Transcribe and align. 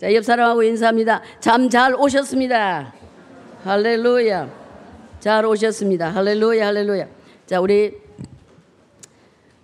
자, 0.00 0.14
옆 0.14 0.24
사람하고 0.24 0.62
인사합니다. 0.62 1.22
참잘 1.40 1.96
오셨습니다. 1.96 2.94
할렐루야. 3.64 4.48
잘 5.18 5.44
오셨습니다. 5.44 6.10
할렐루야, 6.10 6.68
할렐루야. 6.68 7.08
자, 7.46 7.60
우리, 7.60 7.98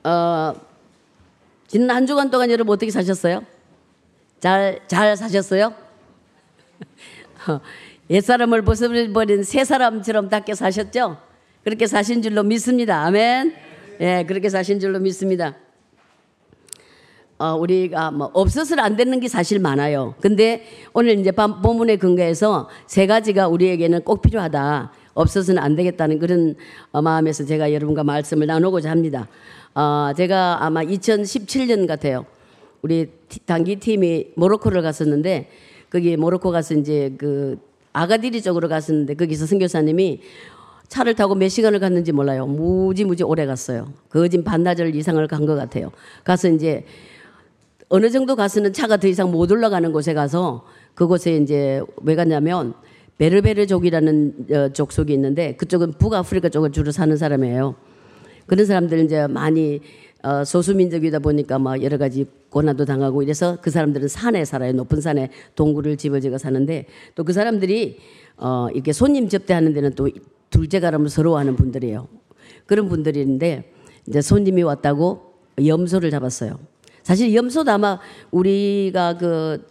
어, 0.03 0.53
지난 1.69 1.97
한 1.97 2.07
주간 2.07 2.31
동안 2.31 2.51
여러분 2.51 2.75
어떻게 2.75 2.91
사셨어요? 2.91 3.45
잘, 4.41 4.81
잘 4.89 5.17
사셨어요? 5.17 5.73
옛사람을 8.11 8.63
벗어버린 8.63 9.45
새 9.45 9.65
사람처럼 9.65 10.29
닦게 10.31 10.57
사셨죠? 10.57 11.17
그렇게 11.63 11.87
사신 11.87 12.23
줄로 12.23 12.43
믿습니다. 12.43 13.05
아멘. 13.05 13.55
예, 14.01 14.25
그렇게 14.27 14.49
사신 14.49 14.81
줄로 14.81 14.99
믿습니다. 14.99 15.55
어, 17.39 17.55
우리가 17.57 18.11
뭐 18.13 18.31
없어서는 18.33 18.83
안 18.83 18.97
되는 18.97 19.19
게 19.21 19.29
사실 19.29 19.59
많아요. 19.59 20.15
근데 20.21 20.65
오늘 20.93 21.19
이제 21.19 21.33
본문에 21.33 21.97
근거해서 21.97 22.69
세 22.87 23.07
가지가 23.07 23.49
우리에게는 23.49 24.03
꼭 24.03 24.23
필요하다. 24.23 24.93
없어서는 25.15 25.63
안 25.63 25.77
되겠다는 25.77 26.19
그런 26.19 26.55
어, 26.93 27.03
마음에서 27.03 27.45
제가 27.45 27.73
여러분과 27.73 28.05
말씀을 28.05 28.47
나누고자 28.47 28.91
합니다. 28.91 29.29
어, 29.75 30.13
제가 30.17 30.65
아마 30.65 30.83
2017년 30.83 31.87
같아요. 31.87 32.25
우리 32.83 33.11
단기 33.47 33.77
팀이 33.77 34.33
모로코를 34.37 34.83
갔었는데 34.83 35.49
거기 35.91 36.17
모로코 36.17 36.51
가서 36.51 36.75
이제 36.75 37.15
그 37.19 37.59
아가디리 37.93 38.43
쪽으로 38.43 38.69
갔었는데 38.69 39.15
거기서 39.15 39.47
선교사님이 39.47 40.21
차를 40.89 41.15
타고 41.15 41.35
몇 41.35 41.49
시간을 41.49 41.81
갔는지 41.81 42.13
몰라요. 42.13 42.47
무지무지 42.47 43.23
오래 43.25 43.47
갔어요. 43.47 43.93
거진 44.11 44.45
반나절 44.45 44.95
이상을 44.95 45.27
간 45.29 45.47
것 45.47 45.57
같아요. 45.57 45.91
가서 46.25 46.49
이제 46.49 46.85
어느 47.95 48.11
정도 48.11 48.35
가서는 48.35 48.73
차가 48.73 48.97
더 48.97 49.07
이상 49.07 49.31
못 49.31 49.53
올라가는 49.53 49.93
곳에 49.93 50.15
가서 50.15 50.65
그곳에 50.97 51.37
이제 51.37 51.81
왜 52.03 52.17
갔냐면 52.17 52.75
베르베르족이라는 53.19 54.35
어, 54.51 54.69
족속이 54.73 55.13
있는데 55.13 55.55
그쪽은 55.55 55.93
북아프리카 55.93 56.49
쪽을 56.49 56.73
주로 56.73 56.91
사는 56.91 57.17
사람이에요. 57.17 57.77
그런 58.49 58.67
사람들 58.67 58.99
이제 59.05 59.29
많이 59.29 59.81
어, 60.25 60.43
소수민족이다 60.43 61.21
보니까 61.21 61.61
막 61.61 61.85
여러 61.85 61.97
가지 61.97 62.27
고난도 62.51 62.85
당하고 62.85 63.23
이래서 63.23 63.59
그 63.63 63.71
사람들은 63.71 64.09
산에 64.09 64.45
살아요. 64.45 64.73
높은 64.73 65.01
산에 65.01 65.31
동굴을 65.55 65.97
집어지고 65.97 66.39
사는데 66.39 66.87
또 67.15 67.23
그 67.23 67.33
사람들이 67.33 67.99
어, 68.39 68.67
이렇게 68.75 68.93
손님 68.93 69.29
접대하는 69.29 69.73
데는 69.73 69.93
또 69.95 70.11
둘째 70.51 70.81
가람을 70.81 71.09
서러워하는 71.11 71.55
분들이에요. 71.55 72.09
그런 72.67 72.89
분들인데 72.89 73.73
이제 74.09 74.21
손님이 74.21 74.65
왔다고 74.65 75.35
염소를 75.65 76.11
잡았어요. 76.11 76.74
사실 77.05 77.35
염소도 77.35 77.71
아마 77.71 78.01
우리가 78.33 79.19
그 79.19 79.65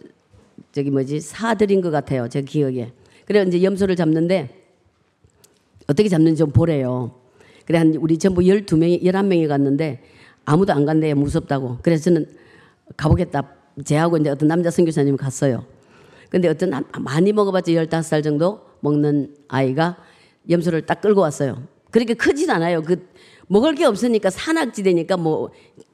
저기 0.72 0.90
뭐지 0.90 1.20
사들인 1.20 1.82
것 1.82 1.90
같아요. 1.90 2.28
제 2.28 2.40
기억에. 2.40 2.92
그래 3.26 3.44
이제 3.46 3.62
염소를 3.62 3.96
잡는데 3.96 4.62
어떻게 5.88 6.08
잡는지 6.08 6.38
좀 6.38 6.50
보래요. 6.50 7.12
그래 7.66 7.78
한 7.78 7.94
우리 7.96 8.18
전부 8.18 8.40
12명이 8.40 9.02
11명이 9.02 9.48
갔는데 9.48 10.02
아무도 10.44 10.72
안 10.72 10.86
간대요. 10.86 11.16
무섭다고. 11.16 11.78
그래서 11.82 12.04
저는 12.04 12.26
가보겠다. 12.96 13.50
제하고 13.84 14.16
이제 14.18 14.30
어떤 14.30 14.46
남자 14.48 14.70
선교사님 14.70 15.16
갔어요. 15.16 15.66
근데 16.30 16.48
어떤 16.48 16.84
많이 17.00 17.32
먹어봤자 17.32 17.72
15살 17.72 18.22
정도 18.22 18.60
먹는 18.80 19.34
아이가 19.48 19.96
염소를 20.48 20.86
딱 20.86 21.00
끌고 21.00 21.20
왔어요. 21.20 21.66
그렇게 21.90 22.14
크진 22.14 22.50
않아요. 22.50 22.82
그 22.82 23.08
먹을 23.48 23.74
게 23.74 23.84
없으니까 23.84 24.30
산악지대니까 24.30 25.16
뭐 25.16 25.50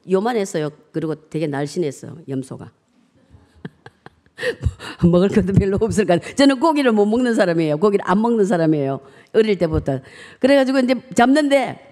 요만했어요. 0.09 0.69
그리고 0.91 1.15
되게 1.29 1.47
날씬했어요. 1.47 2.17
염소가. 2.27 2.71
먹을 5.05 5.29
것도 5.29 5.53
별로 5.53 5.77
없을 5.81 6.05
까 6.05 6.17
저는 6.17 6.59
고기를 6.59 6.91
못 6.91 7.05
먹는 7.05 7.35
사람이에요. 7.35 7.77
고기를 7.77 8.03
안 8.07 8.21
먹는 8.21 8.45
사람이에요. 8.45 9.01
어릴 9.33 9.57
때부터. 9.57 10.01
그래가지고 10.39 10.79
이제 10.79 10.95
잡는데 11.13 11.91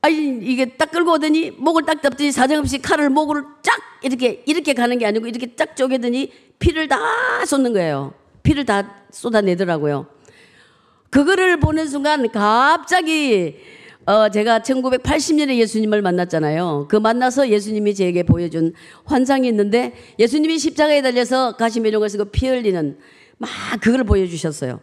아니 0.00 0.38
이게 0.42 0.76
딱 0.76 0.90
끌고 0.90 1.12
오더니 1.12 1.50
목을 1.52 1.84
딱 1.84 2.02
잡더니 2.02 2.30
사정없이 2.30 2.78
칼을 2.78 3.10
목을 3.10 3.42
쫙 3.62 3.80
이렇게 4.02 4.42
이렇게 4.46 4.74
가는 4.74 4.96
게 4.96 5.06
아니고 5.06 5.26
이렇게 5.26 5.54
쫙 5.56 5.74
쪼개더니 5.76 6.32
피를 6.58 6.88
다 6.88 6.98
쏟는 7.44 7.72
거예요. 7.72 8.14
피를 8.42 8.64
다 8.64 9.02
쏟아내더라고요. 9.10 10.06
그거를 11.10 11.58
보는 11.58 11.88
순간 11.88 12.30
갑자기 12.30 13.56
어, 14.08 14.30
제가 14.30 14.60
1980년에 14.60 15.58
예수님을 15.58 16.00
만났잖아요. 16.00 16.86
그 16.88 16.96
만나서 16.96 17.50
예수님이 17.50 17.94
제게 17.94 18.22
보여준 18.22 18.72
환상이 19.04 19.46
있는데 19.48 19.92
예수님이 20.18 20.58
십자가에 20.58 21.02
달려서 21.02 21.58
가시면용을 21.58 22.08
쓰고 22.08 22.24
피 22.30 22.48
흘리는 22.48 22.96
막 23.36 23.50
그걸 23.82 24.04
보여주셨어요. 24.04 24.80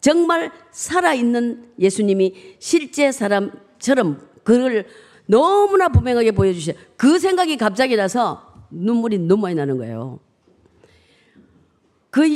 정말 0.00 0.50
살아있는 0.72 1.68
예수님이 1.78 2.34
실제 2.58 3.12
사람처럼 3.12 4.20
그걸 4.42 4.86
너무나 5.26 5.88
분명하게 5.88 6.32
보여주셔. 6.32 6.72
그 6.96 7.20
생각이 7.20 7.56
갑자기 7.56 7.94
나서 7.94 8.66
눈물이 8.72 9.18
너무 9.20 9.42
많이 9.42 9.54
나는 9.54 9.78
거예요. 9.78 10.18
그 12.10 12.26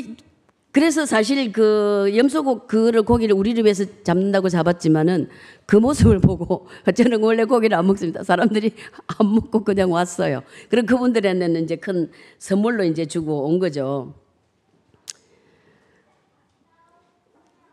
그래서 0.70 1.06
사실 1.06 1.50
그 1.50 2.12
염소고 2.14 2.66
그를 2.66 3.02
고기를 3.02 3.34
우리를 3.34 3.64
위해서 3.64 3.84
잡는다고 4.02 4.48
잡았지만은 4.48 5.28
그 5.66 5.76
모습을 5.76 6.20
보고 6.20 6.66
저는 6.94 7.22
원래 7.22 7.44
고기를 7.44 7.76
안 7.76 7.86
먹습니다. 7.86 8.22
사람들이 8.22 8.72
안 9.18 9.34
먹고 9.34 9.64
그냥 9.64 9.90
왔어요. 9.90 10.42
그럼 10.68 10.86
그분들한테는 10.86 11.64
이제 11.64 11.76
큰 11.76 12.10
선물로 12.38 12.84
이제 12.84 13.06
주고 13.06 13.46
온 13.46 13.58
거죠. 13.58 14.14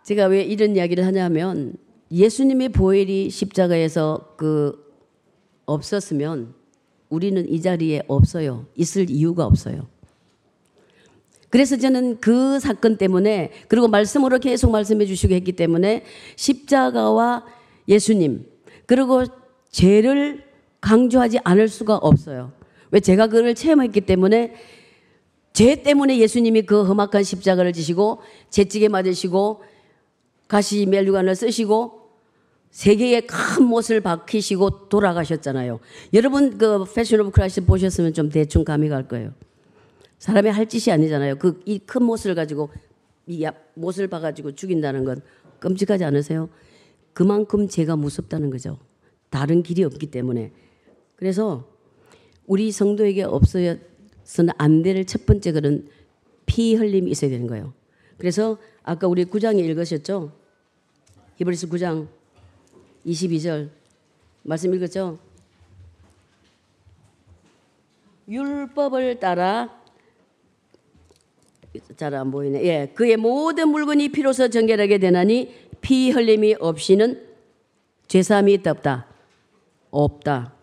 제가 0.04 0.28
왜 0.28 0.44
이런 0.44 0.76
이야기를 0.76 1.06
하냐면 1.06 1.74
예수님의 2.12 2.70
보혈이 2.70 3.30
십자가에서 3.30 4.36
그 4.38 4.86
없었으면 5.66 6.54
우리는 7.10 7.48
이 7.50 7.62
자리에 7.62 8.04
없어요. 8.08 8.68
있을 8.76 9.10
이유가 9.10 9.46
없어요. 9.46 9.88
그래서 11.56 11.78
저는 11.78 12.20
그 12.20 12.60
사건 12.60 12.98
때문에 12.98 13.50
그리고 13.70 13.88
말씀으로 13.88 14.40
계속 14.40 14.72
말씀해 14.72 15.06
주시고 15.06 15.34
했기 15.36 15.54
때문에 15.54 16.04
십자가와 16.36 17.46
예수님 17.88 18.46
그리고 18.86 19.24
죄를 19.72 20.44
강조하지 20.82 21.40
않을 21.46 21.70
수가 21.70 21.96
없어요. 21.96 22.52
왜 22.92 23.00
제가 23.00 23.28
그걸 23.28 23.56
체험했기 23.56 24.02
때문에 24.02 24.54
죄 25.54 25.82
때문에 25.82 26.18
예수님이 26.18 26.64
그 26.64 26.84
험악한 26.84 27.24
십자가를 27.24 27.72
지시고 27.72 28.20
재찌개 28.50 28.90
맞으시고 28.90 29.64
가시 30.50 30.86
멜류관을 30.86 31.38
쓰시고 31.38 32.10
세 32.72 32.88
개의 32.88 33.28
큰 33.28 33.64
못을 33.64 34.02
박히시고 34.02 34.90
돌아가셨잖아요. 34.90 35.80
여러분 36.14 36.58
그 36.58 36.84
Passion 36.94 37.22
of 37.22 37.32
Christ 37.32 37.64
보셨으면 37.64 38.12
좀 38.14 38.28
대충 38.28 38.66
감이 38.66 38.90
갈 38.90 39.08
거예요. 39.08 39.32
사람이 40.26 40.50
할 40.50 40.68
짓이 40.68 40.92
아니잖아요. 40.92 41.36
그 41.36 41.62
이 41.68 41.78
큰 41.86 42.02
못을 42.04 42.34
가지고 42.34 42.70
이 43.28 43.48
못을 43.76 44.08
박아가지고 44.08 44.56
죽인다는 44.56 45.06
건 45.06 45.22
끔찍하지 45.60 46.04
않으세요? 46.04 46.50
그만큼 47.14 47.68
죄가 47.68 47.96
무섭다는 47.96 48.50
거죠. 48.50 48.80
다른 49.30 49.62
길이 49.62 49.84
없기 49.84 50.08
때문에. 50.08 50.52
그래서 51.16 51.70
우리 52.48 52.72
성도에게 52.72 53.22
없어서는 53.22 53.80
안 54.58 54.82
될 54.82 55.06
첫 55.06 55.28
번째 55.28 55.52
그런 55.52 55.88
피 56.48 56.74
흘림이 56.74 57.12
있어야 57.12 57.30
되는 57.30 57.46
거예요. 57.46 57.74
그래서 58.18 58.58
아까 58.82 59.08
우리 59.08 59.26
9장에 59.26 59.60
읽으셨죠? 59.60 60.32
히브리서 61.36 61.68
9장 61.68 62.08
22절 63.06 63.70
말씀 64.42 64.74
읽었죠? 64.74 65.20
율법을 68.28 69.20
따라 69.20 69.85
잘 71.98 72.14
안 72.14 72.32
보이네. 72.32 72.64
예, 72.64 72.92
그의 72.94 73.18
모든 73.18 73.70
물건이 73.70 74.10
피로서 74.10 74.48
정결하게 74.48 74.98
되나니 74.98 75.54
피 75.82 76.12
흘림이 76.12 76.56
없이는 76.60 77.22
죄사함이 78.08 78.54
있다 78.54 78.72
없다. 78.72 79.08
없다. 79.92 80.54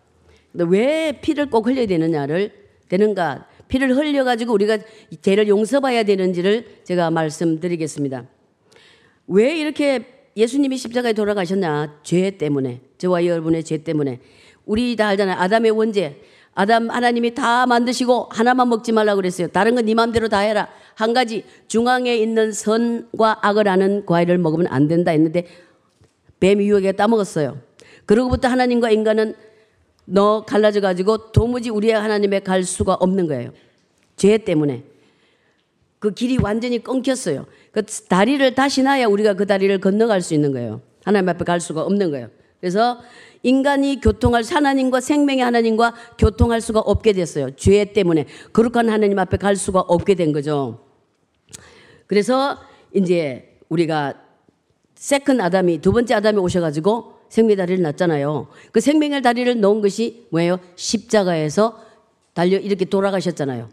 왜 0.53 1.19
피를 1.21 1.49
꼭 1.49 1.67
흘려야 1.67 1.85
되느냐를 1.87 2.51
되는가? 2.89 3.47
피를 3.67 3.95
흘려 3.95 4.23
가지고 4.23 4.53
우리가 4.53 4.77
죄를 5.21 5.47
용서받아야 5.47 6.03
되는지를 6.03 6.81
제가 6.83 7.09
말씀드리겠습니다. 7.09 8.27
왜 9.27 9.57
이렇게 9.57 10.05
예수님이 10.37 10.77
십자가에 10.77 11.13
돌아가셨냐? 11.13 12.01
죄 12.03 12.31
때문에. 12.31 12.81
저와 12.97 13.25
여러분의 13.25 13.63
죄 13.63 13.77
때문에. 13.77 14.19
우리 14.65 14.95
다 14.95 15.07
알잖아요. 15.07 15.37
아담의 15.37 15.71
원죄. 15.71 16.21
아담 16.55 16.89
하나님이 16.89 17.33
다 17.33 17.65
만드시고 17.65 18.29
하나만 18.31 18.69
먹지 18.69 18.91
말라고 18.91 19.17
그랬어요. 19.17 19.47
다른 19.47 19.75
건네 19.75 19.93
마음대로 19.95 20.27
다 20.29 20.39
해라. 20.39 20.69
한 20.95 21.13
가지 21.13 21.43
중앙에 21.67 22.15
있는 22.15 22.51
선과 22.51 23.39
악을 23.41 23.67
아는 23.67 24.05
과일을 24.05 24.37
먹으면 24.37 24.67
안 24.67 24.87
된다 24.87 25.11
했는데 25.11 25.47
뱀이 26.39 26.67
유혹에 26.67 26.91
따먹었어요. 26.91 27.57
그러고부터 28.05 28.47
하나님과 28.47 28.91
인간은 28.91 29.33
너 30.05 30.43
갈라져 30.45 30.81
가지고 30.81 31.31
도무지 31.31 31.69
우리의 31.69 31.93
하나님의 31.93 32.43
갈 32.43 32.63
수가 32.63 32.95
없는 32.95 33.27
거예요. 33.27 33.51
죄 34.15 34.37
때문에. 34.37 34.83
그 35.99 36.11
길이 36.11 36.37
완전히 36.37 36.83
끊겼어요. 36.83 37.45
그 37.71 37.83
다리를 38.09 38.53
다시 38.55 38.83
놔야 38.83 39.07
우리가 39.07 39.35
그 39.35 39.47
다리를 39.47 39.79
건너갈 39.79 40.21
수 40.21 40.33
있는 40.33 40.51
거예요. 40.51 40.81
하나님 41.05 41.29
앞에 41.29 41.45
갈 41.45 41.61
수가 41.61 41.81
없는 41.83 42.11
거예요. 42.11 42.27
그래서 42.59 42.99
인간이 43.43 43.99
교통할 44.01 44.43
하나님과 44.43 45.01
생명의 45.01 45.43
하나님과 45.43 45.93
교통할 46.17 46.61
수가 46.61 46.79
없게 46.79 47.13
됐어요. 47.13 47.51
죄 47.55 47.85
때문에 47.85 48.25
거룩한 48.53 48.89
하나님 48.89 49.19
앞에 49.19 49.37
갈 49.37 49.55
수가 49.55 49.81
없게 49.81 50.15
된 50.15 50.31
거죠. 50.31 50.79
그래서 52.07 52.57
이제 52.93 53.57
우리가 53.69 54.13
second 54.95 55.41
Adam이 55.41 55.79
두 55.81 55.91
번째 55.91 56.15
아담이 56.15 56.39
오셔가지고 56.39 57.13
생명의 57.27 57.57
다리를 57.57 57.83
놨잖아요. 57.83 58.47
그 58.71 58.79
생명의 58.79 59.21
다리를 59.21 59.59
놓은 59.59 59.81
것이 59.81 60.27
뭐예요? 60.29 60.59
십자가에서 60.75 61.83
달려 62.33 62.57
이렇게 62.57 62.85
돌아가셨잖아요. 62.85 63.69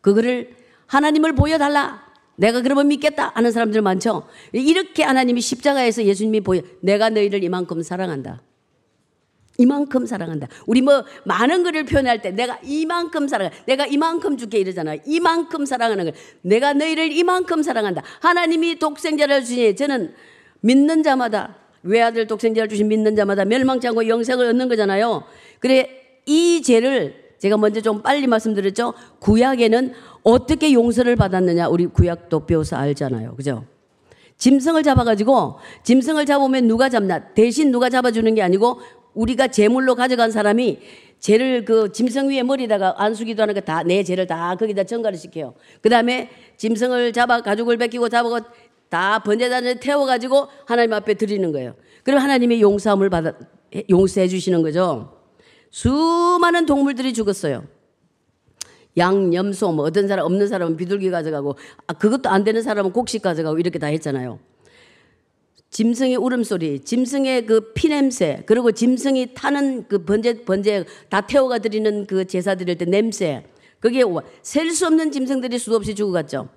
그거를 0.00 0.54
하나님을 0.86 1.34
보여달라. 1.34 2.06
내가 2.36 2.60
그러면 2.60 2.86
믿겠다 2.86 3.32
하는 3.34 3.50
사람들 3.50 3.82
많죠. 3.82 4.28
이렇게 4.52 5.02
하나님이 5.02 5.40
십자가에서 5.40 6.04
예수님이 6.04 6.40
보여 6.40 6.62
내가 6.80 7.10
너희를 7.10 7.42
이만큼 7.42 7.82
사랑한다. 7.82 8.42
이만큼 9.58 10.06
사랑한다. 10.06 10.46
우리 10.66 10.80
뭐 10.80 11.04
많은 11.24 11.64
글을 11.64 11.84
표현할 11.84 12.22
때 12.22 12.30
내가 12.30 12.58
이만큼 12.62 13.26
사랑, 13.26 13.50
내가 13.66 13.86
이만큼 13.86 14.36
줄게 14.36 14.58
이러잖아요. 14.58 15.00
이만큼 15.04 15.66
사랑하는 15.66 16.04
걸. 16.04 16.14
내가 16.42 16.72
너희를 16.72 17.10
이만큼 17.12 17.62
사랑한다. 17.62 18.02
하나님이 18.20 18.78
독생자를 18.78 19.44
주니 19.44 19.74
저는 19.74 20.14
믿는 20.60 21.02
자마다 21.02 21.56
외아들 21.82 22.28
독생자를 22.28 22.68
주신 22.68 22.86
믿는 22.86 23.16
자마다 23.16 23.44
멸망치 23.44 23.88
않고 23.88 24.06
영생을 24.06 24.46
얻는 24.46 24.68
거잖아요. 24.68 25.24
그래 25.58 25.90
이 26.24 26.62
죄를 26.62 27.28
제가 27.38 27.56
먼저 27.56 27.80
좀 27.80 28.00
빨리 28.02 28.28
말씀드렸죠. 28.28 28.94
구약에는 29.18 29.92
어떻게 30.22 30.72
용서를 30.72 31.16
받았느냐 31.16 31.66
우리 31.68 31.86
구약도 31.86 32.46
배워서 32.46 32.76
알잖아요. 32.76 33.34
그죠? 33.34 33.64
짐승을 34.36 34.84
잡아가지고 34.84 35.56
짐승을 35.82 36.26
잡으면 36.26 36.68
누가 36.68 36.88
잡나 36.88 37.18
대신 37.34 37.72
누가 37.72 37.90
잡아주는 37.90 38.32
게 38.36 38.42
아니고 38.42 38.80
우리가 39.18 39.48
제물로 39.48 39.94
가져간 39.96 40.30
사람이 40.30 40.78
죄를 41.18 41.64
그 41.64 41.90
짐승 41.90 42.30
위에 42.30 42.42
머리다가 42.44 42.94
안수기도 43.02 43.42
하는 43.42 43.54
거 43.54 43.60
다 43.60 43.82
내 43.82 44.04
죄를 44.04 44.26
다 44.28 44.54
거기다 44.54 44.84
전가를 44.84 45.18
시켜요. 45.18 45.54
그 45.82 45.88
다음에 45.88 46.30
짐승을 46.56 47.12
잡아 47.12 47.40
가죽을 47.40 47.76
벗기고 47.78 48.08
잡아 48.08 48.28
다 48.88 49.18
번제단을 49.18 49.80
태워 49.80 50.06
가지고 50.06 50.46
하나님 50.66 50.92
앞에 50.92 51.14
드리는 51.14 51.50
거예요. 51.52 51.74
그럼 52.04 52.20
하나님이 52.20 52.62
용서함을 52.62 53.10
받아 53.10 53.32
용서해 53.90 54.28
주시는 54.28 54.62
거죠. 54.62 55.12
수많은 55.70 56.64
동물들이 56.66 57.12
죽었어요. 57.12 57.64
양, 58.96 59.34
염소, 59.34 59.70
뭐 59.72 59.84
어떤 59.84 60.08
사람 60.08 60.24
없는 60.26 60.48
사람은 60.48 60.76
비둘기 60.76 61.10
가져가고 61.10 61.56
아, 61.86 61.92
그것도 61.92 62.30
안 62.30 62.44
되는 62.44 62.62
사람은 62.62 62.92
곡식 62.92 63.22
가져가고 63.22 63.58
이렇게 63.58 63.78
다 63.78 63.88
했잖아요. 63.88 64.38
짐승의 65.70 66.16
울음소리, 66.16 66.80
짐승의 66.80 67.46
그 67.46 67.72
피냄새, 67.74 68.44
그리고 68.46 68.72
짐승이 68.72 69.34
타는 69.34 69.86
그 69.88 70.04
번제, 70.04 70.44
번제 70.44 70.84
다 71.08 71.20
태워가 71.20 71.58
드리는 71.58 72.06
그 72.06 72.24
제사 72.26 72.54
드릴 72.54 72.78
때 72.78 72.84
냄새. 72.84 73.44
그게 73.80 74.02
셀 74.42 74.70
수 74.70 74.86
없는 74.86 75.12
짐승들이 75.12 75.58
수도 75.58 75.76
없이 75.76 75.94
죽어갔죠. 75.94 76.48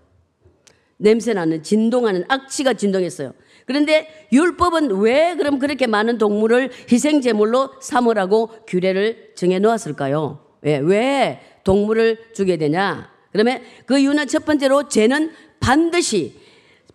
냄새 0.98 1.34
나는 1.34 1.62
진동하는 1.62 2.24
악취가 2.28 2.74
진동했어요. 2.74 3.34
그런데 3.66 4.08
율법은 4.32 5.00
왜 5.02 5.36
그럼 5.36 5.60
그렇게 5.60 5.88
많은 5.88 6.18
동물을 6.18 6.72
희생 6.92 7.22
제물로 7.22 7.70
삼으라고 7.82 8.50
규례를 8.68 9.34
정해 9.36 9.60
놓았을까요? 9.60 10.40
왜, 10.62 10.78
왜 10.78 11.40
동물을 11.64 12.34
주게 12.34 12.58
되냐? 12.58 13.12
그러면 13.32 13.62
그 13.86 14.00
이유는 14.00 14.28
첫 14.28 14.46
번째로 14.46 14.90
죄는 14.90 15.32
반드시 15.60 16.40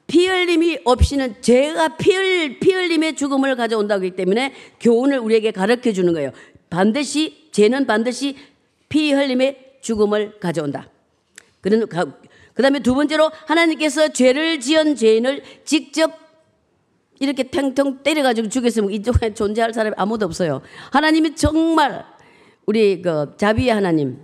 피 0.06 0.26
흘림이 0.28 0.80
없이는 0.84 1.40
죄가 1.40 1.96
피, 1.96 2.14
흘, 2.14 2.58
피 2.60 2.72
흘림의 2.72 3.16
죽음을 3.16 3.56
가져온다고 3.56 4.00
하기 4.00 4.12
때문에 4.12 4.52
교훈을 4.80 5.18
우리에게 5.18 5.50
가르쳐 5.50 5.92
주는 5.92 6.12
거예요. 6.12 6.30
반드시 6.70 7.48
죄는 7.52 7.86
반드시 7.86 8.36
피 8.88 9.12
흘림의 9.12 9.78
죽음을 9.80 10.38
가져온다. 10.38 10.88
그런 11.60 11.86
그 11.86 12.62
다음에 12.62 12.80
두 12.80 12.94
번째로 12.94 13.30
하나님께서 13.46 14.08
죄를 14.08 14.60
지은 14.60 14.96
죄인을 14.96 15.42
직접 15.64 16.12
이렇게 17.18 17.44
탱탱 17.44 18.02
때려가지고 18.02 18.48
죽였으면 18.48 18.92
이쪽에 18.92 19.34
존재할 19.34 19.72
사람이 19.72 19.94
아무도 19.96 20.26
없어요. 20.26 20.62
하나님이 20.92 21.34
정말 21.34 22.04
우리 22.66 23.00
그 23.00 23.34
자비의 23.36 23.70
하나님, 23.70 24.18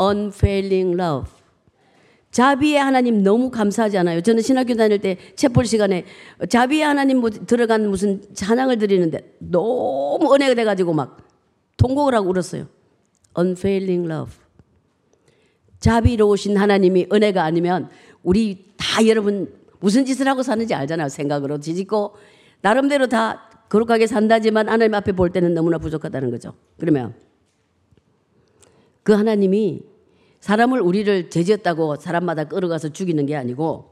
unfailing 0.00 1.00
love. 1.00 1.41
자비의 2.32 2.78
하나님 2.78 3.22
너무 3.22 3.50
감사하지 3.50 3.98
않아요? 3.98 4.22
저는 4.22 4.42
신학교 4.42 4.74
다닐 4.74 4.98
때 4.98 5.18
채플 5.36 5.66
시간에 5.66 6.04
자비의 6.48 6.82
하나님 6.82 7.18
뭐 7.18 7.28
들어간 7.30 7.88
무슨 7.88 8.22
찬양을 8.34 8.78
드리는데 8.78 9.36
너무 9.38 10.34
은혜가 10.34 10.54
돼가지고 10.54 10.94
막 10.94 11.18
통곡을 11.76 12.14
하고 12.14 12.30
울었어요. 12.30 12.66
unfailing 13.38 14.10
love. 14.10 14.34
자비로우신 15.78 16.56
하나님이 16.56 17.08
은혜가 17.12 17.44
아니면 17.44 17.90
우리 18.22 18.72
다 18.78 19.06
여러분 19.06 19.52
무슨 19.80 20.06
짓을 20.06 20.26
하고 20.26 20.42
사는지 20.42 20.74
알잖아요. 20.74 21.10
생각으로 21.10 21.58
뒤집고 21.58 22.14
나름대로 22.62 23.08
다 23.08 23.50
거룩하게 23.68 24.06
산다지만 24.06 24.70
하나님 24.70 24.94
앞에 24.94 25.12
볼 25.12 25.30
때는 25.30 25.52
너무나 25.52 25.76
부족하다는 25.76 26.30
거죠. 26.30 26.54
그러면 26.78 27.14
그 29.02 29.12
하나님이 29.12 29.91
사람을 30.42 30.80
우리를 30.80 31.30
죄지었다고 31.30 31.96
사람마다 31.96 32.44
끌어가서 32.44 32.90
죽이는 32.90 33.26
게 33.26 33.36
아니고 33.36 33.90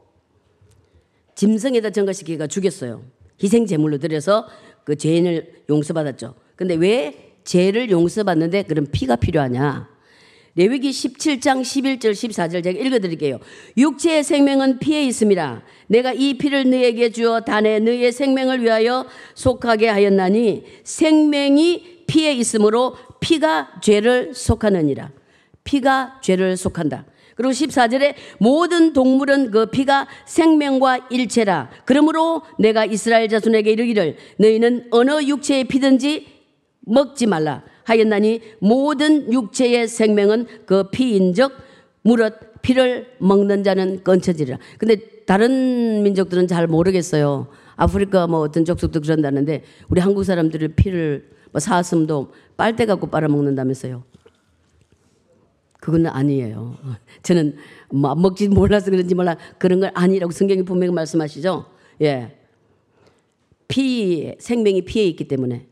짐승에다 1.37 1.91
전가시키가 1.91 2.49
죽였어요. 2.49 3.03
희생 3.43 3.67
제물로 3.67 3.99
드려서 3.99 4.47
그 4.85 4.97
죄인을 4.97 5.63
용서받았죠. 5.71 6.35
근데 6.57 6.75
왜 6.75 7.35
죄를 7.45 7.91
용서받는데 7.91 8.65
그런 8.65 8.87
피가 8.87 9.17
필요하냐? 9.17 9.89
레위기 10.57 10.91
17장 10.91 11.63
11절 11.63 12.11
14절 12.11 12.65
제가 12.65 12.79
읽어드릴게요. 12.81 13.39
육체의 13.77 14.25
생명은 14.25 14.81
피에 14.81 15.05
있습니다. 15.05 15.63
내가 15.87 16.13
이 16.13 16.37
피를 16.37 16.69
너에게 16.69 17.11
주어 17.11 17.41
단에 17.41 17.79
너의 17.79 18.11
생명을 18.11 18.61
위하여 18.63 19.07
속하게 19.37 19.89
하였나니 19.89 20.65
생명이 20.83 22.05
피에 22.09 22.33
있으므로 22.35 22.97
피가 23.21 23.81
죄를 23.81 24.35
속하느니라. 24.35 25.20
피가 25.65 26.21
죄를 26.23 26.57
속한다. 26.57 27.05
그리고 27.37 27.53
14절에 27.53 28.15
모든 28.39 28.93
동물은 28.93 29.51
그 29.51 29.67
피가 29.67 30.07
생명과 30.27 31.09
일체라. 31.11 31.71
그러므로 31.87 32.43
내가 32.59 32.85
이스라엘 32.85 33.29
자손에게 33.29 33.71
이르기를 33.71 34.17
너희는 34.39 34.89
어느 34.91 35.23
육체의 35.23 35.65
피든지 35.65 36.27
먹지 36.81 37.27
말라. 37.27 37.63
하였나니 37.85 38.43
모든 38.59 39.33
육체의 39.33 39.89
생명은 39.89 40.47
그 40.67 40.91
피인적 40.91 41.53
무릇 42.03 42.35
피를 42.63 43.07
먹는 43.19 43.65
자는 43.65 44.03
끊쳐지리라. 44.05 44.59
근데 44.79 44.97
다른 45.25 46.03
민족들은 46.03 46.47
잘 46.47 46.67
모르겠어요. 46.67 47.49
아프리카 47.77 48.27
뭐 48.27 48.41
어떤 48.41 48.65
족속도 48.65 49.01
그런다는데 49.01 49.63
우리 49.89 50.01
한국 50.01 50.25
사람들의 50.25 50.75
피를 50.77 51.31
뭐 51.53 51.61
사슴도 51.61 52.33
빨대 52.57 52.85
갖고 52.85 53.07
빨아먹는다면서요. 53.07 54.10
그건 55.81 56.07
아니에요. 56.07 56.77
저는 57.23 57.57
뭐 57.91 58.15
먹지 58.15 58.49
몰라서 58.49 58.91
그런지 58.91 59.15
몰라 59.15 59.37
그런 59.59 59.81
걸 59.81 59.91
아니라고 59.95 60.31
성경이 60.31 60.63
분명히 60.63 60.93
말씀하시죠. 60.93 61.67
예. 62.03 62.37
피 63.69 64.35
생명이 64.39 64.83
피에 64.83 65.05
있기 65.05 65.29
때문에 65.29 65.67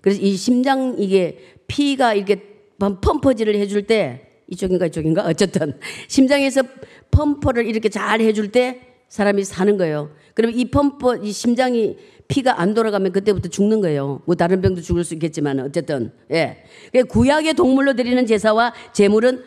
그래서 0.00 0.20
이 0.20 0.36
심장 0.36 0.96
이게 0.98 1.38
피가 1.66 2.14
이렇게 2.14 2.42
펌퍼질을 2.78 3.56
해줄 3.56 3.86
때 3.86 4.28
이쪽인가 4.48 4.86
이쪽인가 4.86 5.24
어쨌든 5.26 5.78
심장에서 6.08 6.62
펌퍼를 7.10 7.66
이렇게 7.66 7.88
잘 7.88 8.20
해줄 8.20 8.52
때 8.52 8.80
사람이 9.08 9.44
사는 9.44 9.76
거예요. 9.76 10.10
그러면 10.34 10.58
이 10.58 10.66
펌퍼 10.70 11.16
이 11.16 11.32
심장이 11.32 11.96
피가 12.28 12.60
안 12.60 12.74
돌아가면 12.74 13.12
그때부터 13.12 13.48
죽는 13.48 13.80
거예요. 13.80 14.20
뭐 14.26 14.34
다른 14.34 14.60
병도 14.60 14.82
죽을 14.82 15.02
수 15.02 15.14
있겠지만 15.14 15.60
어쨌든 15.60 16.12
예. 16.30 16.62
구약의 17.08 17.54
동물로 17.54 17.94
드리는 17.94 18.24
제사와 18.26 18.74
제물은 18.92 19.42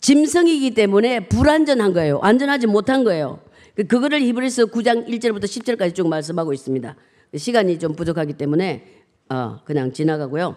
짐승이기 0.00 0.74
때문에 0.74 1.28
불안전한 1.28 1.92
거예요. 1.92 2.18
안전하지 2.18 2.66
못한 2.66 3.04
거예요. 3.04 3.40
그거를 3.88 4.20
히브리서 4.20 4.66
9장 4.66 5.08
1절부터 5.08 5.44
10절까지 5.44 5.94
쭉 5.94 6.08
말씀하고 6.08 6.52
있습니다. 6.52 6.96
시간이 7.36 7.78
좀 7.78 7.94
부족하기 7.94 8.34
때문에 8.34 8.84
어, 9.28 9.60
그냥 9.64 9.92
지나가고요. 9.92 10.56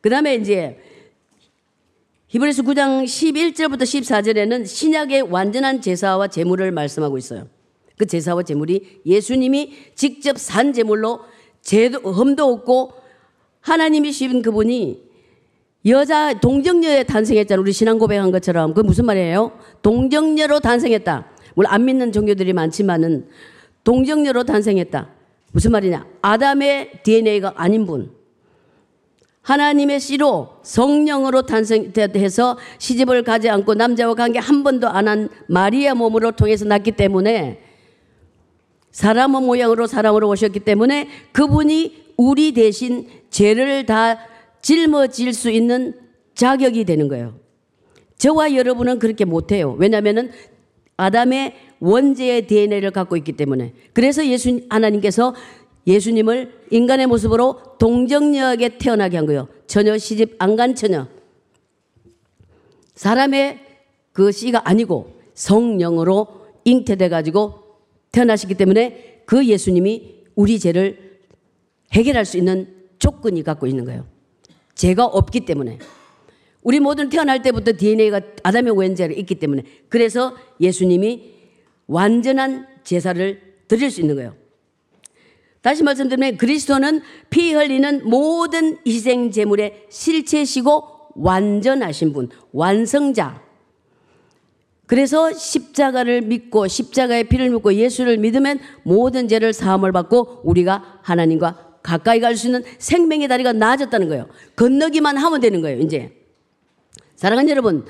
그 0.00 0.08
다음에 0.08 0.36
이제 0.36 0.78
히브리서 2.28 2.62
9장 2.62 3.04
11절부터 3.04 3.82
14절에는 3.82 4.64
신약의 4.64 5.22
완전한 5.22 5.80
제사와 5.80 6.28
제물을 6.28 6.70
말씀하고 6.70 7.18
있어요. 7.18 7.48
그 7.98 8.06
제사와 8.06 8.44
제물이 8.44 9.00
예수님이 9.04 9.72
직접 9.94 10.38
산 10.38 10.72
제물로 10.72 11.20
죄도 11.60 12.12
험도 12.12 12.44
없고 12.44 12.92
하나님이 13.60 14.12
씹은 14.12 14.42
그분이 14.42 15.08
여자 15.86 16.38
동정녀에 16.38 17.04
탄생했잖아. 17.04 17.60
우리 17.60 17.72
신앙 17.72 17.98
고백한 17.98 18.30
것처럼. 18.30 18.74
그 18.74 18.80
무슨 18.80 19.06
말이에요? 19.06 19.52
동정녀로 19.82 20.60
탄생했다. 20.60 21.26
물론 21.54 21.72
안 21.72 21.84
믿는 21.84 22.12
종교들이 22.12 22.52
많지만은 22.52 23.28
동정녀로 23.84 24.44
탄생했다. 24.44 25.08
무슨 25.52 25.72
말이냐? 25.72 26.06
아담의 26.22 27.02
DNA가 27.02 27.54
아닌 27.56 27.86
분. 27.86 28.10
하나님의 29.42 29.98
씨로 30.00 30.56
성령으로 30.62 31.42
탄생해서 31.42 32.58
시집을 32.78 33.22
가지 33.22 33.48
않고 33.48 33.74
남자와 33.74 34.14
관계 34.14 34.38
한 34.38 34.62
번도 34.62 34.88
안 34.88 35.08
한 35.08 35.30
마리아 35.46 35.94
몸으로 35.94 36.32
통해서 36.32 36.66
났기 36.66 36.92
때문에 36.92 37.67
사람의 38.90 39.42
모양으로 39.42 39.86
사랑으로 39.86 40.28
오셨기 40.28 40.60
때문에 40.60 41.08
그분이 41.32 42.14
우리 42.16 42.52
대신 42.52 43.06
죄를 43.30 43.86
다 43.86 44.18
짊어질 44.62 45.32
수 45.32 45.50
있는 45.50 45.94
자격이 46.34 46.84
되는 46.84 47.08
거예요. 47.08 47.38
저와 48.16 48.54
여러분은 48.54 48.98
그렇게 48.98 49.24
못해요. 49.24 49.76
왜냐하면 49.78 50.30
아담의 50.96 51.54
원죄의 51.80 52.46
DNA를 52.48 52.90
갖고 52.90 53.16
있기 53.16 53.32
때문에. 53.32 53.72
그래서 53.92 54.26
예수 54.26 54.60
하나님께서 54.68 55.34
예수님을 55.86 56.52
인간의 56.70 57.06
모습으로 57.06 57.76
동정녀에게 57.78 58.78
태어나게 58.78 59.16
한 59.16 59.26
거예요. 59.26 59.48
처녀 59.68 59.96
시집 59.96 60.34
안 60.38 60.56
간 60.56 60.74
처녀. 60.74 61.06
사람의 62.94 63.60
그 64.12 64.32
씨가 64.32 64.62
아니고 64.68 65.12
성령으로 65.34 66.26
잉태돼 66.64 67.08
가지고 67.08 67.57
태어나시기 68.12 68.54
때문에 68.54 69.22
그 69.26 69.46
예수님이 69.46 70.24
우리 70.34 70.58
죄를 70.58 71.18
해결할 71.92 72.24
수 72.24 72.36
있는 72.36 72.74
조건이 72.98 73.42
갖고 73.42 73.66
있는 73.66 73.84
거예요. 73.84 74.06
죄가 74.74 75.04
없기 75.04 75.40
때문에. 75.40 75.78
우리 76.62 76.80
모두는 76.80 77.10
태어날 77.10 77.42
때부터 77.42 77.72
DNA가 77.76 78.20
아담의 78.42 78.76
원죄가 78.76 79.14
있기 79.14 79.36
때문에 79.36 79.62
그래서 79.88 80.36
예수님이 80.60 81.34
완전한 81.86 82.66
제사를 82.84 83.40
드릴 83.68 83.90
수 83.90 84.00
있는 84.00 84.16
거예요. 84.16 84.34
다시 85.60 85.82
말씀드리면 85.82 86.36
그리스도는 86.36 87.02
피 87.30 87.52
흘리는 87.52 88.08
모든 88.08 88.78
희생 88.86 89.30
제물의 89.30 89.86
실체시고 89.88 90.98
완전하신 91.14 92.12
분, 92.12 92.28
완성자. 92.52 93.47
그래서 94.88 95.30
십자가를 95.32 96.22
믿고 96.22 96.66
십자가의 96.66 97.24
피를 97.24 97.50
묻고 97.50 97.74
예수를 97.74 98.16
믿으면 98.16 98.58
모든 98.82 99.28
죄를 99.28 99.52
사함을 99.52 99.92
받고 99.92 100.40
우리가 100.44 101.00
하나님과 101.02 101.80
가까이 101.82 102.20
갈 102.20 102.36
수 102.36 102.46
있는 102.46 102.64
생명의 102.78 103.28
다리가 103.28 103.52
나아졌다는 103.52 104.08
거예요. 104.08 104.28
건너기만 104.56 105.18
하면 105.18 105.40
되는 105.40 105.60
거예요, 105.60 105.80
이제. 105.80 106.12
사랑하는 107.16 107.50
여러분, 107.50 107.84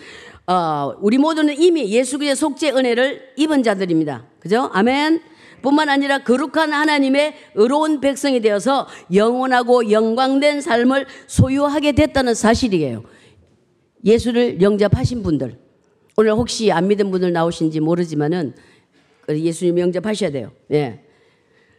어, 0.49 0.93
우리 1.01 1.19
모두는 1.19 1.55
이미 1.61 1.89
예수 1.91 2.19
그리스도의 2.19 2.35
속죄 2.37 2.71
은혜를 2.71 3.35
입은 3.37 3.63
자들입니다. 3.63 4.27
그죠? 4.41 4.69
아멘. 4.73 5.21
뿐만 5.63 5.89
아니라 5.89 6.19
거룩한 6.25 6.73
하나님의 6.73 7.35
의로운 7.55 8.01
백성이 8.01 8.41
되어서 8.41 8.89
영원하고 9.15 9.93
영광된 9.93 10.63
삶을 10.63 11.07
소유하게 11.29 11.93
됐다는 11.93 12.35
사실이에요. 12.35 13.05
예수를 14.05 14.61
영접하신 14.61 15.23
분들. 15.23 15.68
오늘 16.19 16.33
혹시 16.33 16.73
안 16.73 16.89
믿은 16.89 17.13
분들 17.13 17.33
나오신지 17.33 17.79
모르지만은 17.79 18.53
예수님 19.29 19.79
영접하셔야 19.79 20.33
돼요. 20.33 20.51
예. 20.73 21.05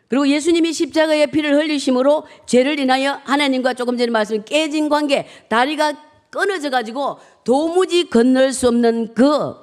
그리고 0.07 0.29
예수님이 0.29 0.71
십자가의 0.71 1.27
피를 1.27 1.55
흘리심으로 1.55 2.23
죄를 2.45 2.79
인하여 2.79 3.19
하나님과 3.25 3.73
조금 3.73 3.97
전에 3.97 4.09
말씀 4.09 4.41
깨진 4.45 4.87
관계, 4.87 5.27
다리가 5.49 6.29
끊어져 6.29 6.69
가지고 6.69 7.17
도무지 7.43 8.09
건널 8.09 8.53
수 8.53 8.69
없는 8.69 9.13
그, 9.13 9.55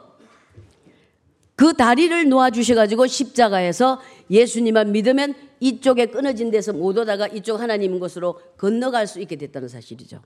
그 1.55 1.73
다리를 1.73 2.29
놓아주셔 2.29 2.75
가지고 2.75 3.07
십자가에서 3.07 4.03
예수님만 4.31 4.93
믿으면 4.93 5.35
이쪽에 5.59 6.05
끊어진 6.05 6.51
데서 6.51 6.75
못 6.75 6.99
오다가 6.99 7.29
이쪽 7.29 7.63
하나님 7.63 7.99
것으로 7.99 8.39
건너갈 8.59 9.07
수 9.07 9.21
있게 9.23 9.37
됐다는 9.37 9.69
사실이죠. 9.69 10.21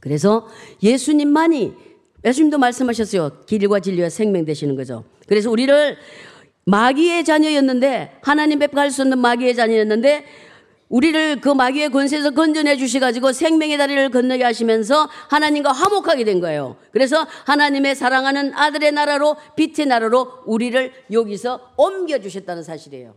그래서 0.00 0.48
예수님만이, 0.82 1.89
예수님도 2.24 2.58
말씀하셨어요. 2.58 3.44
길과 3.46 3.80
진리와 3.80 4.10
생명 4.10 4.44
되시는 4.44 4.76
거죠. 4.76 5.04
그래서 5.26 5.50
우리를 5.50 5.96
마귀의 6.66 7.24
자녀였는데, 7.24 8.18
하나님 8.22 8.58
뵙갈 8.58 8.90
수 8.90 9.02
없는 9.02 9.18
마귀의 9.18 9.54
자녀였는데, 9.54 10.24
우리를 10.90 11.40
그 11.40 11.48
마귀의 11.48 11.90
권세에서 11.90 12.32
건져내 12.32 12.76
주셔가지고 12.76 13.32
생명의 13.32 13.78
다리를 13.78 14.10
건너게 14.10 14.42
하시면서 14.42 15.08
하나님과 15.28 15.70
화목하게 15.70 16.24
된 16.24 16.40
거예요. 16.40 16.76
그래서 16.90 17.26
하나님의 17.46 17.94
사랑하는 17.94 18.52
아들의 18.54 18.90
나라로 18.90 19.36
빛의 19.54 19.86
나라로 19.86 20.42
우리를 20.46 20.92
여기서 21.12 21.74
옮겨 21.76 22.18
주셨다는 22.18 22.64
사실이에요. 22.64 23.14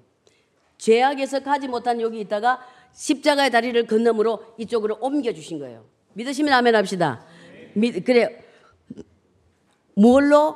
죄악에서 0.77 1.39
가지 1.39 1.67
못한 1.67 1.99
여기 1.99 2.19
있다가 2.19 2.59
십자가의 2.93 3.49
다리를 3.49 3.87
건너므로 3.87 4.43
이쪽으로 4.59 4.99
옮겨 5.01 5.33
주신 5.33 5.57
거예요. 5.57 5.83
믿으시면 6.13 6.53
아멘 6.53 6.75
합시다. 6.75 7.25
믿, 7.73 8.05
그래. 8.05 8.42
뭘로? 9.95 10.55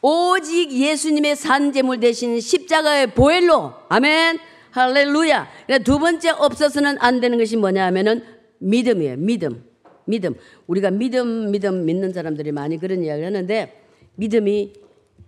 오직 0.00 0.70
예수님의 0.70 1.36
산재물 1.36 2.00
대신 2.00 2.40
십자가의 2.40 3.14
보혈로. 3.14 3.72
아멘. 3.88 4.38
할렐루야. 4.70 5.48
그러니까 5.66 5.84
두 5.84 5.98
번째 5.98 6.30
없어서는 6.30 6.98
안 7.00 7.20
되는 7.20 7.36
것이 7.38 7.56
뭐냐 7.56 7.84
하면은 7.86 8.22
믿음이에요. 8.58 9.16
믿음. 9.16 9.64
믿음. 10.04 10.34
우리가 10.66 10.90
믿음, 10.90 11.50
믿음 11.50 11.84
믿는 11.84 12.12
사람들이 12.12 12.52
많이 12.52 12.78
그런 12.78 13.02
이야기를 13.02 13.26
하는데 13.26 13.82
믿음이 14.14 14.72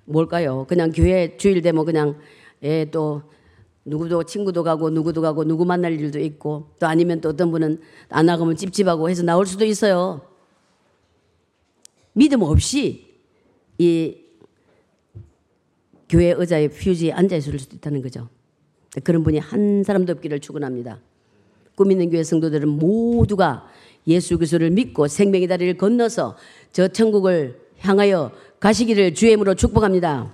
뭘까요? 0.05 0.67
그냥 0.69 0.93
교회 0.93 1.37
주일 1.37 1.63
되면 1.63 1.85
그냥 1.85 2.17
예, 2.63 2.87
또 2.91 3.23
누구도 3.85 4.25
친구도 4.25 4.63
가고 4.63 4.91
누구도 4.91 5.21
가고 5.21 5.45
누구 5.45 5.65
만날 5.65 5.99
일도 5.99 6.19
있고 6.21 6.71
또 6.79 6.87
아니면 6.87 7.21
또 7.21 7.31
어떤 7.31 7.51
분은 7.51 7.81
안 8.09 8.27
나가면 8.27 8.57
찝찝하고 8.57 9.11
해서 9.11 9.23
나올 9.23 9.47
수도 9.47 9.65
있어요. 9.65 10.21
믿음 12.13 12.43
없이 12.43 13.10
이 13.81 14.15
교회 16.07 16.35
의자에 16.37 16.69
퓨지에 16.69 17.13
앉아 17.13 17.37
있을 17.37 17.59
수도 17.59 17.77
있다는 17.77 18.03
거죠. 18.03 18.29
그런 19.03 19.23
분이 19.23 19.39
한 19.39 19.83
사람도 19.83 20.13
없기를 20.13 20.41
축원합니다. 20.41 20.99
꿈 21.75 21.91
있는 21.91 22.11
교회 22.11 22.23
성도들은 22.23 22.69
모두가 22.69 23.67
예수 24.07 24.37
그리스도를 24.37 24.71
믿고 24.71 25.09
생명의 25.09 25.49
다리를 25.49 25.79
건너서 25.79 26.37
저 26.73 26.89
천국을 26.89 27.59
향하여 27.79 28.33
가시기를 28.59 29.15
주의 29.15 29.33
이름으로 29.33 29.55
축복합니다. 29.55 30.31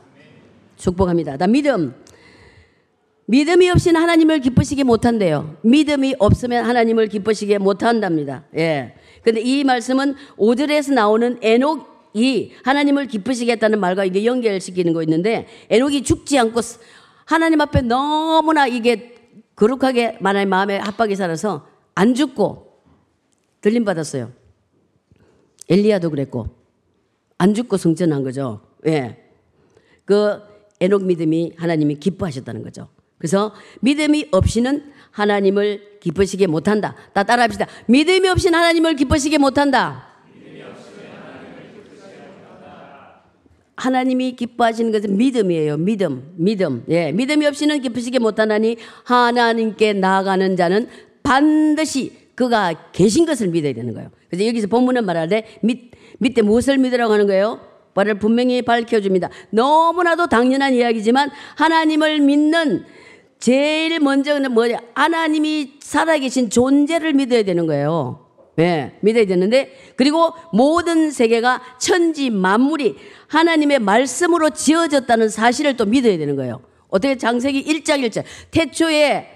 축복합니다. 0.76 1.36
나 1.36 1.46
믿음. 1.46 1.94
믿음이 3.26 3.70
없이는 3.70 4.00
하나님을 4.00 4.40
기쁘시게 4.40 4.82
못한대요. 4.82 5.56
믿음이 5.62 6.16
없으면 6.18 6.64
하나님을 6.64 7.06
기쁘시게 7.06 7.58
못한답니다. 7.58 8.42
예. 8.56 8.94
근데 9.22 9.40
이 9.40 9.62
말씀은 9.62 10.16
오절에서 10.36 10.94
나오는 10.94 11.38
에녹 11.42 11.95
이 12.16 12.52
하나님을 12.64 13.08
기쁘시게 13.08 13.52
했다는 13.52 13.78
말과 13.78 14.04
이게 14.06 14.24
연결시키는 14.24 14.94
거 14.94 15.02
있는데 15.02 15.46
에녹이 15.68 16.02
죽지 16.02 16.38
않고 16.38 16.60
하나님 17.26 17.60
앞에 17.60 17.82
너무나 17.82 18.66
이게 18.66 19.14
거룩하게 19.54 20.16
만화의 20.20 20.46
마음에 20.46 20.78
합박이 20.78 21.14
살아서 21.14 21.68
안 21.94 22.14
죽고 22.14 22.80
들림 23.60 23.84
받았어요. 23.84 24.32
엘리야도 25.68 26.08
그랬고 26.08 26.48
안 27.36 27.52
죽고 27.52 27.76
성전한 27.76 28.22
거죠. 28.22 28.62
예. 28.86 29.22
그 30.06 30.40
에녹 30.80 31.04
믿음이 31.04 31.52
하나님이 31.56 31.96
기뻐하셨다는 31.96 32.62
거죠. 32.62 32.88
그래서 33.18 33.54
믿음이 33.80 34.28
없이는 34.30 34.92
하나님을 35.10 35.98
기쁘시게 36.00 36.46
못한다. 36.46 36.94
다 37.12 37.24
따라합시다. 37.24 37.66
믿음이 37.88 38.26
없이는 38.28 38.58
하나님을 38.58 38.96
기쁘시게 38.96 39.36
못한다. 39.38 40.15
하나님이 43.76 44.36
기뻐하시는 44.36 44.90
것은 44.90 45.16
믿음이에요. 45.16 45.76
믿음, 45.76 46.32
믿음. 46.36 46.84
예, 46.88 47.12
믿음이 47.12 47.46
없이는 47.46 47.80
기쁘시게 47.80 48.18
못하나니 48.18 48.76
하나님께 49.04 49.92
나아가는 49.92 50.56
자는 50.56 50.88
반드시 51.22 52.12
그가 52.34 52.90
계신 52.92 53.26
것을 53.26 53.48
믿어야 53.48 53.72
되는 53.72 53.94
거예요. 53.94 54.10
그래서 54.28 54.46
여기서 54.46 54.68
본문은 54.68 55.04
말하되 55.04 55.58
밑, 55.62 55.92
밑에 56.18 56.42
무엇을 56.42 56.78
믿으라고 56.78 57.12
하는 57.12 57.26
거예요? 57.26 57.60
말을 57.94 58.18
분명히 58.18 58.62
밝혀줍니다. 58.62 59.30
너무나도 59.50 60.28
당연한 60.28 60.74
이야기지만 60.74 61.30
하나님을 61.56 62.20
믿는 62.20 62.84
제일 63.38 64.00
먼저는 64.00 64.52
뭐냐? 64.52 64.78
하나님이 64.94 65.74
살아계신 65.80 66.50
존재를 66.50 67.14
믿어야 67.14 67.42
되는 67.42 67.66
거예요. 67.66 68.25
예, 68.58 68.92
믿어야 69.00 69.26
되는데, 69.26 69.76
그리고 69.96 70.32
모든 70.52 71.10
세계가 71.10 71.60
천지 71.78 72.30
만물이 72.30 72.96
하나님의 73.28 73.80
말씀으로 73.80 74.50
지어졌다는 74.50 75.28
사실을 75.28 75.76
또 75.76 75.84
믿어야 75.84 76.16
되는 76.16 76.36
거예요. 76.36 76.62
어떻게 76.88 77.16
장세기 77.16 77.64
1장 77.64 78.06
1절. 78.06 78.24
태초에 78.50 79.28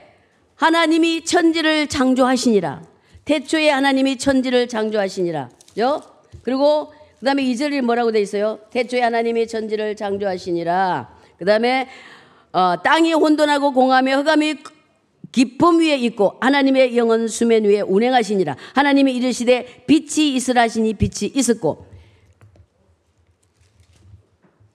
하나님이 0.55 1.25
천지를 1.25 1.87
창조하시니라. 1.87 2.83
태초에 3.25 3.71
하나님이 3.71 4.19
천지를 4.19 4.69
창조하시니라. 4.69 5.51
죠? 5.77 6.03
그리고 6.43 6.93
그 7.19 7.27
다음에 7.27 7.43
2절이 7.45 7.83
뭐라고 7.83 8.13
돼 8.13 8.21
있어요? 8.21 8.59
태초에 8.71 9.03
하나님이 9.03 9.47
천지를 9.47 9.95
창조하시니라. 9.97 11.09
그 11.39 11.45
다음에 11.45 11.89
어, 12.53 12.75
땅이 12.83 13.13
혼돈하고 13.13 13.73
공함에 13.73 14.13
흑암이 14.15 14.57
깊음 15.33 15.81
위에 15.81 15.97
있고 15.97 16.37
하나님의 16.41 16.97
영은 16.97 17.29
수면 17.29 17.65
위에 17.65 17.81
운행하시니라. 17.83 18.57
하나님이 18.75 19.15
이르시되 19.17 19.85
빛이 19.87 20.35
있으라 20.35 20.63
하시니 20.63 20.95
빛이 20.95 21.33
있었고 21.35 21.87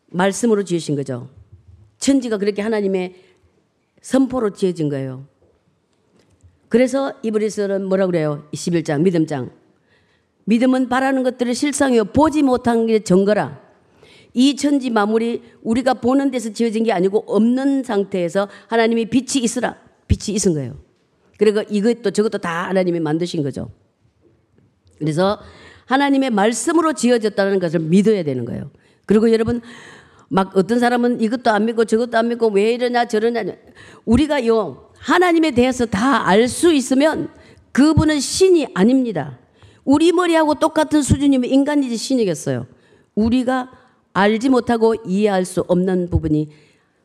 말씀으로 0.07 0.63
지으신 0.63 0.95
거죠. 0.95 1.29
천지가 1.97 2.38
그렇게 2.38 2.62
하나님의 2.62 3.15
선포로 4.01 4.51
지어진 4.51 4.89
거예요. 4.89 5.25
그래서 6.69 7.13
이브리스는 7.24 7.85
뭐라고 7.85 8.12
그래요? 8.12 8.47
21장 8.53 9.01
믿음장. 9.01 9.51
믿음은 10.45 10.89
바라는 10.89 11.24
것들을 11.24 11.53
실상이요 11.53 12.05
보지 12.05 12.43
못한 12.43 12.85
게 12.85 13.00
증거라. 13.00 13.62
이 14.33 14.55
천지 14.55 14.89
마무리 14.89 15.41
우리가 15.63 15.95
보는 15.95 16.29
데서 16.31 16.51
지어진 16.51 16.83
게 16.83 16.91
아니고 16.91 17.24
없는 17.27 17.83
상태에서 17.83 18.47
하나님이 18.67 19.05
빛이 19.05 19.43
있으라. 19.43 19.85
빛이 20.07 20.35
있은 20.35 20.53
거예요. 20.53 20.77
그리고 21.38 21.62
이것도 21.69 22.12
저것도 22.12 22.38
다 22.39 22.67
하나님이 22.67 23.00
만드신 23.00 23.43
거죠. 23.43 23.69
그래서 25.00 25.39
하나님의 25.85 26.29
말씀으로 26.29 26.93
지어졌다는 26.93 27.59
것을 27.59 27.79
믿어야 27.79 28.24
되는 28.24 28.45
거예요. 28.45 28.71
그리고 29.05 29.31
여러분 29.31 29.62
막 30.29 30.55
어떤 30.57 30.79
사람은 30.79 31.21
이것도 31.21 31.51
안 31.51 31.65
믿고 31.65 31.85
저것도 31.85 32.17
안 32.17 32.29
믿고 32.29 32.47
왜 32.47 32.74
이러냐 32.74 33.05
저러냐 33.05 33.43
우리가 34.05 34.47
요 34.47 34.89
하나님에 34.97 35.51
대해서 35.51 35.85
다 35.85 36.25
알 36.25 36.47
수 36.47 36.74
있으면 36.74 37.29
그분은 37.71 38.19
신이 38.19 38.67
아닙니다. 38.74 39.38
우리 39.83 40.12
머리하고 40.12 40.55
똑같은 40.55 41.01
수준이면 41.03 41.50
인간이지 41.50 41.97
신이겠어요. 41.97 42.65
우리가 43.13 43.71
알지 44.13 44.50
못하고 44.50 44.95
이해할 45.05 45.45
수 45.45 45.62
없는 45.67 46.09
부분이 46.09 46.50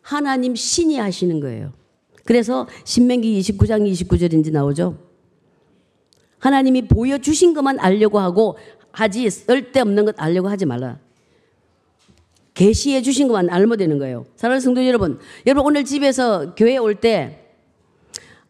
하나님 0.00 0.54
신이 0.54 0.96
하시는 0.96 1.40
거예요. 1.40 1.72
그래서 2.24 2.66
신명기 2.84 3.40
29장 3.40 3.90
29절인지 3.90 4.52
나오죠. 4.52 4.98
하나님이 6.38 6.88
보여주신 6.88 7.54
것만 7.54 7.78
알려고 7.80 8.18
하고 8.18 8.56
하지 8.92 9.28
쓸데없는 9.28 10.04
것 10.06 10.14
알려고 10.18 10.48
하지 10.48 10.66
말라. 10.66 10.98
계시해 12.54 13.02
주신 13.02 13.28
것만 13.28 13.50
알면 13.50 13.78
되는 13.78 13.98
거예요. 13.98 14.26
사랑하는 14.36 14.60
성도 14.60 14.86
여러분, 14.86 15.18
여러분 15.46 15.66
오늘 15.66 15.84
집에서 15.84 16.54
교회 16.54 16.76
올 16.76 16.94
때 16.94 17.40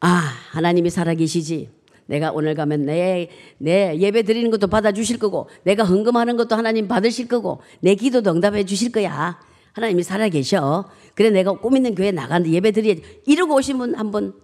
아, 0.01 0.33
하나님이 0.51 0.91
살아계시지. 0.91 1.69
내가 2.07 2.33
오늘 2.33 2.55
가면 2.55 2.87
내, 2.87 3.29
내 3.59 3.97
예배 3.99 4.23
드리는 4.23 4.51
것도 4.51 4.67
받아주실 4.67 5.19
거고, 5.19 5.49
내가 5.63 5.85
헌금하는 5.85 6.37
것도 6.37 6.57
하나님 6.57 6.89
받으실 6.89 7.29
거고, 7.29 7.61
내 7.81 7.95
기도도 7.95 8.33
응답해 8.33 8.65
주실 8.65 8.91
거야. 8.91 9.39
하나님이 9.73 10.03
살아계셔. 10.03 10.91
그래, 11.15 11.31
내가 11.31 11.53
꿈 11.53 11.77
있는 11.77 11.95
교회 11.95 12.11
나가는데 12.11 12.53
예배 12.53 12.73
드려야지. 12.73 13.23
이러고 13.27 13.55
오신 13.57 13.79
분 13.79 13.95
한번 13.95 14.35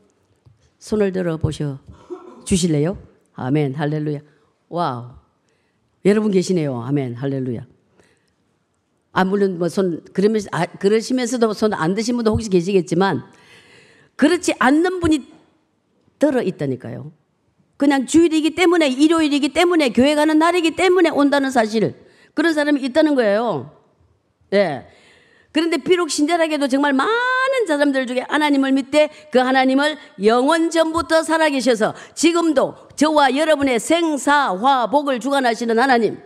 손을 0.79 1.13
들어 1.13 1.37
보셔 1.37 1.79
주실래요? 2.45 2.99
아멘. 3.35 3.75
할렐루야. 3.75 4.21
wow. 4.69 5.11
여러분 6.05 6.31
계시네요. 6.31 6.81
아멘. 6.83 7.15
할렐루야. 7.15 7.67
아, 9.13 9.25
물론 9.25 9.59
뭐 9.59 9.69
손, 9.69 10.05
그러면서, 10.13 10.49
아, 10.53 10.67
그러시면서도 10.67 11.53
손 11.55 11.73
안 11.75 11.95
드신 11.95 12.17
분도 12.17 12.31
혹시 12.33 12.51
계시겠지만, 12.51 13.25
그렇지 14.15 14.55
않는 14.59 15.01
분이 15.01 15.27
들어 16.19 16.43
있다니까요. 16.43 17.13
그냥 17.79 18.07
주일이기 18.07 18.55
때문에, 18.55 18.89
일요일이기 18.89 19.51
때문에, 19.55 19.91
교회 19.91 20.15
가는 20.15 20.39
날이기 20.39 20.77
때문에 20.77 21.11
온다는 21.11 21.51
사실. 21.51 21.95
그런 22.35 22.53
사람이 22.53 22.83
있다는 22.83 23.15
거예요. 23.15 23.75
예. 24.53 24.57
네. 24.57 24.89
그런데 25.57 25.79
비록 25.79 26.11
신자라 26.11 26.45
해도 26.45 26.69
정말 26.69 26.93
많은 26.93 27.67
사람들 27.67 28.07
중에 28.07 28.27
하나님을 28.29 28.73
믿되 28.73 29.09
그 29.33 29.39
하나님을 29.39 29.97
영원 30.23 30.69
전부터 30.69 31.23
살아계셔서 31.23 31.95
지금도 32.15 32.75
저와 32.95 33.35
여러분의 33.35 33.81
생사화복을 33.81 35.19
주관하시는 35.19 35.79
하나님을 35.79 36.19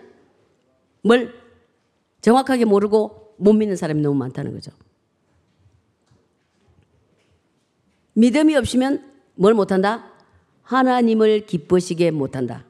정확하게 2.23 2.65
모르고 2.65 3.37
못 3.37 3.53
믿는 3.53 3.77
사람이 3.77 4.03
너무 4.03 4.19
많다는 4.19 4.53
거죠. 4.53 4.73
믿음이 8.15 8.57
없으면 8.57 9.13
뭘 9.37 9.55
못한다? 9.55 10.11
하나님을 10.65 11.47
기쁘시게 11.47 12.11
못한다. 12.11 12.65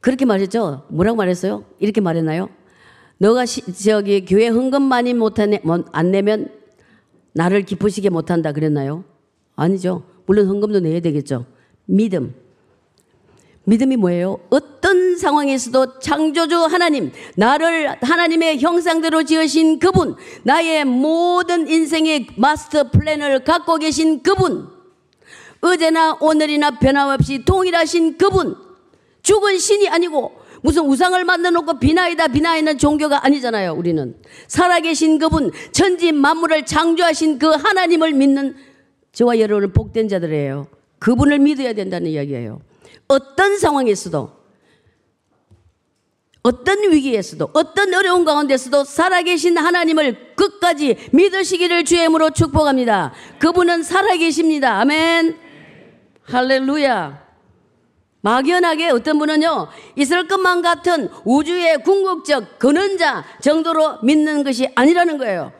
그렇게 0.00 0.26
말했죠? 0.26 0.84
뭐라고 0.90 1.16
말했어요? 1.16 1.64
이렇게 1.78 2.02
말했나요? 2.02 2.50
너가 3.18 3.46
시, 3.46 3.62
저기 3.72 4.24
교회 4.24 4.48
헌금 4.48 4.82
많이 4.82 5.14
못하네, 5.14 5.60
뭐, 5.64 5.84
안 5.92 6.10
내면 6.10 6.48
나를 7.32 7.62
기쁘시게 7.62 8.10
못한다 8.10 8.52
그랬나요? 8.52 9.04
아니죠. 9.56 10.04
물론 10.26 10.48
헌금도 10.48 10.80
내야 10.80 11.00
되겠죠. 11.00 11.46
믿음. 11.86 12.34
믿음이 13.64 13.96
뭐예요? 13.96 14.40
어떤 14.50 15.16
상황에서도 15.16 16.00
창조주 16.00 16.64
하나님, 16.64 17.12
나를 17.36 17.96
하나님의 18.02 18.60
형상대로 18.60 19.22
지으신 19.22 19.78
그분, 19.78 20.16
나의 20.42 20.84
모든 20.84 21.68
인생의 21.68 22.26
마스터 22.36 22.90
플랜을 22.90 23.44
갖고 23.44 23.76
계신 23.76 24.22
그분, 24.22 24.68
어제나 25.60 26.18
오늘이나 26.20 26.78
변함없이 26.80 27.44
동일하신 27.44 28.18
그분, 28.18 28.56
죽은 29.22 29.58
신이 29.58 29.88
아니고 29.88 30.41
무슨 30.62 30.84
우상을 30.84 31.22
만들어 31.24 31.50
놓고 31.50 31.78
비나이다 31.78 32.28
비나이는 32.28 32.78
종교가 32.78 33.26
아니잖아요, 33.26 33.72
우리는. 33.74 34.16
살아계신 34.46 35.18
그분, 35.18 35.50
천지 35.72 36.12
만물을 36.12 36.64
창조하신 36.64 37.38
그 37.38 37.48
하나님을 37.48 38.12
믿는 38.12 38.56
저와 39.12 39.38
여러분은 39.38 39.72
복된 39.72 40.08
자들이에요. 40.08 40.68
그분을 40.98 41.40
믿어야 41.40 41.72
된다는 41.72 42.10
이야기예요. 42.10 42.60
어떤 43.08 43.58
상황에서도 43.58 44.42
어떤 46.44 46.90
위기에서도 46.90 47.50
어떤 47.52 47.94
어려운 47.94 48.24
가운데서도 48.24 48.84
살아계신 48.84 49.58
하나님을 49.58 50.34
끝까지 50.34 50.96
믿으시기를 51.12 51.84
주임으로 51.84 52.30
축복합니다. 52.30 53.12
그분은 53.38 53.82
살아계십니다. 53.82 54.80
아멘. 54.80 55.36
할렐루야. 56.24 57.22
막연하게 58.22 58.90
어떤 58.90 59.18
분은요, 59.18 59.68
있을 59.96 60.26
것만 60.26 60.62
같은 60.62 61.08
우주의 61.24 61.82
궁극적 61.82 62.58
근원자 62.58 63.24
정도로 63.40 63.98
믿는 64.02 64.44
것이 64.44 64.68
아니라는 64.74 65.18
거예요. 65.18 65.52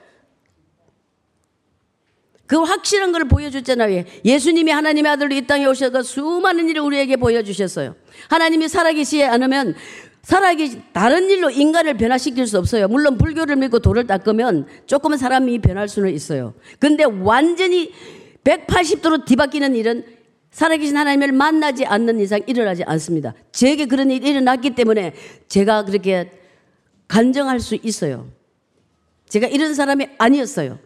그 2.46 2.57
확실한 2.57 3.12
걸 3.12 3.25
보여줬잖아요. 3.25 4.05
예수님이 4.25 4.70
하나님의 4.72 5.12
아들로 5.12 5.35
이 5.35 5.46
땅에 5.46 5.64
오셔서 5.66 6.03
수많은 6.03 6.68
일을 6.68 6.83
우리에게 6.83 7.16
보여주셨어요. 7.16 7.94
하나님이 8.29 8.68
살아계시지 8.68 9.25
않으면 9.25 9.75
살아계시, 10.22 10.83
다른 10.92 11.31
일로 11.31 11.51
인간을 11.51 11.96
변화시킬 11.96 12.46
수 12.46 12.59
없어요. 12.59 12.87
물론 12.88 13.18
불교를 13.18 13.57
믿고 13.57 13.81
돌을 13.81 14.07
닦으면 14.07 14.66
조금은 14.87 15.18
사람이 15.18 15.59
변할 15.61 15.88
수는 15.88 16.12
있어요. 16.14 16.55
근데 16.79 17.05
완전히 17.05 17.90
180도로 18.44 19.25
뒤바뀌는 19.25 19.75
일은 19.75 20.05
살아계신 20.53 20.97
하나님을 20.97 21.33
만나지 21.33 21.85
않는 21.87 22.21
이상 22.21 22.41
일어나지 22.47 22.85
않습니다. 22.85 23.35
제게 23.51 23.87
그런 23.87 24.11
일이 24.11 24.29
일어났기 24.29 24.71
때문에 24.75 25.15
제가 25.49 25.85
그렇게 25.85 26.31
간정할 27.09 27.59
수 27.59 27.75
있어요. 27.83 28.29
제가 29.29 29.47
이런 29.49 29.75
사람이 29.75 30.09
아니었어요. 30.19 30.79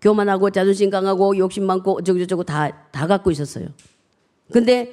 교만하고 0.00 0.50
자존심 0.50 0.90
강하고 0.90 1.36
욕심 1.38 1.64
많고 1.64 1.98
어쩌고저쩌고 1.98 2.44
다, 2.44 2.70
다 2.92 3.06
갖고 3.06 3.30
있었어요. 3.32 3.66
근데 4.52 4.92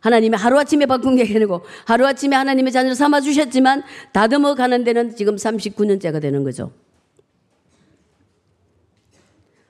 하나님이 0.00 0.36
하루아침에 0.36 0.86
바꾼 0.86 1.16
게 1.16 1.22
아니고 1.22 1.62
하루아침에 1.84 2.36
하나님의 2.36 2.72
자녀를 2.72 2.94
삼아주셨지만 2.94 3.82
다듬어 4.12 4.54
가는 4.54 4.82
데는 4.84 5.14
지금 5.16 5.36
39년째가 5.36 6.20
되는 6.22 6.42
거죠. 6.44 6.72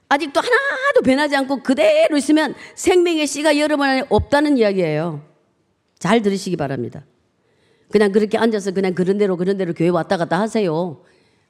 아직도 0.08 0.40
하나도 0.40 1.02
변하지 1.02 1.36
않고 1.36 1.62
그대로 1.62 2.16
있으면 2.16 2.54
생명의 2.74 3.26
씨가 3.26 3.58
여러분 3.58 3.88
안에 3.88 4.04
없다는 4.08 4.58
이야기예요. 4.58 5.22
잘 5.98 6.22
들으시기 6.22 6.56
바랍니다. 6.56 7.04
그냥 7.90 8.12
그렇게 8.12 8.36
앉아서 8.38 8.72
그냥 8.72 8.94
그런 8.94 9.18
대로 9.18 9.36
그런 9.36 9.56
대로 9.56 9.72
교회 9.72 9.88
왔다 9.88 10.16
갔다 10.16 10.40
하세요. 10.40 11.02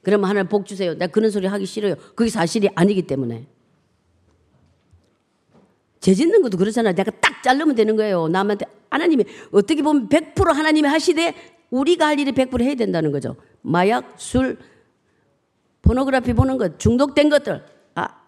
그러면 0.03 0.29
하나님 0.29 0.47
복 0.47 0.65
주세요. 0.65 0.93
내가 0.93 1.07
그런 1.07 1.31
소리 1.31 1.47
하기 1.47 1.65
싫어요. 1.65 1.95
그게 2.15 2.29
사실이 2.29 2.69
아니기 2.75 3.01
때문에. 3.03 3.47
죄 5.99 6.13
짓는 6.13 6.43
것도 6.43 6.57
그렇잖아요. 6.57 6.93
내가 6.93 7.11
딱 7.19 7.41
자르면 7.41 7.73
되는 7.75 7.95
거예요. 7.95 8.27
남한테 8.27 8.65
하나님이 8.91 9.25
어떻게 9.51 9.81
보면 9.81 10.07
100% 10.07 10.53
하나님이 10.53 10.87
하시되 10.87 11.33
우리가 11.71 12.07
할 12.07 12.19
일이 12.19 12.31
100% 12.31 12.61
해야 12.61 12.75
된다는 12.75 13.11
거죠. 13.11 13.35
마약, 13.61 14.13
술, 14.17 14.59
포노그래피 15.81 16.33
보는 16.33 16.57
것, 16.57 16.79
중독된 16.79 17.29
것들 17.29 17.53
아, 17.53 17.74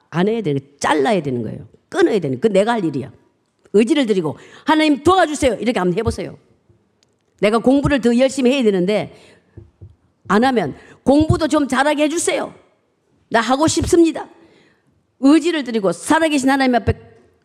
안 0.10 0.28
해야 0.28 0.42
되는 0.42 0.62
잘라야 0.80 1.22
되는 1.22 1.44
거예요. 1.44 1.68
끊어야 1.90 2.20
되는 2.20 2.40
그 2.40 2.48
내가 2.48 2.74
할 2.74 2.86
일이야. 2.86 3.12
의지를 3.74 4.06
드리고 4.06 4.38
하나님 4.66 5.04
도와주세요. 5.04 5.56
이렇게 5.56 5.80
한번 5.80 5.98
해보세요. 5.98 6.38
내가 7.40 7.60
공부를 7.60 8.02
더 8.02 8.18
열심히 8.18 8.52
해야 8.52 8.64
되는데 8.64 9.16
안 10.28 10.44
하면 10.44 10.76
공부도 11.04 11.48
좀 11.48 11.68
잘하게 11.68 12.04
해주세요. 12.04 12.54
나 13.30 13.42
하고 13.42 13.68
싶습니다. 13.68 14.28
의지를 15.20 15.64
드리고 15.64 15.92
살아계신 15.92 16.50
하나님 16.50 16.76
앞에 16.76 16.94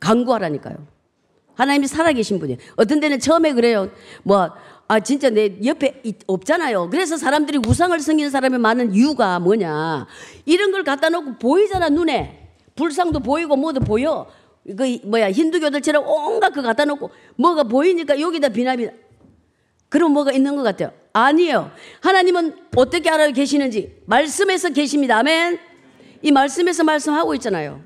강구하라니까요. 0.00 0.86
하나님이 1.54 1.86
살아계신 1.86 2.38
분이에요. 2.38 2.58
어떤 2.76 3.00
데는 3.00 3.20
처음에 3.20 3.52
그래요. 3.52 3.90
뭐, 4.22 4.50
아, 4.88 5.00
진짜 5.00 5.30
내 5.30 5.58
옆에 5.64 6.02
없잖아요. 6.26 6.90
그래서 6.90 7.16
사람들이 7.16 7.58
우상을 7.66 7.98
섬기는 8.00 8.30
사람이 8.30 8.58
많은 8.58 8.94
이유가 8.94 9.38
뭐냐. 9.38 10.06
이런 10.44 10.72
걸 10.72 10.82
갖다 10.82 11.08
놓고 11.08 11.38
보이잖아, 11.38 11.88
눈에. 11.88 12.41
불상도 12.74 13.20
보이고 13.20 13.56
뭐도 13.56 13.80
보여. 13.80 14.26
그, 14.76 14.98
뭐야, 15.04 15.30
힌두교들처럼 15.30 16.06
온갖 16.06 16.50
그 16.50 16.62
갖다 16.62 16.84
놓고 16.84 17.10
뭐가 17.36 17.64
보이니까 17.64 18.20
여기다 18.20 18.48
비나비. 18.50 18.88
그럼 19.88 20.12
뭐가 20.12 20.32
있는 20.32 20.56
것 20.56 20.62
같아요. 20.62 20.92
아니에요. 21.12 21.70
하나님은 22.00 22.56
어떻게 22.76 23.10
알아 23.10 23.30
계시는지 23.32 24.02
말씀에서 24.06 24.70
계십니다. 24.70 25.18
아멘. 25.18 25.58
이 26.22 26.30
말씀에서 26.32 26.84
말씀하고 26.84 27.34
있잖아요. 27.34 27.82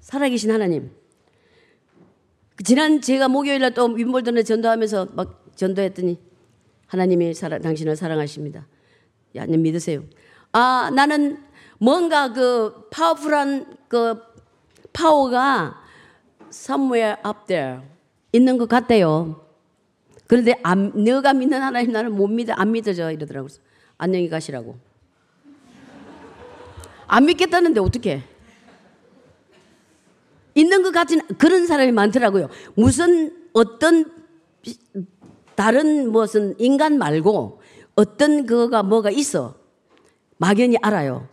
살아계신 0.00 0.50
하나님. 0.50 0.90
지난 2.64 3.00
제가 3.00 3.28
목요일날 3.28 3.74
또 3.74 3.86
윈볼던에 3.86 4.42
전도하면서 4.42 5.08
막 5.12 5.44
전도했더니 5.56 6.18
하나님이 6.86 7.34
사랑, 7.34 7.60
당신을 7.60 7.94
사랑하십니다. 7.94 8.66
야, 9.36 9.46
믿으세요. 9.46 10.02
아, 10.52 10.90
나는 10.94 11.38
뭔가 11.78 12.32
그 12.32 12.88
파워풀한 12.90 13.78
그 13.88 14.20
파워가 14.92 15.80
somewhere 16.48 17.20
up 17.26 17.46
there 17.46 17.80
있는 18.32 18.58
것 18.58 18.68
같대요. 18.68 19.46
그런데 20.26 20.54
안, 20.62 20.92
너가 21.04 21.32
믿는 21.32 21.62
하나님 21.62 21.92
나는 21.92 22.12
못 22.12 22.26
믿어 22.26 22.52
안 22.54 22.72
믿어져 22.72 23.12
이러더라고요. 23.12 23.48
안녕히 23.96 24.28
가시라고. 24.28 24.76
안 27.06 27.24
믿겠다는데 27.24 27.80
어떻게? 27.80 28.22
있는 30.54 30.82
것 30.82 30.92
같은 30.92 31.20
그런 31.38 31.66
사람이 31.66 31.92
많더라고요. 31.92 32.48
무슨 32.74 33.48
어떤 33.52 34.12
다른 35.54 36.12
무슨 36.12 36.54
인간 36.58 36.98
말고 36.98 37.62
어떤 37.94 38.44
그가 38.44 38.82
뭐가 38.82 39.10
있어 39.10 39.54
막연히 40.36 40.76
알아요. 40.82 41.28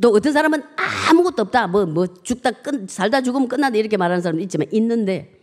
또 0.00 0.10
어떤 0.10 0.32
사람은 0.32 0.62
아무것도 1.10 1.42
없다. 1.42 1.66
뭐, 1.68 1.86
뭐, 1.86 2.06
죽다, 2.22 2.50
끝, 2.50 2.90
살다 2.90 3.22
죽으면 3.22 3.48
끝난다. 3.48 3.78
이렇게 3.78 3.96
말하는 3.96 4.22
사람도 4.22 4.42
있지만 4.42 4.66
있는데 4.72 5.38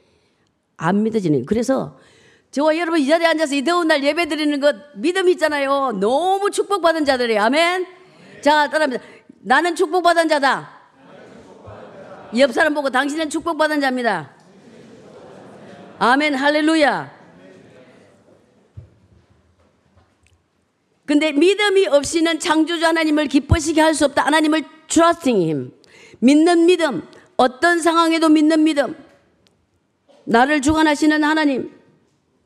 안 0.77 1.03
믿어지는. 1.03 1.45
그래서 1.45 1.97
저와 2.51 2.77
여러분 2.77 2.99
이 2.99 3.07
자리에 3.07 3.27
앉아서 3.27 3.55
이 3.55 3.63
더운 3.63 3.87
날 3.87 4.03
예배 4.03 4.27
드리는 4.27 4.59
것 4.59 4.75
믿음 4.95 5.29
있잖아요. 5.29 5.93
너무 5.93 6.51
축복받은 6.51 7.05
자들이에요. 7.05 7.41
아멘. 7.41 7.87
자, 8.41 8.69
따라합니다. 8.69 9.03
나는 9.39 9.75
축복받은 9.75 10.27
자다. 10.27 10.69
옆 12.37 12.51
사람 12.51 12.73
보고 12.73 12.89
당신은 12.89 13.29
축복받은 13.29 13.79
자입니다. 13.79 14.31
아멘. 15.99 16.33
할렐루야. 16.33 17.20
근데 21.05 21.31
믿음이 21.31 21.87
없이는 21.87 22.39
창조주 22.39 22.85
하나님을 22.85 23.27
기뻐시게 23.27 23.81
할 23.81 23.93
수 23.93 24.05
없다. 24.05 24.25
하나님을 24.25 24.63
trusting 24.87 25.43
him. 25.43 25.71
믿는 26.19 26.65
믿음. 26.65 27.03
어떤 27.37 27.79
상황에도 27.79 28.29
믿는 28.29 28.63
믿음. 28.63 28.95
나를 30.25 30.61
주관하시는 30.61 31.23
하나님. 31.23 31.71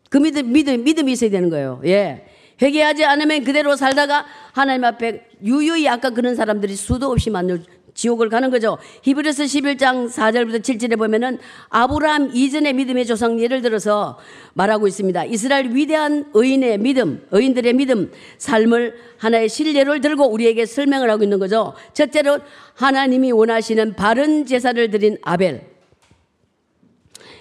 그 0.10 0.18
믿음, 0.18 0.54
믿음, 0.54 0.84
믿음이 0.84 1.12
있어야 1.12 1.30
되는 1.30 1.50
거예요. 1.50 1.82
예. 1.86 2.28
회개하지 2.62 3.04
않으면 3.04 3.44
그대로 3.44 3.76
살다가 3.76 4.26
하나님 4.54 4.86
앞에 4.86 5.28
유유히 5.44 5.90
아까 5.90 6.10
그런 6.12 6.36
사람들이 6.36 6.76
수도 6.76 7.12
없이 7.12 7.30
만들 7.30 7.64
지옥을 7.96 8.30
가는 8.30 8.52
거죠. 8.52 8.78
히브리서 9.02 9.44
11장 9.44 10.10
4절부터 10.10 10.60
7절에 10.60 10.98
보면은 10.98 11.40
아브라함 11.70 12.32
이전의 12.34 12.74
믿음의 12.74 13.06
조상 13.06 13.40
예를 13.40 13.62
들어서 13.62 14.20
말하고 14.54 14.88
있습니다. 14.88 15.26
이스라엘 15.26 15.74
위대한 15.74 16.30
의인의 16.34 16.78
믿음, 16.80 17.26
의인들의 17.32 17.74
믿음, 17.74 18.12
삶을 18.38 18.96
하나의 19.18 19.50
신뢰를 19.50 20.02
들고 20.02 20.28
우리에게 20.28 20.66
설명을 20.66 21.10
하고 21.10 21.24
있는 21.24 21.40
거죠. 21.40 21.74
첫째로 21.94 22.40
하나님이 22.76 23.32
원하시는 23.32 23.96
바른 23.96 24.46
제사를 24.46 24.92
드린 24.92 25.18
아벨. 25.24 25.66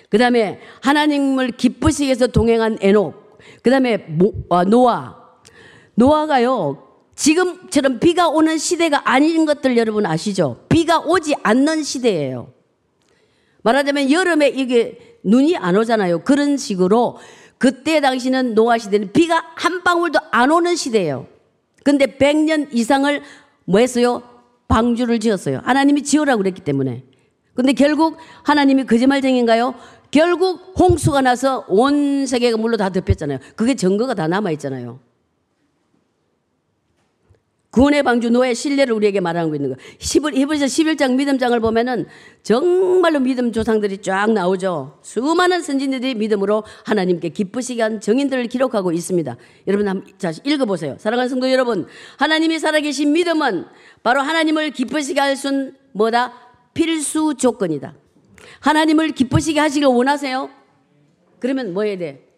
그 0.08 0.18
다음에 0.18 0.60
하나님을 0.80 1.50
기쁘시게 1.50 2.10
해서 2.10 2.28
동행한 2.28 2.78
에녹. 2.80 3.38
그 3.62 3.70
다음에 3.70 4.06
아, 4.50 4.64
노아. 4.64 5.24
노아가요, 5.96 6.84
지금처럼 7.14 8.00
비가 8.00 8.29
오는 8.29 8.59
시대가 8.59 9.09
아닌 9.09 9.46
것들 9.46 9.77
여러분 9.77 10.07
아시죠? 10.07 10.64
비가 10.68 10.98
오지 10.98 11.37
않는 11.42 11.83
시대예요. 11.83 12.53
말하자면 13.62 14.11
여름에 14.11 14.48
이게 14.48 15.18
눈이 15.22 15.57
안 15.57 15.77
오잖아요. 15.77 16.20
그런 16.20 16.57
식으로 16.57 17.18
그때 17.59 18.00
당시는 18.00 18.55
노아 18.55 18.79
시대는 18.79 19.12
비가 19.12 19.42
한 19.55 19.83
방울도 19.83 20.18
안 20.31 20.50
오는 20.50 20.77
시대예요. 20.77 21.27
근데 21.83 22.07
100년 22.07 22.68
이상을 22.72 23.22
뭐 23.64 23.81
했어요? 23.81 24.22
방주를 24.68 25.20
지었어요. 25.20 25.61
하나님이 25.64 26.03
지으라고 26.03 26.38
그랬기 26.38 26.62
때문에. 26.62 27.05
근데 27.55 27.72
결국 27.72 28.16
하나님이 28.42 28.85
거짓말쟁인가요? 28.85 29.74
결국 30.11 30.74
홍수가 30.79 31.22
나서 31.22 31.64
온 31.68 32.27
세계가 32.27 32.57
물로 32.57 32.77
다 32.77 32.90
덮였잖아요. 32.90 33.38
그게 33.57 33.74
증거가 33.74 34.14
다 34.14 34.27
남아 34.27 34.50
있잖아요. 34.53 34.98
구원의 37.74 38.04
방주 38.04 38.30
노예 38.30 38.54
신뢰를 38.54 38.94
우리에게 38.94 39.18
말하고 39.18 39.52
있는 39.52 39.70
거. 39.70 39.76
히브리서 39.98 40.66
11장 40.66 41.16
믿음장을 41.16 41.58
보면은 41.58 42.06
정말로 42.44 43.18
믿음 43.18 43.50
조상들이 43.50 43.98
쫙 43.98 44.30
나오죠. 44.30 45.00
수많은 45.02 45.60
선진들이 45.60 46.14
믿음으로 46.14 46.62
하나님께 46.84 47.30
기쁘시게 47.30 47.82
한 47.82 48.00
정인들을 48.00 48.46
기록하고 48.46 48.92
있습니다. 48.92 49.37
여러분 49.66 49.88
한번 49.88 50.06
다시 50.18 50.40
읽어보세요. 50.44 50.94
사랑하는 51.00 51.28
성도 51.28 51.50
여러분, 51.50 51.88
하나님이 52.16 52.60
살아계신 52.60 53.12
믿음은 53.12 53.64
바로 54.04 54.20
하나님을 54.20 54.70
기쁘시게 54.70 55.18
할수 55.18 55.72
뭐다? 55.92 56.32
필수 56.74 57.34
조건이다. 57.34 57.94
하나님을 58.60 59.10
기쁘시게 59.10 59.58
하시길 59.58 59.88
원하세요? 59.88 60.48
그러면 61.40 61.74
뭐 61.74 61.82
해야 61.82 61.98
돼? 61.98 62.28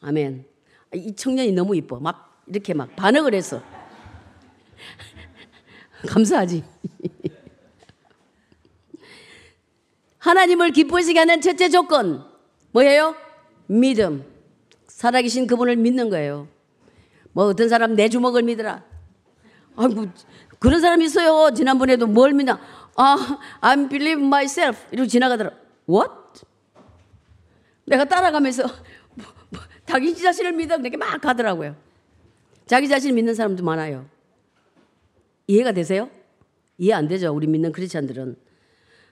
아멘. 0.00 0.44
이 0.94 1.14
청년이 1.14 1.52
너무 1.52 1.76
이뻐. 1.76 2.00
막 2.00 2.42
이렇게 2.48 2.74
막 2.74 2.96
반응을 2.96 3.32
했어. 3.34 3.62
감사하지. 6.06 6.64
하나님을 10.18 10.72
기쁘시게 10.72 11.18
하는 11.18 11.40
첫째 11.40 11.68
조건 11.68 12.24
뭐예요? 12.72 13.14
믿음. 13.66 14.24
살아계신 14.86 15.46
그분을 15.46 15.76
믿는 15.76 16.10
거예요. 16.10 16.48
뭐 17.32 17.44
어떤 17.46 17.68
사람 17.68 17.94
내 17.94 18.08
주먹을 18.08 18.42
믿으라. 18.42 18.82
아이고 19.76 20.06
그런 20.58 20.80
사람 20.80 21.00
있어요. 21.02 21.54
지난번에도 21.54 22.06
뭘 22.06 22.32
믿나? 22.32 22.60
아, 22.96 23.38
I'm 23.60 23.88
believe 23.88 24.24
myself. 24.24 24.86
이러고 24.90 25.06
지나가더라. 25.06 25.52
What? 25.88 26.12
내가 27.86 28.04
따라가면서 28.04 28.64
뭐, 29.14 29.26
뭐, 29.50 29.60
자기 29.86 30.14
자신을 30.14 30.52
믿어. 30.52 30.76
이렇게 30.76 30.96
막 30.96 31.20
가더라고요. 31.20 31.76
자기 32.66 32.88
자신을 32.88 33.14
믿는 33.14 33.34
사람도 33.34 33.64
많아요. 33.64 34.04
이해가 35.48 35.72
되세요? 35.72 36.08
이해 36.76 36.92
안 36.92 37.08
되죠. 37.08 37.34
우리 37.34 37.48
믿는 37.48 37.72
크리스천들은. 37.72 38.36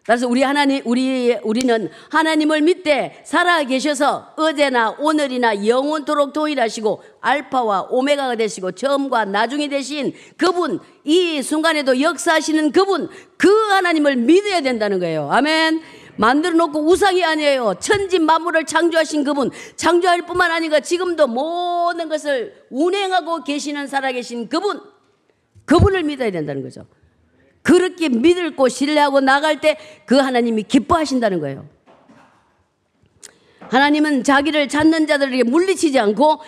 그래서 0.05 0.29
우리 0.29 0.43
하나님, 0.43 0.83
우리, 0.85 1.37
우리는 1.43 1.91
하나님을 2.11 2.61
믿되 2.61 3.21
살아 3.25 3.65
계셔서 3.65 4.35
어제나 4.37 4.97
오늘이나 5.01 5.67
영원토록 5.67 6.33
동일하시고 6.33 7.03
알파와 7.21 7.89
오메가가 7.91 8.37
되시고 8.37 8.73
처음과 8.73 9.25
나중이 9.25 9.69
되신 9.69 10.15
그분, 10.37 10.79
이 11.03 11.43
순간에도 11.43 12.01
역사하시는 12.01 12.71
그분, 12.71 13.09
그 13.37 13.49
하나님을 13.49 14.15
믿어야 14.15 14.61
된다는 14.61 15.01
거예요. 15.01 15.29
아멘. 15.33 15.83
만들어 16.19 16.55
놓고 16.55 16.87
우상이 16.87 17.25
아니에요. 17.25 17.75
천지 17.81 18.21
만물을 18.21 18.65
창조하신 18.65 19.25
그분, 19.25 19.51
창조할 19.75 20.25
뿐만 20.25 20.53
아니라 20.53 20.79
지금도 20.79 21.27
모든 21.27 22.09
것을 22.09 22.55
운행하고 22.71 23.43
계시는 23.43 23.89
살아계신 23.89 24.49
그분, 24.49 24.81
그분을 25.67 26.03
믿어야 26.05 26.31
된다는 26.31 26.63
거죠. 26.63 26.87
그렇게 27.63 28.09
믿고 28.09 28.69
신뢰하고 28.69 29.21
나갈 29.21 29.61
때 29.61 29.77
그 30.07 30.17
하나님이 30.17 30.63
기뻐하신다는 30.63 31.41
거예요. 31.41 31.69
하나님은 33.61 34.23
자기를 34.23 34.69
찾는 34.69 35.09
자들에게 35.09 35.43
물리치지 35.43 35.99
않고 35.99 36.41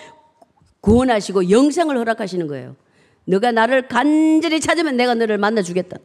구원하시고 0.81 1.51
영생을 1.51 1.99
허락하시는 1.99 2.47
거예요. 2.47 2.77
너가 3.25 3.51
나를 3.51 3.89
간절히 3.89 4.61
찾으면 4.61 4.97
내가 4.97 5.15
너를 5.15 5.37
만나 5.39 5.61
주겠다. 5.63 5.97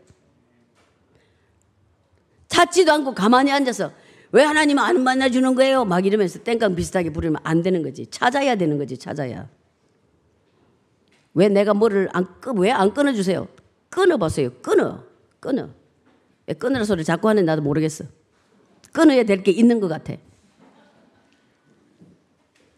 찾지도 2.48 2.92
않고 2.92 3.14
가만히 3.14 3.52
앉아서 3.52 3.92
왜 4.32 4.44
하나님 4.44 4.80
안 4.80 5.04
만나주는 5.04 5.54
거예요? 5.54 5.86
막 5.86 6.06
이러면서 6.06 6.40
땡깡 6.40 6.76
비슷하게 6.76 7.12
부르면 7.12 7.40
안 7.44 7.62
되는 7.62 7.84
거지. 7.84 8.08
찾아야 8.08 8.56
되는 8.56 8.80
거지, 8.80 8.98
찾아야. 8.98 9.48
왜 11.34 11.50
내가 11.50 11.74
뭐를 11.74 12.10
안, 12.14 12.28
왜 12.56 12.72
안 12.72 12.94
끊어주세요? 12.94 13.48
끊어보세요. 13.90 14.52
끊어. 14.62 15.04
끊어. 15.40 15.70
왜 16.48 16.54
끊으라 16.54 16.84
소리 16.84 17.04
자꾸 17.04 17.30
하는 17.30 17.46
나도 17.46 17.62
모르겠어. 17.62 18.06
끊어야 18.92 19.24
될 19.24 19.44
게 19.44 19.52
있는 19.52 19.80
것 19.80 19.88
같아. 19.88 20.14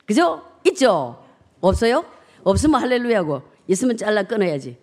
그죠? 0.06 0.42
있죠? 0.66 1.24
없어요? 1.62 2.06
없으면 2.44 2.82
할렐루야고. 2.82 3.42
있으면 3.68 3.98
잘라 3.98 4.24
끊어야지. 4.24 4.78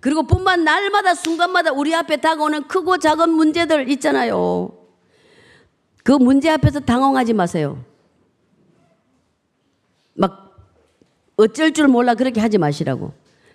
그리고 0.00 0.24
뿐만 0.26 0.64
날마다 0.64 1.14
순간마다 1.14 1.72
우리 1.72 1.94
앞에 1.94 2.16
다가오는 2.18 2.66
크고 2.68 2.98
작은 2.98 3.30
문제들 3.30 3.88
있잖아요. 3.90 4.76
그 6.02 6.12
문제 6.12 6.50
앞에서 6.50 6.80
당황하지 6.80 7.32
마세요. 7.32 7.82
막 10.14 10.43
어쩔 11.36 11.72
줄 11.72 11.88
몰라 11.88 12.14
그렇게 12.14 12.40
하지 12.40 12.58
마시라고. 12.58 13.12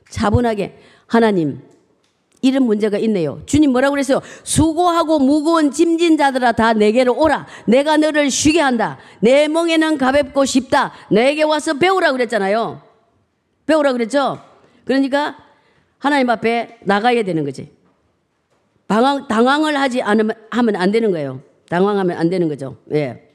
차분하게 0.09 0.79
하나님 1.07 1.61
이런 2.41 2.63
문제가 2.63 2.97
있네요. 2.99 3.41
주님 3.45 3.71
뭐라고 3.71 3.93
그랬어요? 3.93 4.21
수고하고 4.43 5.19
무거운 5.19 5.71
짐진 5.71 6.17
자들아 6.17 6.53
다 6.53 6.73
내게로 6.73 7.13
오라. 7.17 7.47
내가 7.67 7.97
너를 7.97 8.31
쉬게 8.31 8.61
한다. 8.61 8.97
내 9.19 9.47
멍에는 9.47 9.97
가볍고 9.97 10.45
쉽다. 10.45 10.93
내게 11.11 11.43
와서 11.43 11.73
배우라 11.73 12.13
그랬잖아요. 12.13 12.81
배우라 13.65 13.93
그랬죠? 13.93 14.39
그러니까 14.85 15.37
하나님 15.97 16.29
앞에 16.29 16.79
나가야 16.83 17.23
되는 17.23 17.43
거지. 17.43 17.71
방황, 18.87 19.27
당황을 19.27 19.79
하지 19.79 20.01
않으면 20.01 20.35
하면 20.49 20.75
안 20.77 20.91
되는 20.91 21.11
거예요. 21.11 21.41
당황하면 21.69 22.17
안 22.17 22.29
되는 22.29 22.47
거죠. 22.47 22.77
예. 22.93 23.28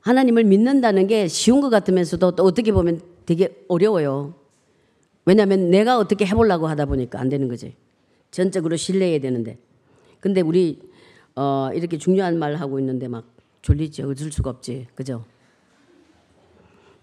하나님을 0.00 0.44
믿는다는 0.44 1.06
게 1.06 1.28
쉬운 1.28 1.60
것 1.60 1.70
같으면서도 1.70 2.32
또 2.32 2.44
어떻게 2.44 2.72
보면 2.72 3.00
되게 3.26 3.64
어려워요. 3.68 4.34
왜냐하면 5.24 5.70
내가 5.70 5.98
어떻게 5.98 6.26
해보려고 6.26 6.66
하다 6.66 6.86
보니까 6.86 7.20
안 7.20 7.28
되는 7.28 7.46
거지. 7.48 7.76
전적으로 8.30 8.76
신뢰해야 8.76 9.20
되는데. 9.20 9.58
근데 10.20 10.40
우리 10.40 10.80
어, 11.36 11.70
이렇게 11.74 11.98
중요한 11.98 12.38
말 12.38 12.56
하고 12.56 12.78
있는데 12.78 13.08
막 13.08 13.26
졸리지 13.62 14.02
어쩔 14.02 14.32
수가 14.32 14.50
없지. 14.50 14.88
그죠? 14.94 15.24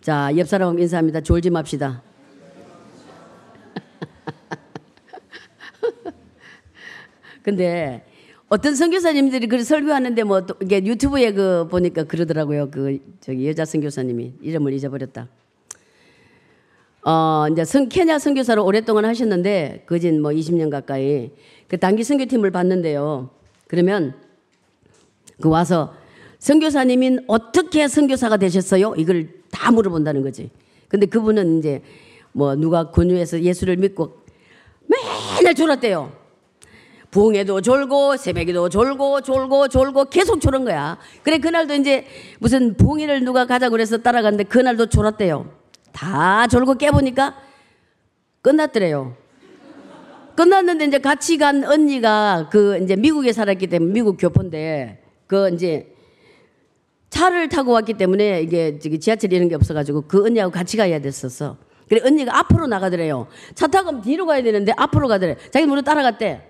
자, 0.01 0.31
옆 0.37 0.47
사람 0.47 0.79
인사합니다. 0.79 1.21
졸지 1.21 1.49
맙시다. 1.49 2.03
근데 7.43 8.05
어떤 8.49 8.75
선교사님들이 8.75 9.47
그 9.47 9.61
설교하는데 9.61 10.23
뭐 10.23 10.41
이게 10.61 10.83
유튜브에 10.85 11.33
그 11.33 11.67
보니까 11.69 12.05
그러더라고요. 12.05 12.69
그 12.71 12.99
저기 13.19 13.47
여자 13.47 13.65
선교사님이 13.65 14.35
이름을 14.41 14.71
잊어버렸다. 14.73 15.27
어 17.03 17.45
이제 17.51 17.65
성 17.65 17.89
케냐 17.89 18.19
선교사를 18.19 18.61
오랫동안 18.61 19.05
하셨는데 19.05 19.83
그진 19.85 20.21
뭐 20.21 20.31
20년 20.31 20.69
가까이 20.69 21.31
그 21.67 21.77
단기 21.77 22.05
선교팀을 22.05 22.51
봤는데요. 22.51 23.29
그러면 23.67 24.13
그 25.41 25.49
와서 25.49 25.93
선교사님인 26.39 27.25
어떻게 27.27 27.87
선교사가 27.89 28.37
되셨어요? 28.37 28.93
이걸 28.97 29.29
다 29.51 29.71
물어본다는 29.71 30.21
거지. 30.21 30.51
근데 30.87 31.05
그분은 31.05 31.59
이제 31.59 31.81
뭐 32.31 32.55
누가 32.55 32.91
권유해서 32.91 33.41
예수를 33.41 33.75
믿고 33.75 34.21
맨날 34.87 35.53
졸았대요. 35.53 36.16
부흥에도 37.11 37.61
졸고 37.61 38.17
새벽에도 38.17 38.69
졸고 38.69 39.21
졸고 39.21 39.67
졸고 39.69 40.05
계속 40.05 40.41
졸은 40.41 40.65
거야. 40.65 40.97
그래 41.23 41.37
그날도 41.37 41.73
이제 41.75 42.05
무슨 42.39 42.75
부흥회를 42.75 43.23
누가 43.23 43.45
가자고 43.45 43.71
그래서 43.71 43.97
따라갔는데 43.97 44.45
그날도 44.45 44.87
졸았대요. 44.87 45.51
다 45.91 46.47
졸고 46.47 46.75
깨보니까 46.75 47.35
끝났더래요. 48.41 49.15
끝났는데 50.35 50.85
이제 50.85 50.99
같이 50.99 51.37
간 51.37 51.63
언니가 51.63 52.47
그 52.51 52.77
이제 52.83 52.95
미국에 52.95 53.33
살았기 53.33 53.67
때문에 53.67 53.91
미국 53.91 54.17
교포인데 54.19 55.01
그 55.25 55.49
이제 55.53 55.93
차를 57.09 57.49
타고 57.49 57.71
왔기 57.71 57.95
때문에 57.95 58.41
이게 58.41 58.77
지하철 58.77 59.33
이런 59.33 59.47
게 59.47 59.55
없어가지고 59.55 60.03
그 60.07 60.25
언니하고 60.25 60.51
같이 60.51 60.77
가야 60.77 60.99
됐었어. 60.99 61.57
그래 61.89 62.01
언니가 62.05 62.37
앞으로 62.37 62.67
나가더래요. 62.67 63.27
차 63.55 63.65
타고 63.65 64.01
뒤로 64.01 64.25
가야 64.25 64.43
되는데 64.43 64.73
앞으로 64.75 65.07
가더래. 65.07 65.37
자기 65.51 65.65
모르 65.65 65.81
따라갔대. 65.81 66.46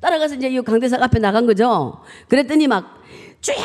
따라가서 0.00 0.36
이제 0.36 0.48
이 0.48 0.60
강대상 0.60 1.02
앞에 1.02 1.18
나간 1.18 1.46
거죠. 1.46 2.00
그랬더니 2.28 2.66
막 2.66 3.02
주야 3.40 3.56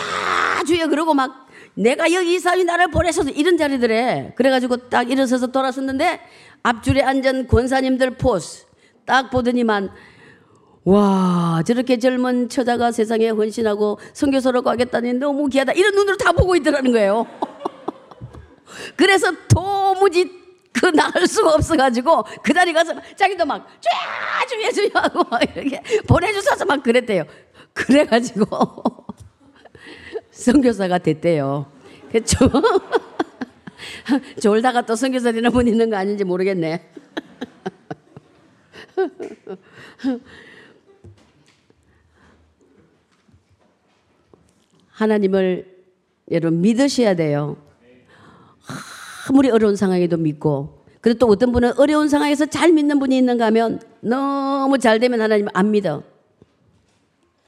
주야 0.66 0.88
그러고 0.88 1.14
막 1.14 1.48
내가 1.74 2.12
여기 2.14 2.36
이사위 2.36 2.64
나를 2.64 2.92
보내셔서 2.92 3.30
이런 3.32 3.58
자리들에 3.58 4.34
그래가지고 4.36 4.90
딱 4.90 5.10
일어서서 5.10 5.48
돌아섰는데 5.48 6.20
앞줄에 6.64 7.02
앉은 7.02 7.48
권사님들 7.48 8.18
포스 8.18 8.66
딱 9.06 9.30
보더니만 9.30 9.90
와 10.84 11.62
저렇게 11.66 12.00
젊은 12.00 12.50
처자가 12.50 12.92
세상에 12.92 13.30
헌신하고 13.30 14.00
선교사로 14.14 14.64
가겠다니 14.64 15.14
너무 15.14 15.48
귀하다 15.48 15.74
이런 15.74 15.94
눈으로 15.96 16.18
다 16.18 16.32
보고 16.32 16.56
있더라는 16.56 16.92
거예요. 16.92 17.28
그래서 18.96 19.32
도무지 19.48 20.41
그 20.72 20.86
나갈 20.88 21.28
수가 21.28 21.54
없어가지고 21.56 22.24
그 22.44 22.54
자리 22.54 22.74
가서 22.74 22.94
자기도 23.16 23.46
막 23.46 23.68
쫙주해 23.82 24.72
주냐고 24.72 25.24
막 25.30 25.42
이렇게 25.56 25.82
보내주셔서 26.08 26.66
막 26.66 26.82
그랬대요. 26.82 27.26
그래가지고 27.74 28.46
선교사가 30.32 30.98
됐대요. 31.00 31.70
그쵸? 32.12 32.38
졸다가 34.42 34.84
또 34.84 34.96
선교사 34.96 35.32
되는 35.32 35.52
분 35.52 35.68
있는 35.68 35.90
거 35.90 35.98
아닌지 35.98 36.24
모르겠네. 36.24 36.90
하나님을 44.92 45.66
여러분 46.32 46.62
믿으셔야 46.62 47.16
돼요. 47.16 47.58
아무리 49.32 49.50
어려운 49.50 49.78
상황에도 49.78 50.18
믿고 50.18 50.84
그리고 51.00 51.18
또 51.20 51.28
어떤 51.28 51.54
분은 51.54 51.80
어려운 51.80 52.10
상황에서 52.10 52.46
잘 52.48 52.74
믿는 52.74 53.00
분이 53.00 53.18
있는가 53.18 53.46
하면 53.46 53.80
너무 54.02 54.78
잘 54.78 55.00
되면 55.00 55.22
하나님 55.22 55.48
안 55.54 55.72
믿어. 55.72 56.04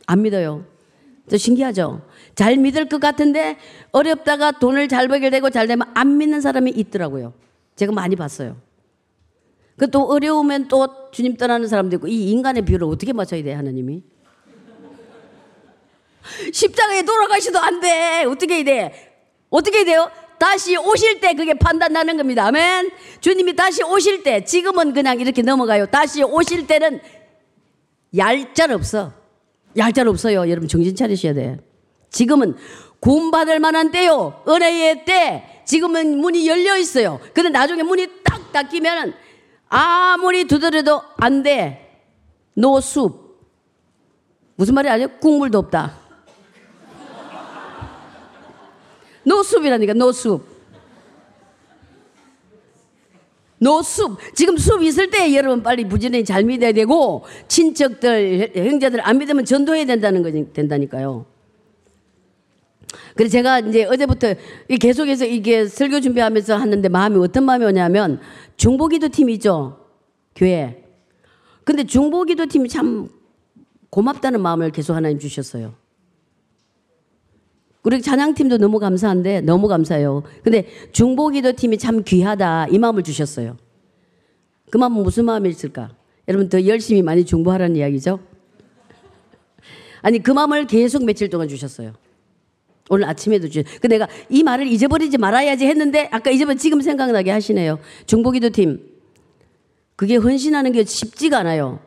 안 0.07 0.21
믿어요. 0.21 0.65
또 1.29 1.35
신기하죠? 1.37 2.01
잘 2.35 2.55
믿을 2.57 2.87
것 2.87 3.01
같은데 3.01 3.57
어렵다가 3.91 4.51
돈을 4.51 4.87
잘 4.87 5.09
벌게 5.09 5.29
되고 5.29 5.49
잘 5.49 5.67
되면 5.67 5.85
안 5.93 6.17
믿는 6.17 6.39
사람이 6.39 6.71
있더라고요. 6.71 7.33
제가 7.75 7.91
많이 7.91 8.15
봤어요. 8.15 8.55
그 9.77 9.87
또 9.91 10.03
어려우면 10.03 10.69
또 10.69 10.87
주님 11.11 11.35
떠나는 11.35 11.67
사람도 11.67 11.97
있고 11.97 12.07
이 12.07 12.31
인간의 12.31 12.63
비율을 12.63 12.87
어떻게 12.87 13.11
맞춰야 13.11 13.43
돼 13.43 13.51
하나님이? 13.53 14.03
십자가에 16.53 17.03
돌아가셔도 17.03 17.59
안 17.59 17.81
돼. 17.81 18.23
어떻게 18.23 18.55
해야 18.55 18.63
돼? 18.63 19.13
어떻게 19.49 19.79
해야 19.79 19.85
돼요? 19.85 20.11
다시 20.43 20.75
오실 20.75 21.21
때 21.21 21.35
그게 21.35 21.53
판단나는 21.53 22.17
겁니다. 22.17 22.45
아멘. 22.47 22.91
주님이 23.21 23.55
다시 23.55 23.81
오실 23.81 24.23
때 24.23 24.43
지금은 24.43 24.93
그냥 24.93 25.21
이렇게 25.21 25.41
넘어가요. 25.41 25.85
다시 25.85 26.21
오실 26.21 26.67
때는 26.67 26.99
얄짤 28.17 28.73
없어. 28.73 29.13
얄짤 29.77 30.09
없어요. 30.09 30.49
여러분 30.49 30.67
정신 30.67 30.97
차리셔야 30.97 31.33
돼. 31.33 31.59
지금은 32.09 32.57
구원받을 32.99 33.59
만한 33.59 33.91
때요. 33.91 34.43
은혜의 34.45 35.05
때. 35.05 35.61
지금은 35.63 36.17
문이 36.17 36.45
열려 36.45 36.75
있어요. 36.75 37.21
근데 37.33 37.47
나중에 37.47 37.81
문이 37.81 38.07
딱 38.25 38.51
닫히면 38.51 39.13
아무리 39.69 40.43
두드려도 40.43 41.03
안 41.19 41.41
돼. 41.41 42.01
노숲. 42.55 43.39
무슨 44.57 44.75
말이 44.75 44.89
아니에요? 44.89 45.07
국물도 45.21 45.57
없다. 45.57 46.01
노숲이라니까 49.23 49.93
노숲. 49.93 50.53
노숲. 53.59 54.17
지금 54.35 54.57
숲 54.57 54.83
있을 54.83 55.09
때 55.09 55.33
여러분 55.35 55.63
빨리 55.63 55.87
부지런히 55.87 56.25
잘 56.25 56.43
믿어야 56.43 56.73
되고 56.73 57.23
친척들 57.47 58.51
형제들 58.55 58.99
안 59.07 59.17
믿으면 59.17 59.45
전도해야 59.45 59.85
된다는 59.85 60.21
거 60.21 60.31
된다니까요. 60.53 61.25
그래서 63.15 63.31
제가 63.31 63.59
이제 63.59 63.85
어제부터 63.85 64.35
계속해서 64.79 65.25
이게 65.25 65.65
설교 65.67 66.01
준비하면서 66.01 66.55
하는데 66.55 66.89
마음이 66.89 67.17
어떤 67.17 67.45
마음이 67.45 67.65
오냐면 67.65 68.19
중보기도 68.57 69.09
팀이죠. 69.09 69.79
교회. 70.35 70.83
근데 71.63 71.85
중보기도 71.85 72.47
팀이 72.47 72.67
참 72.69 73.07
고맙다는 73.89 74.41
마음을 74.41 74.71
계속 74.71 74.93
하나님 74.93 75.19
주셨어요. 75.19 75.73
우리 77.83 78.01
찬양팀도 78.01 78.57
너무 78.57 78.79
감사한데 78.79 79.41
너무 79.41 79.67
감사해요. 79.67 80.23
근데 80.43 80.67
중보기도 80.93 81.51
팀이 81.53 81.77
참 81.77 82.03
귀하다 82.03 82.67
이 82.71 82.77
마음을 82.77 83.03
주셨어요. 83.03 83.57
그 84.69 84.77
마음은 84.77 85.03
무슨 85.03 85.25
마음이 85.25 85.49
있을까? 85.49 85.91
여러분 86.27 86.47
더 86.47 86.65
열심히 86.65 87.01
많이 87.01 87.25
중보하라는 87.25 87.75
이야기죠. 87.75 88.19
아니 90.01 90.19
그 90.19 90.31
마음을 90.31 90.65
계속 90.65 91.03
며칠 91.03 91.29
동안 91.29 91.47
주셨어요. 91.47 91.93
오늘 92.89 93.07
아침에도 93.07 93.49
주. 93.49 93.63
그 93.81 93.87
내가 93.87 94.07
이 94.29 94.43
말을 94.43 94.67
잊어버리지 94.67 95.17
말아야지 95.17 95.65
했는데 95.65 96.09
아까 96.11 96.31
잊어버 96.31 96.55
지금 96.55 96.81
생각나게 96.81 97.31
하시네요. 97.31 97.79
중보기도 98.05 98.49
팀. 98.49 98.79
그게 99.95 100.15
헌신하는 100.15 100.71
게 100.71 100.83
쉽지가 100.83 101.39
않아요. 101.39 101.79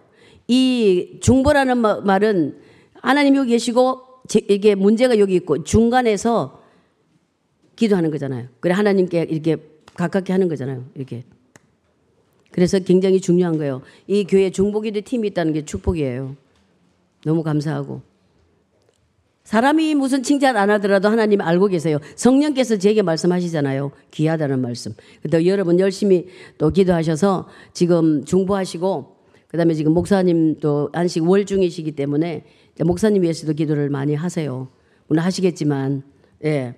이 0.48 1.18
중보라는 1.20 1.78
말은 1.78 2.58
하나님 3.02 3.36
여기 3.36 3.50
계시고 3.50 4.05
이게 4.48 4.74
문제가 4.74 5.18
여기 5.18 5.34
있고 5.36 5.62
중간에서 5.64 6.62
기도하는 7.76 8.10
거잖아요. 8.10 8.48
그래 8.60 8.74
하나님께 8.74 9.26
이렇게 9.30 9.56
가깝게 9.94 10.32
하는 10.32 10.48
거잖아요. 10.48 10.84
이렇게. 10.94 11.24
그래서 12.50 12.78
굉장히 12.78 13.20
중요한 13.20 13.58
거예요. 13.58 13.82
이 14.06 14.24
교회 14.24 14.50
중보기도 14.50 15.02
팀이 15.02 15.28
있다는 15.28 15.52
게 15.52 15.64
축복이에요. 15.64 16.36
너무 17.24 17.42
감사하고. 17.42 18.00
사람이 19.44 19.94
무슨 19.94 20.24
칭찬 20.24 20.56
안 20.56 20.70
하더라도 20.70 21.08
하나님 21.08 21.40
알고 21.40 21.68
계세요. 21.68 21.98
성령께서 22.16 22.78
제게 22.78 23.02
말씀하시잖아요. 23.02 23.92
귀하다는 24.10 24.60
말씀. 24.60 24.92
또 25.30 25.46
여러분 25.46 25.78
열심히 25.78 26.26
또 26.58 26.70
기도하셔서 26.70 27.48
지금 27.72 28.24
중보하시고 28.24 29.15
그다음에 29.48 29.74
지금 29.74 29.92
목사님도 29.92 30.90
안식 30.92 31.28
월 31.28 31.44
중이시기 31.44 31.92
때문에 31.92 32.44
목사님 32.84 33.22
위해서도 33.22 33.52
기도를 33.52 33.90
많이 33.90 34.14
하세요. 34.14 34.68
물론 35.06 35.24
하시겠지만 35.24 36.02
예. 36.44 36.74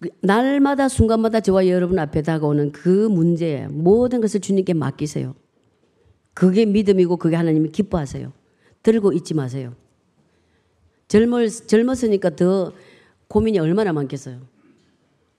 그 0.00 0.10
날마다 0.20 0.88
순간마다 0.88 1.40
저와 1.40 1.68
여러분 1.68 1.98
앞에 1.98 2.22
다가오는 2.22 2.72
그 2.72 2.88
문제 2.88 3.66
모든 3.70 4.20
것을 4.20 4.40
주님께 4.40 4.74
맡기세요. 4.74 5.34
그게 6.34 6.66
믿음이고 6.66 7.16
그게 7.16 7.34
하나님이 7.36 7.70
기뻐하세요. 7.70 8.30
들고 8.82 9.12
있지 9.14 9.32
마세요. 9.32 9.74
젊을, 11.08 11.48
젊었으니까 11.48 12.36
더 12.36 12.72
고민이 13.28 13.58
얼마나 13.58 13.92
많겠어요. 13.92 14.40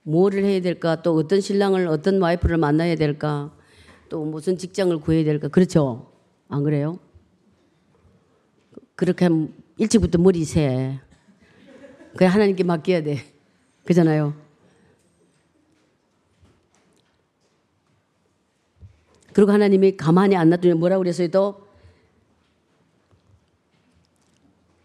뭐를 0.02 0.44
해야 0.44 0.60
될까? 0.60 1.02
또 1.02 1.14
어떤 1.14 1.40
신랑을, 1.40 1.86
어떤 1.86 2.20
와이프를 2.20 2.56
만나야 2.56 2.96
될까? 2.96 3.54
또 4.08 4.24
무슨 4.24 4.56
직장을 4.56 4.96
구해야 4.98 5.24
될까? 5.24 5.48
그렇죠? 5.48 6.10
안 6.48 6.62
그래요? 6.64 6.98
그렇게 8.94 9.26
하면 9.26 9.52
일찍부터 9.76 10.18
머리 10.18 10.44
새. 10.44 10.98
그냥 12.16 12.32
하나님께 12.32 12.64
맡겨야 12.64 13.02
돼. 13.02 13.18
그잖아요. 13.84 14.34
그리고 19.32 19.52
하나님이 19.52 19.96
가만히 19.96 20.36
안 20.36 20.50
놔두면 20.50 20.78
뭐라고 20.78 21.02
그랬어요? 21.02 21.28
또 21.28 21.68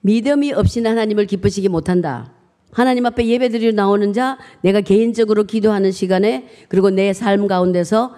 믿음이 0.01 0.51
없이는 0.51 0.91
하나님을 0.91 1.25
기쁘시게 1.25 1.69
못한다. 1.69 2.33
하나님 2.71 3.05
앞에 3.05 3.25
예배드리러 3.25 3.71
나오는 3.71 4.11
자, 4.13 4.37
내가 4.61 4.81
개인적으로 4.81 5.45
기도하는 5.45 5.91
시간에, 5.91 6.47
그리고 6.67 6.89
내 6.89 7.13
삶 7.13 7.47
가운데서 7.47 8.15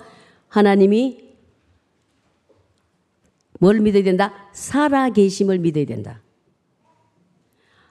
하나님이 0.55 1.35
뭘 3.59 3.81
믿어야 3.81 4.03
된다? 4.03 4.33
살아 4.53 5.09
계심을 5.09 5.59
믿어야 5.59 5.85
된다. 5.85 6.21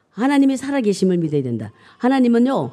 하나님이 0.09 0.57
살아 0.57 0.81
계심을 0.81 1.18
믿어야 1.18 1.42
된다. 1.42 1.72
하나님은요, 1.98 2.72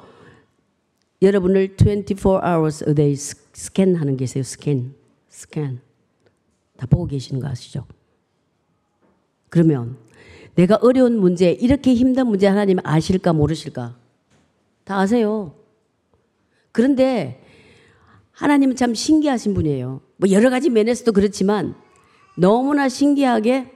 여러분을 1.21 1.75
24 1.75 2.41
hours 2.41 2.85
a 2.87 2.95
day 2.95 3.15
스캔하는 3.15 4.15
계세요. 4.15 4.43
스캔. 4.43 4.95
스캔. 5.27 5.81
다 6.77 6.85
보고 6.85 7.05
계시는 7.05 7.41
거 7.41 7.49
아시죠? 7.49 7.85
그러면 9.49 9.97
내가 10.55 10.77
어려운 10.81 11.19
문제, 11.19 11.51
이렇게 11.51 11.93
힘든 11.93 12.27
문제 12.27 12.47
하나님 12.47 12.77
아실까 12.83 13.33
모르실까? 13.33 13.97
다 14.85 14.99
아세요. 14.99 15.53
그런데 16.71 17.40
하나님은 18.41 18.75
참 18.75 18.95
신기하신 18.95 19.53
분이에요. 19.53 20.01
뭐 20.17 20.31
여러 20.31 20.49
가지 20.49 20.71
면에서도 20.71 21.11
그렇지만 21.11 21.75
너무나 22.35 22.89
신기하게 22.89 23.71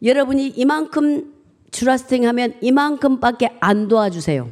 여러분이 0.00 0.46
이만큼 0.46 1.34
트러스팅 1.72 2.24
하면 2.28 2.54
이만큼밖에 2.60 3.56
안 3.58 3.88
도와주세요. 3.88 4.48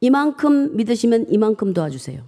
이만큼 0.00 0.76
믿으시면 0.76 1.26
이만큼 1.28 1.72
도와주세요. 1.72 2.22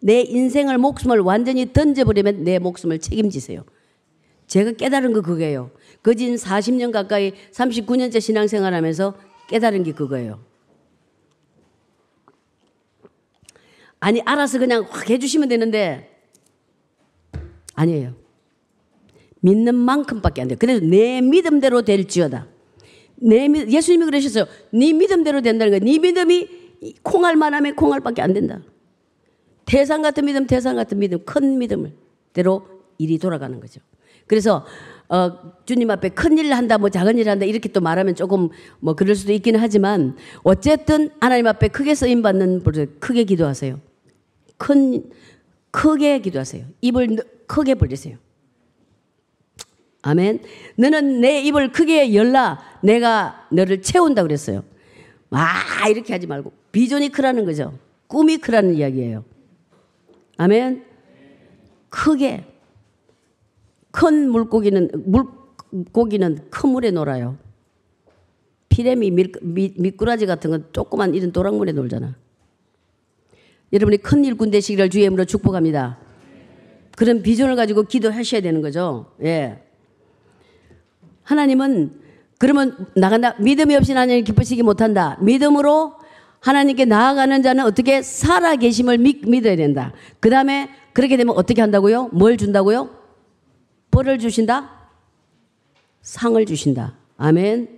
내 0.00 0.20
인생을 0.22 0.76
목숨을 0.78 1.20
완전히 1.20 1.72
던져버리면 1.72 2.42
내 2.42 2.58
목숨을 2.58 2.98
책임지세요. 2.98 3.64
제가 4.48 4.72
깨달은 4.72 5.12
거 5.12 5.22
그거예요. 5.22 5.70
거진 6.02 6.34
40년 6.34 6.90
가까이 6.90 7.34
39년째 7.52 8.20
신앙생활 8.20 8.74
하면서 8.74 9.14
깨달은 9.48 9.84
게 9.84 9.92
그거예요. 9.92 10.49
아니, 14.00 14.20
알아서 14.24 14.58
그냥 14.58 14.86
확 14.88 15.08
해주시면 15.08 15.48
되는데, 15.48 16.10
아니에요. 17.74 18.14
믿는 19.40 19.74
만큼밖에 19.74 20.42
안 20.42 20.48
돼요. 20.48 20.58
그래도 20.58 20.84
내 20.84 21.20
믿음대로 21.20 21.82
될지어다. 21.82 22.46
내 23.16 23.48
믿, 23.48 23.70
예수님이 23.70 24.04
그러셨어요. 24.06 24.46
네 24.72 24.92
믿음대로 24.92 25.40
된다는 25.40 25.70
거야. 25.70 25.80
네 25.80 25.98
믿음이 25.98 26.48
콩알만 27.02 27.54
하면 27.54 27.76
콩알밖에 27.76 28.22
안 28.22 28.32
된다. 28.32 28.60
태산 29.66 30.02
같은 30.02 30.24
믿음, 30.24 30.46
태산 30.46 30.76
같은 30.76 30.98
믿음, 30.98 31.24
큰 31.24 31.58
믿음을 31.58 31.92
대로 32.32 32.66
일이 32.98 33.18
돌아가는 33.18 33.58
거죠. 33.60 33.80
그래서 34.26 34.66
어, 35.08 35.54
주님 35.64 35.90
앞에 35.90 36.10
큰 36.10 36.38
일을 36.38 36.52
한다, 36.52 36.78
뭐 36.78 36.88
작은 36.88 37.18
일을 37.18 37.30
한다, 37.30 37.44
이렇게 37.44 37.68
또 37.70 37.80
말하면 37.80 38.14
조금 38.14 38.48
뭐 38.78 38.94
그럴 38.94 39.14
수도 39.16 39.32
있기는 39.32 39.58
하지만 39.58 40.16
어쨌든 40.44 41.10
하나님 41.20 41.46
앞에 41.48 41.68
크게 41.68 41.94
쓰임 41.94 42.22
받는 42.22 42.62
크게 43.00 43.24
기도하세요. 43.24 43.80
큰, 44.60 45.10
크게 45.70 46.20
기도하세요. 46.20 46.66
입을 46.82 47.16
크게 47.46 47.74
벌리세요. 47.76 48.18
아멘. 50.02 50.40
너는 50.76 51.22
내 51.22 51.40
입을 51.40 51.72
크게 51.72 52.14
열라. 52.14 52.60
내가 52.82 53.48
너를 53.50 53.80
채운다 53.80 54.22
그랬어요. 54.22 54.62
아, 55.30 55.88
이렇게 55.88 56.12
하지 56.12 56.26
말고. 56.26 56.52
비전이 56.72 57.08
크라는 57.08 57.46
거죠. 57.46 57.78
꿈이 58.06 58.36
크라는 58.36 58.74
이야기예요. 58.74 59.24
아멘. 60.36 60.84
크게. 61.88 62.44
큰 63.90 64.30
물고기는 64.30 64.90
물고기는 65.06 66.50
큰 66.50 66.70
물에 66.70 66.90
놀아요. 66.90 67.38
피레미 68.68 69.10
밀, 69.10 69.32
미, 69.40 69.72
미꾸라지 69.78 70.26
같은 70.26 70.50
건 70.50 70.68
조그만 70.72 71.14
이런 71.14 71.32
도랑물에 71.32 71.72
놀잖아. 71.72 72.14
여러분이 73.72 73.98
큰 73.98 74.24
일꾼 74.24 74.50
되시기를 74.50 74.90
주의 74.90 75.04
이름으로 75.04 75.24
축복합니다. 75.24 75.98
그런 76.96 77.22
비전을 77.22 77.56
가지고 77.56 77.84
기도하셔야 77.84 78.40
되는 78.40 78.60
거죠. 78.60 79.12
예. 79.22 79.62
하나님은 81.22 82.00
그러면 82.38 82.86
나간다. 82.96 83.34
믿음이 83.38 83.76
없이 83.76 83.92
하나님 83.92 84.24
기쁘시기 84.24 84.62
못한다. 84.62 85.16
믿음으로 85.20 85.94
하나님께 86.40 86.86
나아가는 86.86 87.42
자는 87.42 87.64
어떻게 87.64 88.02
살아 88.02 88.56
계심을 88.56 88.98
믿, 88.98 89.28
믿어야 89.28 89.56
된다. 89.56 89.92
그 90.20 90.30
다음에 90.30 90.70
그렇게 90.92 91.16
되면 91.16 91.36
어떻게 91.36 91.60
한다고요? 91.60 92.08
뭘 92.12 92.36
준다고요? 92.36 92.90
벌을 93.90 94.18
주신다? 94.18 94.70
상을 96.02 96.44
주신다. 96.46 96.96
아멘. 97.18 97.68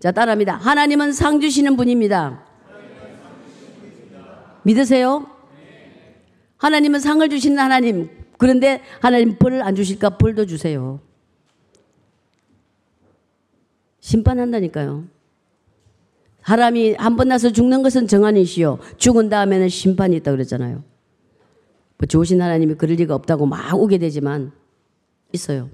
자, 0.00 0.10
따라합니다. 0.10 0.56
하나님은 0.56 1.12
상 1.12 1.40
주시는 1.40 1.76
분입니다. 1.76 2.44
믿으세요? 4.64 5.26
하나님은 6.58 7.00
상을 7.00 7.28
주시는 7.28 7.58
하나님. 7.58 8.08
그런데 8.38 8.80
하나님 9.00 9.36
벌을 9.38 9.62
안 9.62 9.74
주실까? 9.74 10.18
벌도 10.18 10.46
주세요. 10.46 11.00
심판한다니까요. 14.00 15.04
사람이 16.44 16.94
한 16.94 17.16
번 17.16 17.28
나서 17.28 17.50
죽는 17.52 17.82
것은 17.82 18.08
정한이시요. 18.08 18.78
죽은 18.96 19.28
다음에는 19.28 19.68
심판이 19.68 20.16
있다 20.16 20.32
그랬잖아요. 20.32 20.82
뭐 21.98 22.06
좋으신 22.08 22.42
하나님이 22.42 22.74
그럴 22.74 22.96
리가 22.96 23.14
없다고 23.14 23.46
막 23.46 23.78
오게 23.78 23.98
되지만 23.98 24.50
있어요. 25.32 25.70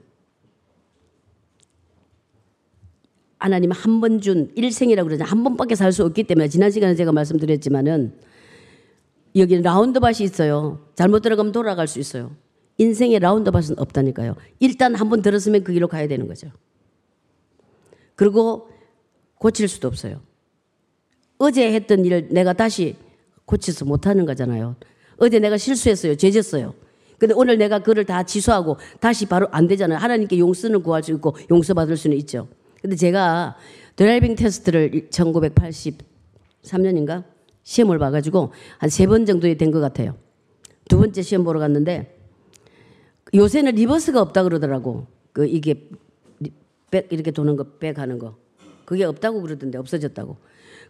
하나님 3.39 3.71
한 3.73 4.01
번 4.01 4.21
준 4.21 4.51
일생이라고 4.57 5.07
그러죠. 5.09 5.25
한 5.25 5.43
번밖에 5.43 5.75
살 5.75 5.93
수 5.93 6.05
없기 6.05 6.25
때문에 6.25 6.49
지난 6.49 6.71
시간에 6.71 6.95
제가 6.95 7.13
말씀드렸지만은 7.13 8.13
여기는 9.39 9.63
라운드밭이 9.63 10.19
있어요. 10.23 10.79
잘못 10.95 11.21
들어가면 11.21 11.53
돌아갈 11.53 11.87
수 11.89 11.99
있어요. 11.99 12.31
인생에 12.79 13.19
라운드밭은 13.19 13.79
없다니까요. 13.79 14.37
일단 14.61 14.95
한 14.95 15.09
번 15.09 15.23
들었으면 15.23 15.65
그 15.65 15.73
길로 15.73 15.89
가야 15.89 16.07
되는 16.09 16.27
거죠. 16.29 16.49
그리고 18.15 18.69
고칠 19.37 19.69
수도 19.69 19.89
없어요. 19.89 20.21
어제 21.39 21.73
했던 21.73 22.05
일을 22.05 22.29
내가 22.31 22.53
다시 22.53 22.97
고쳐서 23.45 23.85
못하는 23.85 24.27
거잖아요. 24.27 24.77
어제 25.19 25.39
내가 25.39 25.57
실수했어요. 25.57 26.17
죄졌어요. 26.17 26.75
근데 27.19 27.35
오늘 27.35 27.59
내가 27.59 27.81
그걸 27.81 28.05
다 28.05 28.23
취소하고 28.23 28.77
다시 29.01 29.27
바로 29.27 29.49
안 29.51 29.67
되잖아요. 29.67 29.99
하나님께 29.99 30.39
용서는 30.39 30.83
구할 30.83 31.03
수 31.03 31.13
있고 31.13 31.37
용서받을 31.51 31.97
수는 31.97 32.17
있죠. 32.19 32.49
근데 32.81 32.95
제가 32.97 33.57
driving 33.97 34.37
test를 34.37 35.09
1983년인가 35.11 37.25
시험을 37.69 37.99
봐가지고 37.99 38.53
한 38.79 38.89
세 38.89 39.07
번 39.07 39.27
정도 39.27 39.53
된 39.55 39.71
것 39.71 39.81
같아요. 39.81 40.17
두 40.89 40.97
번째 40.99 41.21
시험 41.21 41.45
보러 41.45 41.61
갔는데 41.61 42.17
요새는 43.35 43.75
reverse가 43.75 44.23
없다 44.23 44.43
그러더라고. 44.45 45.07
그 45.35 45.47
이게 45.47 45.89
백 46.91 47.13
이렇게 47.13 47.31
도는 47.31 47.57
거, 47.57 47.65
백 47.79 47.99
하는 47.99 48.19
거. 48.19 48.37
그게 48.87 49.05
없다고 49.05 49.43
그러던데 49.43 49.77
없어졌다고. 49.77 50.39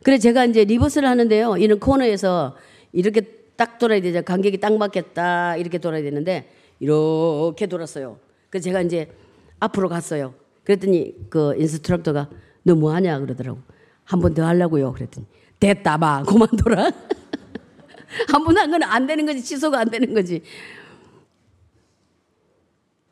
그래 0.05 0.19
제가 0.19 0.45
이제 0.45 0.65
reverse를 0.65 1.09
하는데요. 1.09 1.57
이런 1.57 1.81
코너에서 1.81 2.55
이렇게 2.93 3.23
딱 3.57 3.79
돌아야 3.79 4.01
되죠. 4.01 4.23
간격이 4.23 4.59
딱 4.61 4.77
맞겠다 4.79 5.57
이렇게 5.57 5.79
돌아야 5.79 6.01
되는데 6.03 6.49
이렇게 6.79 7.67
돌았어요. 7.67 8.21
그래서 8.51 8.63
제가 8.65 8.83
이제 8.83 9.11
앞으로 9.59 9.89
갔어요. 9.89 10.33
그랬더니 10.63 11.29
그 11.29 11.57
instructor가 11.59 12.31
너 12.63 12.75
뭐 12.77 12.93
하냐 12.95 13.19
그러더라고. 13.19 13.59
한 14.05 14.21
번 14.21 14.33
더 14.35 14.47
하려고요. 14.47 14.93
그랬더니 14.93 15.27
됐다 15.61 15.99
봐. 15.99 16.23
그만둬라. 16.27 16.91
한 18.29 18.45
번 18.45 18.57
한 18.57 18.71
건 18.71 18.83
안 18.83 19.07
되는 19.07 19.27
거지. 19.27 19.43
취소가 19.43 19.81
안 19.81 19.91
되는 19.91 20.15
거지. 20.15 20.43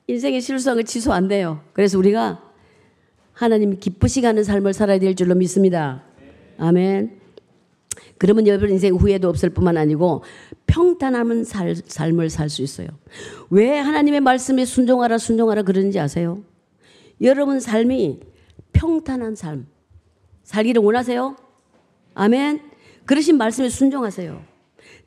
인생의 0.08 0.40
실수한 0.40 0.76
거 0.78 0.82
취소 0.82 1.12
안 1.12 1.28
돼요. 1.28 1.62
그래서 1.72 1.98
우리가 1.98 2.42
하나님 3.32 3.78
기쁘시 3.78 4.20
가는 4.22 4.42
삶을 4.44 4.72
살아야 4.72 4.98
될 4.98 5.14
줄로 5.14 5.34
믿습니다. 5.34 6.02
아멘. 6.58 7.20
그러면 8.18 8.46
여러분 8.46 8.70
인생 8.70 8.94
후회도 8.94 9.28
없을 9.28 9.50
뿐만 9.50 9.76
아니고 9.76 10.22
평탄함은 10.66 11.44
살, 11.44 11.74
삶을 11.74 12.30
살 12.30 12.48
수 12.48 12.62
있어요. 12.62 12.88
왜 13.50 13.78
하나님의 13.78 14.20
말씀에 14.20 14.64
순종하라 14.64 15.18
순종하라 15.18 15.62
그러는지 15.62 15.98
아세요? 16.00 16.42
여러분 17.20 17.60
삶이 17.60 18.20
평탄한 18.72 19.34
삶 19.34 19.66
살기를 20.44 20.80
원하세요? 20.82 21.36
아멘. 22.16 22.60
그러신 23.04 23.36
말씀에 23.36 23.68
순종하세요. 23.68 24.42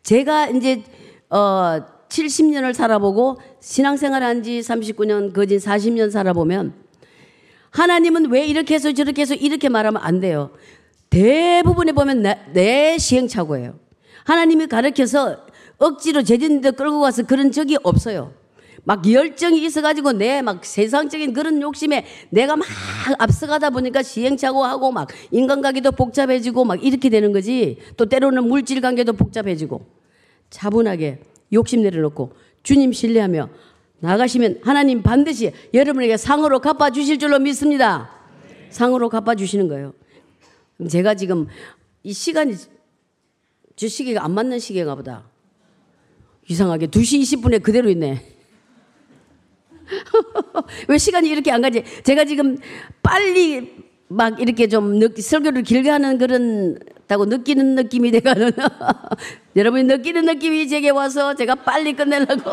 제가 0.03 0.47
이제 0.49 0.84
어 1.30 1.80
70년을 2.07 2.74
살아보고 2.74 3.39
신앙생활 3.60 4.24
한 4.24 4.41
지 4.43 4.60
39년 4.60 5.34
거진 5.34 5.57
40년 5.57 6.12
살아보면 6.12 6.74
하나님은 7.72 8.32
왜 8.32 8.45
이렇게 8.45 8.76
해서 8.76 8.91
저렇게 8.93 9.22
해서 9.24 9.34
이렇게 9.34 9.70
말하면 9.70 10.01
안 10.01 10.20
돼요. 10.20 10.51
대부분에 11.10 11.91
보면 11.91 12.22
내, 12.22 12.39
내 12.53 12.97
시행착오예요. 12.97 13.78
하나님이 14.24 14.68
가르쳐서 14.68 15.45
억지로 15.78 16.24
제진데 16.24 16.72
끌고 16.72 17.01
가서 17.01 17.24
그런 17.24 17.51
적이 17.51 17.78
없어요. 17.84 18.34
막 18.84 19.10
열정이 19.12 19.64
있어가지고 19.66 20.14
내 20.14 20.42
막 20.42 20.64
세상적인 20.66 21.34
그런 21.34 21.62
욕심에 21.62 22.06
내가 22.30 22.56
막 22.56 22.68
앞서가다 23.18 23.70
보니까 23.72 24.02
시행착오하고 24.04 24.92
막 24.92 25.10
인간관계도 25.32 25.92
복잡해지고 25.94 26.66
막 26.66 26.84
이렇게 26.84 27.10
되는 27.10 27.32
거지. 27.34 27.78
또 27.98 28.06
때로는 28.08 28.48
물질 28.48 28.82
관계도 28.82 29.14
복잡해지고 29.14 29.86
차분하게 30.50 31.20
욕심 31.54 31.82
내려놓고 31.82 32.34
주님 32.64 32.94
신뢰하며 32.94 33.50
나가시면 34.00 34.60
하나님 34.64 35.02
반드시 35.04 35.52
여러분에게 35.74 36.18
상으로 36.18 36.60
갚아주실 36.60 37.20
줄로 37.20 37.40
믿습니다. 37.40 38.10
상으로 38.70 39.10
갚아주시는 39.10 39.68
거예요. 39.68 39.94
제가 40.90 41.16
지금 41.16 41.48
이 42.04 42.14
시간이 42.14 42.56
저 43.76 43.88
시계가 43.88 44.24
안 44.24 44.32
맞는 44.32 44.60
시계가 44.60 44.96
보다. 44.96 45.26
이상하게 46.48 46.88
2시 46.88 47.22
20분에 47.22 47.62
그대로 47.62 47.90
있네. 47.90 48.39
왜 50.88 50.98
시간이 50.98 51.30
이렇게 51.30 51.52
안 51.52 51.62
가지? 51.62 51.84
제가 52.04 52.26
지금 52.26 52.58
빨리 53.02 53.74
막 54.08 54.40
이렇게 54.40 54.68
좀 54.68 55.00
느, 55.00 55.10
설교를 55.20 55.64
길게 55.64 55.90
하는 55.90 56.18
그런 56.18 56.80
다고 57.08 57.26
느끼는 57.26 57.76
느낌이 57.76 58.12
돼가는 58.12 58.52
여러분이 59.56 59.84
느끼는 59.84 60.26
느낌이 60.26 60.68
제게 60.68 60.90
와서 60.90 61.34
제가 61.36 61.56
빨리 61.56 61.94
끝내려고. 61.94 62.52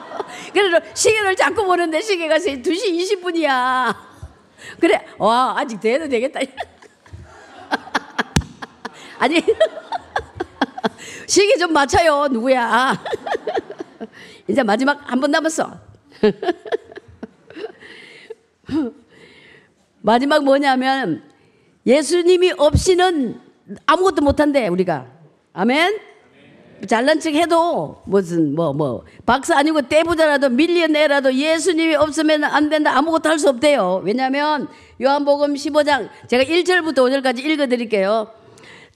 그래서 0.52 0.80
시계를 0.94 1.36
자꾸 1.36 1.64
보는데 1.64 2.00
시계가 2.00 2.36
2시 2.36 3.22
20분이야. 3.22 3.94
그래 4.80 5.04
와 5.18 5.54
아직 5.56 5.80
돼도 5.80 6.08
되겠다. 6.08 6.40
아니 9.18 9.42
시계 11.26 11.56
좀 11.58 11.72
맞춰요 11.72 12.28
누구야. 12.28 12.98
이제 14.48 14.62
마지막 14.62 15.00
한 15.10 15.20
번 15.20 15.30
남았어 15.30 15.87
마지막 20.00 20.44
뭐냐면 20.44 21.22
예수님이 21.86 22.52
없이는 22.56 23.40
아무것도 23.86 24.22
못한대 24.22 24.68
우리가. 24.68 25.06
아멘? 25.52 25.98
잘난 26.86 27.18
척 27.18 27.34
해도 27.34 28.00
무슨 28.04 28.54
뭐뭐 28.54 28.72
뭐, 28.74 29.04
박사 29.26 29.58
아니고 29.58 29.82
떼부자라도 29.82 30.50
밀리언내라도 30.50 31.34
예수님이 31.34 31.96
없으면 31.96 32.44
안 32.44 32.68
된다. 32.68 32.96
아무것도 32.96 33.28
할 33.28 33.38
수 33.38 33.48
없대요. 33.48 34.02
왜냐하면 34.04 34.68
요한복음 35.00 35.54
15장 35.54 36.08
제가 36.28 36.44
1절부터 36.44 36.98
5절까지 36.98 37.44
읽어드릴게요 37.44 38.28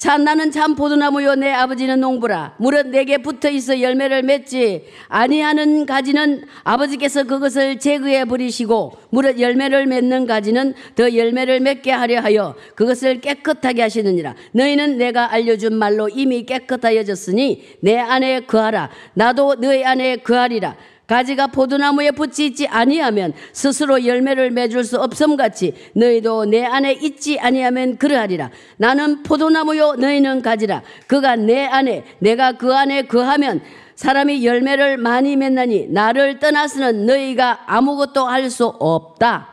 참 0.02 0.24
나는 0.24 0.50
참 0.50 0.74
포도나무요 0.74 1.36
내 1.36 1.52
아버지는 1.52 2.00
농부라. 2.00 2.56
무릇 2.58 2.88
내게 2.88 3.18
붙어 3.18 3.48
있어 3.48 3.80
열매를 3.80 4.24
맺지 4.24 4.82
아니하는 5.06 5.86
가지는 5.86 6.44
아버지께서 6.64 7.22
그것을 7.22 7.78
제거해 7.78 8.24
버리시고 8.24 8.94
무릇 9.10 9.38
열매를 9.38 9.86
맺는 9.86 10.26
가지는 10.26 10.74
더 10.96 11.14
열매를 11.14 11.60
맺게 11.60 11.92
하려 11.92 12.18
하여 12.18 12.56
그것을 12.74 13.20
깨끗하게 13.20 13.82
하시느니라. 13.82 14.34
너희는 14.50 14.98
내가 14.98 15.30
알려준 15.32 15.76
말로 15.76 16.08
이미 16.08 16.46
깨끗하여졌으니 16.46 17.62
내 17.78 17.96
안에 17.96 18.40
거하라. 18.40 18.90
나도 19.14 19.54
너희 19.60 19.84
안에 19.84 20.16
거하리라 20.16 20.74
가지가 21.12 21.48
포도나무에 21.48 22.10
붙이 22.12 22.46
있지 22.46 22.66
아니하면 22.66 23.34
스스로 23.52 24.06
열매를 24.06 24.50
맺을 24.50 24.82
수 24.82 24.98
없음 24.98 25.36
같이 25.36 25.74
너희도 25.94 26.46
내 26.46 26.64
안에 26.64 26.94
있지 26.94 27.38
아니하면 27.38 27.98
그러하리라. 27.98 28.50
나는 28.78 29.22
포도나무요 29.22 29.96
너희는 29.96 30.40
가지라. 30.40 30.82
그가 31.06 31.36
내 31.36 31.66
안에 31.66 32.04
내가 32.18 32.52
그 32.52 32.74
안에 32.74 33.02
거하면 33.02 33.60
사람이 33.94 34.46
열매를 34.46 34.96
많이 34.96 35.36
맺나니 35.36 35.88
나를 35.88 36.38
떠나서는 36.38 37.04
너희가 37.04 37.64
아무것도 37.66 38.24
할 38.24 38.48
수 38.48 38.68
없다. 38.68 39.48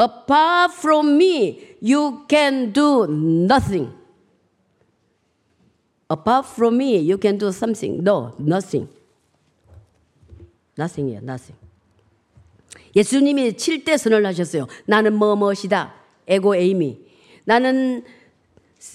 Apart 0.00 0.74
from 0.78 1.16
me, 1.16 1.58
you 1.82 2.24
can 2.30 2.72
do 2.72 3.04
nothing. 3.08 3.90
Apart 6.08 6.48
from 6.54 6.76
me, 6.76 6.98
you 6.98 7.18
can 7.20 7.36
do 7.36 7.48
something. 7.48 8.00
No, 8.04 8.30
nothing. 8.38 9.01
Nothing이에요, 10.78 11.20
nothing. 11.22 11.58
예수님이 12.94 13.52
7대 13.52 13.96
선을 13.96 14.24
하셨어요. 14.26 14.66
나는 14.86 15.14
뭐 15.14 15.36
무엇이다. 15.36 15.94
에고 16.28 16.56
에이미. 16.56 16.98
나는 17.44 18.04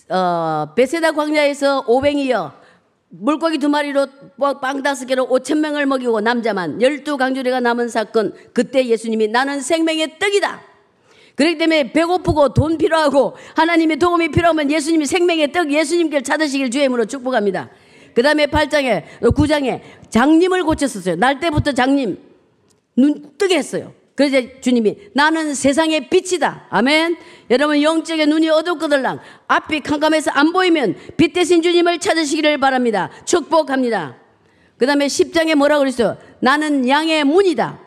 어, 0.10 0.74
베세다 0.76 1.12
광야에서 1.12 1.86
오뱅이여 1.88 2.68
물고기 3.10 3.58
두 3.58 3.70
마리로 3.70 4.08
빵 4.62 4.84
다섯 4.84 5.06
개로 5.06 5.26
오천 5.26 5.62
명을 5.62 5.86
먹이고 5.86 6.20
남자만 6.20 6.82
열두 6.82 7.18
강주리가 7.18 7.62
남은 7.62 7.88
사건 7.88 8.34
그때 8.54 8.86
예수님이 8.86 9.30
나는 9.30 9.62
생명의 9.62 10.20
떡이다. 10.20 10.62
그렇기 11.36 11.58
때문에 11.58 11.94
배고프고 11.94 12.54
돈 12.54 12.78
필요하고 12.78 13.36
하나님의 13.56 13.98
도움이 13.98 14.30
필요하면 14.30 14.72
예수님이 14.72 15.06
생명의 15.06 15.52
떡 15.52 15.72
예수님께 15.72 16.22
찾으시길 16.22 16.72
주임으로 16.72 17.06
축복합니다. 17.06 17.70
그 18.18 18.24
다음에 18.24 18.48
8장에, 18.48 19.04
9장에 19.22 19.80
장님을 20.10 20.64
고쳤었어요. 20.64 21.18
날 21.18 21.40
때부터 21.40 21.72
장님, 21.72 22.18
눈 22.96 23.38
뜨게 23.38 23.56
했어요. 23.56 23.94
그래서 24.16 24.42
주님이 24.60 24.98
나는 25.14 25.54
세상의 25.54 26.10
빛이다. 26.10 26.66
아멘. 26.72 27.16
여러분 27.52 27.80
영적의 27.80 28.26
눈이 28.26 28.50
어둡거들랑 28.50 29.20
앞이 29.46 29.82
캄캄해서 29.82 30.32
안 30.32 30.52
보이면 30.52 30.96
빛 31.16 31.32
대신 31.32 31.62
주님을 31.62 32.00
찾으시기를 32.00 32.58
바랍니다. 32.58 33.12
축복합니다. 33.26 34.18
그 34.78 34.88
다음에 34.88 35.06
10장에 35.06 35.54
뭐라고 35.54 35.82
그랬어요? 35.82 36.18
나는 36.40 36.90
양의 36.90 37.24
문이다. 37.24 37.80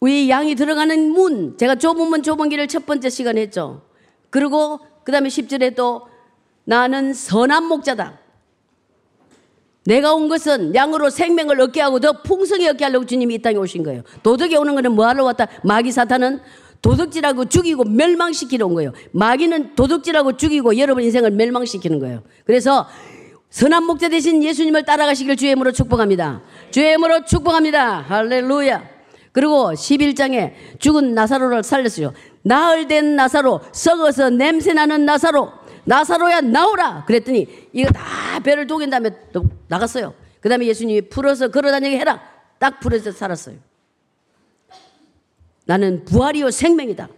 우리 0.00 0.28
양이 0.28 0.56
들어가는 0.56 1.08
문. 1.08 1.56
제가 1.56 1.76
좁은 1.76 2.08
문 2.08 2.24
좁은 2.24 2.48
길을 2.48 2.66
첫 2.66 2.84
번째 2.84 3.08
시간에 3.10 3.42
했죠. 3.42 3.82
그리고 4.28 4.80
그 5.04 5.12
다음에 5.12 5.28
10절에 5.28 5.76
또 5.76 6.10
나는 6.64 7.12
선한 7.12 7.64
목자다. 7.64 8.18
내가 9.84 10.14
온 10.14 10.28
것은 10.28 10.74
양으로 10.74 11.10
생명을 11.10 11.60
얻게 11.60 11.80
하고 11.80 11.98
더 11.98 12.22
풍성히 12.22 12.68
얻게 12.68 12.84
하려고 12.84 13.04
주님이 13.04 13.34
이 13.34 13.42
땅에 13.42 13.56
오신 13.56 13.82
거예요. 13.82 14.02
도덕에 14.22 14.56
오는 14.56 14.74
것은 14.74 14.92
뭐하러 14.92 15.24
왔다? 15.24 15.48
마귀 15.64 15.90
사탄은 15.90 16.40
도둑질하고 16.80 17.46
죽이고 17.46 17.84
멸망시키러 17.84 18.66
온 18.66 18.74
거예요. 18.74 18.92
마귀는 19.12 19.74
도둑질하고 19.74 20.36
죽이고 20.36 20.78
여러분 20.78 21.02
인생을 21.02 21.30
멸망시키는 21.32 21.98
거예요. 21.98 22.22
그래서 22.44 22.88
선한 23.50 23.84
목자 23.84 24.08
대신 24.08 24.42
예수님을 24.42 24.84
따라가시길 24.84 25.36
주의 25.36 25.50
이름으로 25.50 25.72
축복합니다. 25.72 26.42
주의 26.70 26.88
이름으로 26.88 27.24
축복합니다. 27.24 28.00
할렐루야. 28.00 28.92
그리고 29.32 29.72
11장에 29.72 30.52
죽은 30.78 31.14
나사로를 31.14 31.62
살렸어요. 31.62 32.12
나흘 32.42 32.86
된 32.88 33.16
나사로, 33.16 33.60
썩어서 33.72 34.30
냄새나는 34.30 35.06
나사로, 35.06 35.50
나사로야 35.84 36.42
나오라! 36.42 37.04
그랬더니 37.04 37.68
이거 37.72 37.90
다 37.90 38.38
배를 38.40 38.66
독인 38.66 38.90
다음에 38.90 39.10
또 39.32 39.44
나갔어요. 39.68 40.14
그 40.40 40.48
다음에 40.48 40.66
예수님이 40.66 41.02
풀어서 41.02 41.48
걸어다니게 41.48 41.98
해라. 41.98 42.22
딱 42.58 42.80
풀어서 42.80 43.12
살았어요. 43.12 43.56
나는 45.64 46.04
부활이요 46.04 46.50
생명이다. 46.50 47.08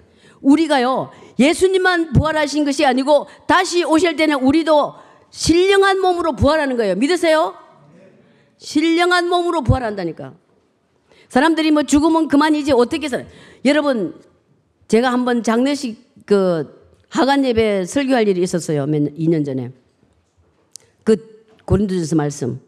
우리가요, 0.41 1.11
예수님만 1.39 2.13
부활하신 2.13 2.65
것이 2.65 2.85
아니고 2.85 3.27
다시 3.47 3.83
오실 3.83 4.17
때는 4.17 4.37
우리도 4.43 4.95
신령한 5.31 6.01
몸으로 6.01 6.37
부활하는 6.37 6.77
거예요. 6.77 6.95
믿으세요? 6.95 7.55
신령한 8.59 9.29
몸으로 9.29 9.63
부활한다니까. 9.63 10.35
사람들이 11.29 11.71
뭐 11.71 11.83
죽으면 11.83 12.29
그만이지 12.29 12.73
어떻게 12.73 13.09
살아요? 13.09 13.27
여러분, 13.65 14.21
제가 14.89 15.11
한번 15.13 15.43
장례식 15.43 16.27
그 16.27 16.84
하간 17.15 17.45
예배 17.45 17.87
설교할 17.87 18.27
일이 18.27 18.43
있었어요. 18.43 18.87
몇 18.87 18.99
2년 19.15 19.45
전에. 19.45 19.71
그 21.05 21.47
고린도전서 21.65 22.17
말씀. 22.17 22.61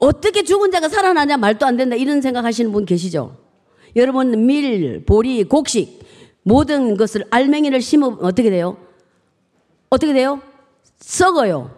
어떻게 0.00 0.42
죽은 0.42 0.72
자가 0.72 0.88
살아나냐 0.88 1.36
말도 1.36 1.64
안 1.64 1.76
된다 1.76 1.94
이런 1.94 2.20
생각하시는 2.20 2.72
분 2.72 2.84
계시죠? 2.84 3.36
여러분 3.94 4.46
밀, 4.46 5.04
보리, 5.06 5.44
곡식 5.44 6.00
모든 6.42 6.96
것을 6.96 7.26
알맹이를 7.30 7.80
심으면 7.80 8.18
어떻게 8.22 8.50
돼요? 8.50 8.76
어떻게 9.88 10.12
돼요? 10.12 10.42
썩어요. 10.98 11.70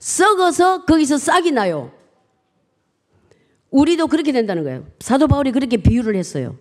썩어서 0.00 0.84
거기서 0.86 1.18
싹이 1.18 1.52
나요. 1.52 1.92
우리도 3.70 4.08
그렇게 4.08 4.32
된다는 4.32 4.64
거예요. 4.64 4.86
사도 4.98 5.28
바울이 5.28 5.52
그렇게 5.52 5.76
비유를 5.76 6.16
했어요. 6.16 6.56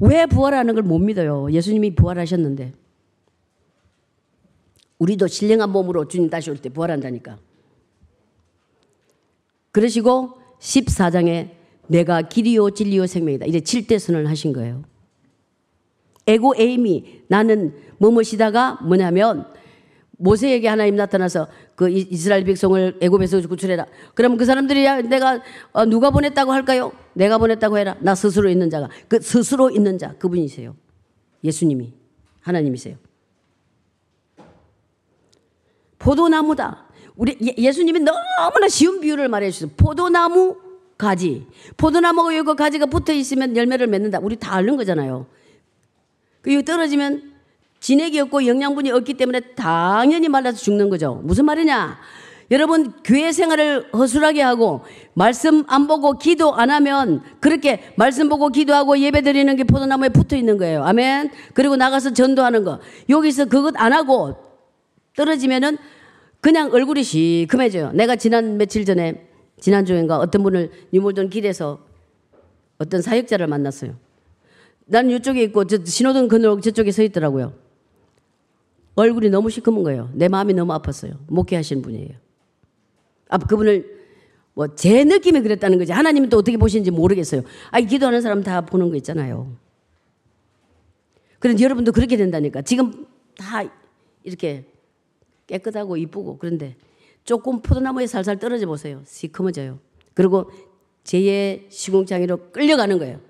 왜 0.00 0.26
부활하는 0.26 0.74
걸 0.74 0.82
못 0.84 0.98
믿어요? 0.98 1.50
예수님이 1.50 1.94
부활하셨는데. 1.94 2.72
우리도 4.98 5.26
신령한 5.26 5.70
몸으로 5.70 6.06
주님 6.08 6.30
다시 6.30 6.50
올 6.50 6.56
때 6.56 6.68
부활한다니까. 6.68 7.38
그러시고 9.72 10.38
14장에 10.60 11.50
내가 11.88 12.22
길이요 12.22 12.70
진리요 12.70 13.06
생명이다. 13.06 13.46
이제 13.46 13.60
7대 13.60 13.98
선을 13.98 14.28
하신 14.28 14.52
거예요. 14.52 14.84
에고 16.26 16.54
에임이 16.56 17.24
나는 17.28 17.74
뭐뭐시다가 17.98 18.78
뭐냐면 18.82 19.46
모세에게 20.16 20.68
하나님 20.68 20.96
나타나서 20.96 21.48
그 21.74 21.88
이스라엘 21.88 22.44
백성을 22.44 22.98
애굽에서 23.00 23.40
구출해라. 23.48 23.86
그러면 24.14 24.38
그 24.38 24.44
사람들이 24.44 24.84
야 24.84 25.00
내가 25.02 25.40
어, 25.72 25.84
누가 25.86 26.10
보냈다고 26.10 26.52
할까요? 26.52 26.92
내가 27.14 27.38
보냈다고 27.38 27.78
해라. 27.78 27.96
나 28.00 28.14
스스로 28.14 28.48
있는 28.48 28.70
자가 28.70 28.88
그 29.08 29.20
스스로 29.20 29.70
있는 29.70 29.98
자 29.98 30.14
그분이세요. 30.18 30.76
예수님이 31.42 31.92
하나님이세요. 32.40 32.96
포도나무다. 35.98 36.86
우리 37.16 37.36
예, 37.42 37.54
예수님이 37.56 38.00
너무나 38.00 38.68
쉬운 38.68 39.00
비유를 39.00 39.28
말해 39.28 39.50
주셨어요. 39.50 39.74
포도나무 39.76 40.56
가지. 40.96 41.46
포도나무가 41.76 42.36
여기 42.36 42.54
가지가 42.54 42.86
붙어 42.86 43.12
있으면 43.12 43.56
열매를 43.56 43.86
맺는다. 43.86 44.20
우리 44.20 44.36
다 44.36 44.54
아는 44.54 44.76
거잖아요. 44.76 45.26
그리고 46.40 46.62
떨어지면 46.62 47.33
진액이 47.84 48.18
없고 48.20 48.46
영양분이 48.46 48.90
없기 48.92 49.12
때문에 49.12 49.40
당연히 49.54 50.26
말라서 50.30 50.56
죽는 50.56 50.88
거죠. 50.88 51.20
무슨 51.22 51.44
말이냐? 51.44 51.98
여러분 52.50 52.94
교회 53.04 53.30
생활을 53.30 53.90
허술하게 53.92 54.40
하고 54.40 54.80
말씀 55.12 55.64
안 55.66 55.86
보고 55.86 56.14
기도 56.14 56.54
안 56.54 56.70
하면 56.70 57.20
그렇게 57.40 57.92
말씀 57.96 58.30
보고 58.30 58.48
기도하고 58.48 58.98
예배 58.98 59.20
드리는 59.20 59.54
게 59.54 59.64
포도나무에 59.64 60.08
붙어 60.08 60.34
있는 60.34 60.56
거예요. 60.56 60.82
아멘. 60.82 61.30
그리고 61.52 61.76
나가서 61.76 62.14
전도하는 62.14 62.64
거. 62.64 62.80
여기서 63.10 63.44
그것 63.44 63.74
안 63.76 63.92
하고 63.92 64.34
떨어지면은 65.14 65.76
그냥 66.40 66.72
얼굴이 66.72 67.02
시큼해져요. 67.02 67.92
내가 67.92 68.16
지난 68.16 68.56
며칠 68.56 68.86
전에 68.86 69.28
지난주인가 69.60 70.16
어떤 70.16 70.42
분을 70.42 70.70
유물돈 70.94 71.28
길에서 71.28 71.80
어떤 72.78 73.02
사역자를 73.02 73.46
만났어요. 73.46 73.94
나는 74.86 75.10
이쪽에 75.10 75.42
있고 75.42 75.66
저 75.66 75.84
신호등 75.84 76.28
건너 76.28 76.58
저쪽에 76.62 76.90
서 76.90 77.02
있더라고요. 77.02 77.63
얼굴이 78.96 79.28
너무 79.30 79.50
시커먼 79.50 79.82
거예요. 79.82 80.10
내 80.14 80.28
마음이 80.28 80.54
너무 80.54 80.72
아팠어요. 80.74 81.18
목회하신 81.28 81.82
분이에요. 81.82 82.10
아, 83.28 83.38
그분을 83.38 84.04
뭐 84.54 84.68
제 84.76 85.02
느낌이 85.04 85.40
그랬다는 85.40 85.78
거지. 85.78 85.92
하나님은 85.92 86.28
또 86.28 86.38
어떻게 86.38 86.56
보시는지 86.56 86.90
모르겠어요. 86.90 87.42
아, 87.70 87.80
기도하는 87.80 88.20
사람 88.20 88.42
다 88.42 88.60
보는 88.60 88.90
거 88.90 88.96
있잖아요. 88.96 89.56
그런데 91.40 91.62
여러분도 91.64 91.92
그렇게 91.92 92.16
된다니까. 92.16 92.62
지금 92.62 93.06
다 93.36 93.62
이렇게 94.22 94.64
깨끗하고 95.46 95.96
이쁘고 95.96 96.38
그런데 96.38 96.76
조금 97.24 97.60
포도나무에 97.60 98.06
살살 98.06 98.38
떨어져 98.38 98.66
보세요. 98.66 99.02
시커머져요. 99.06 99.78
그리고 100.14 100.50
죄의 101.02 101.66
시궁창이로 101.68 102.52
끌려가는 102.52 102.98
거예요. 102.98 103.20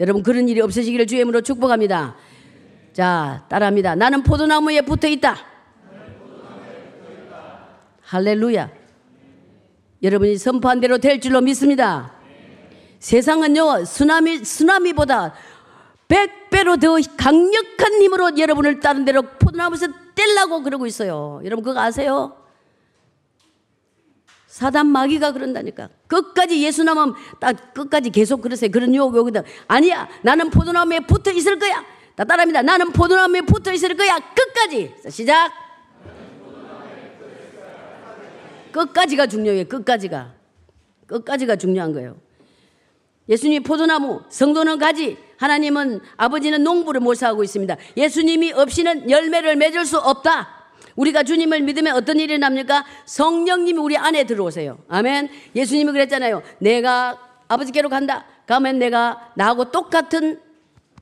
여러분 0.00 0.22
그런 0.22 0.48
일이 0.48 0.60
없으시기를 0.60 1.06
주의 1.06 1.18
이름으로 1.18 1.42
축복합니다. 1.42 2.16
자, 2.92 3.44
따라합니다. 3.48 3.94
나는 3.94 4.22
포도나무에 4.22 4.82
붙어 4.82 5.08
있다. 5.08 5.36
할렐루야. 8.02 8.70
여러분이 10.02 10.36
선포한 10.36 10.80
대로 10.80 10.98
될 10.98 11.20
줄로 11.20 11.40
믿습니다. 11.40 12.12
세상은요, 12.98 13.84
쓰나미, 13.86 14.44
쓰나미보다 14.44 15.34
100배로 16.08 16.78
더 16.78 16.98
강력한 17.16 17.92
힘으로 17.94 18.38
여러분을 18.38 18.80
다른 18.80 19.04
대로 19.06 19.22
포도나무에서 19.22 19.86
떼려고 20.14 20.62
그러고 20.62 20.86
있어요. 20.86 21.40
여러분 21.44 21.64
그거 21.64 21.80
아세요? 21.80 22.36
사단 24.46 24.86
마귀가 24.88 25.32
그런다니까. 25.32 25.88
끝까지 26.08 26.62
예수 26.62 26.84
남면 26.84 27.14
딱 27.40 27.72
끝까지 27.72 28.10
계속 28.10 28.42
그러세요. 28.42 28.70
그런 28.70 28.94
유혹 28.94 29.14
오거든. 29.14 29.42
아니야. 29.66 30.06
나는 30.20 30.50
포도나무에 30.50 31.00
붙어 31.00 31.30
있을 31.32 31.58
거야. 31.58 31.82
다 32.16 32.24
따라합니다. 32.24 32.62
나는 32.62 32.92
포도나무에 32.92 33.40
붙어 33.42 33.72
있을 33.72 33.96
거야. 33.96 34.18
끝까지. 34.34 34.94
시작. 35.08 35.52
끝까지가 38.72 39.26
중요해요. 39.26 39.64
끝까지가. 39.66 40.34
끝까지가 41.06 41.56
중요한 41.56 41.92
거예요. 41.92 42.16
예수님이 43.28 43.60
포도나무, 43.60 44.22
성도는 44.28 44.78
가지, 44.78 45.16
하나님은 45.36 46.00
아버지는 46.16 46.62
농부를 46.64 47.00
모사하고 47.00 47.44
있습니다. 47.44 47.76
예수님이 47.96 48.52
없이는 48.52 49.10
열매를 49.10 49.56
맺을 49.56 49.84
수 49.84 49.98
없다. 49.98 50.48
우리가 50.96 51.22
주님을 51.22 51.60
믿으면 51.62 51.94
어떤 51.96 52.18
일이 52.18 52.38
납니까? 52.38 52.84
성령님이 53.06 53.78
우리 53.78 53.96
안에 53.96 54.24
들어오세요. 54.24 54.78
아멘. 54.88 55.30
예수님이 55.54 55.92
그랬잖아요. 55.92 56.42
내가 56.58 57.18
아버지께로 57.48 57.88
간다. 57.88 58.26
가면 58.46 58.78
내가 58.78 59.32
나하고 59.34 59.70
똑같은 59.70 60.40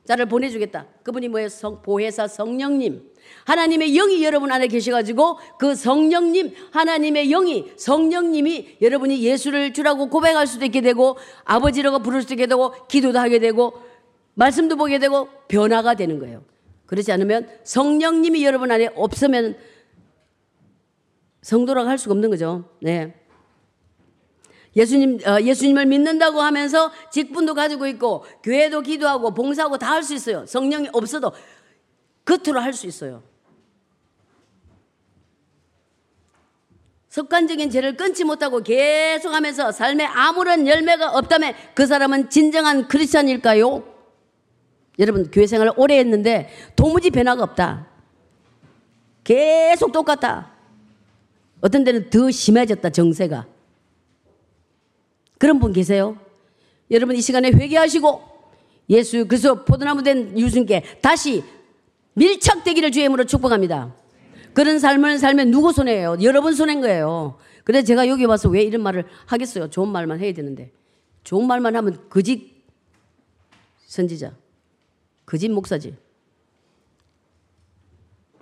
자를 0.05 0.27
보내주겠다. 0.27 0.87
그분이 1.03 1.29
뭐예요? 1.29 1.49
성, 1.49 1.83
보혜사 1.83 2.27
성령님. 2.27 3.11
하나님의 3.45 3.93
영이 3.93 4.25
여러분 4.25 4.51
안에 4.51 4.67
계셔가지고 4.67 5.39
그 5.59 5.75
성령님, 5.75 6.55
하나님의 6.73 7.29
영이, 7.29 7.73
성령님이 7.77 8.79
여러분이 8.81 9.23
예수를 9.23 9.73
주라고 9.73 10.09
고백할 10.09 10.47
수도 10.47 10.65
있게 10.65 10.81
되고 10.81 11.17
아버지라고 11.45 12.01
부를 12.01 12.23
수도 12.23 12.35
있게 12.35 12.47
되고 12.47 12.73
기도도 12.89 13.19
하게 13.19 13.39
되고 13.39 13.75
말씀도 14.35 14.77
보게 14.77 14.99
되고 14.99 15.29
변화가 15.49 15.95
되는 15.95 16.19
거예요. 16.19 16.45
그렇지 16.87 17.13
않으면 17.13 17.49
성령님이 17.63 18.45
여러분 18.45 18.71
안에 18.71 18.91
없으면 18.95 19.57
성도라고 21.43 21.89
할 21.89 21.99
수가 21.99 22.13
없는 22.13 22.31
거죠. 22.31 22.65
네. 22.81 23.20
예수님, 24.77 25.19
어, 25.27 25.41
예수님을 25.41 25.87
믿는다고 25.87 26.41
하면서 26.41 26.91
직분도 27.11 27.55
가지고 27.55 27.87
있고, 27.89 28.25
교회도 28.43 28.83
기도하고, 28.83 29.35
봉사하고 29.35 29.79
다 29.79 29.95
할 29.95 30.03
수 30.03 30.15
있어요. 30.15 30.47
성령이 30.47 30.91
없어도 30.93 31.33
겉으로 32.25 32.61
할 32.61 32.73
수 32.73 32.87
있어요. 32.87 33.23
습관적인 37.09 37.71
죄를 37.71 37.97
끊지 37.97 38.23
못하고 38.23 38.63
계속 38.63 39.35
하면서 39.35 39.73
삶에 39.73 40.05
아무런 40.05 40.69
열매가 40.69 41.11
없다면 41.11 41.55
그 41.75 41.87
사람은 41.87 42.31
진정한 42.31 42.87
크리스찬일까요? 42.87 43.83
여러분, 45.01 45.29
교회 45.33 45.47
생활을 45.49 45.73
오래 45.77 45.99
했는데 45.99 46.49
도무지 46.77 47.11
변화가 47.11 47.43
없다. 47.43 47.89
계속 49.25 49.91
똑같다. 49.91 50.53
어떤 51.61 51.83
데는 51.83 52.11
더 52.11 52.31
심해졌다, 52.31 52.89
정세가. 52.91 53.47
그런 55.41 55.59
분 55.59 55.73
계세요? 55.73 56.19
여러분 56.91 57.17
이 57.17 57.23
시간에 57.23 57.49
회개하시고 57.51 58.21
예수 58.91 59.27
그리스도 59.27 59.65
포도나무 59.65 60.03
된 60.03 60.39
유순께 60.39 60.99
다시 61.01 61.43
밀착되기를 62.13 62.93
주의 62.93 63.05
이름으로 63.05 63.25
축복합니다. 63.25 63.95
그런 64.53 64.79
삶을 64.79 65.19
살면 65.19 65.51
누구 65.51 65.73
손해예요? 65.73 66.19
여러분 66.23 66.55
손해인 66.55 66.83
거예요. 66.83 67.39
그래서 67.65 67.87
제가 67.87 68.07
여기 68.09 68.27
와서 68.27 68.51
왜 68.51 68.63
이런 68.63 68.83
말을 68.83 69.07
하겠어요? 69.25 69.71
좋은 69.71 69.89
말만 69.89 70.21
해야 70.21 70.35
되는데. 70.35 70.73
좋은 71.25 71.47
말만 71.47 71.75
하면 71.75 72.07
거짓 72.11 72.63
선지자. 73.87 74.35
거짓 75.25 75.49
목사지. 75.49 75.97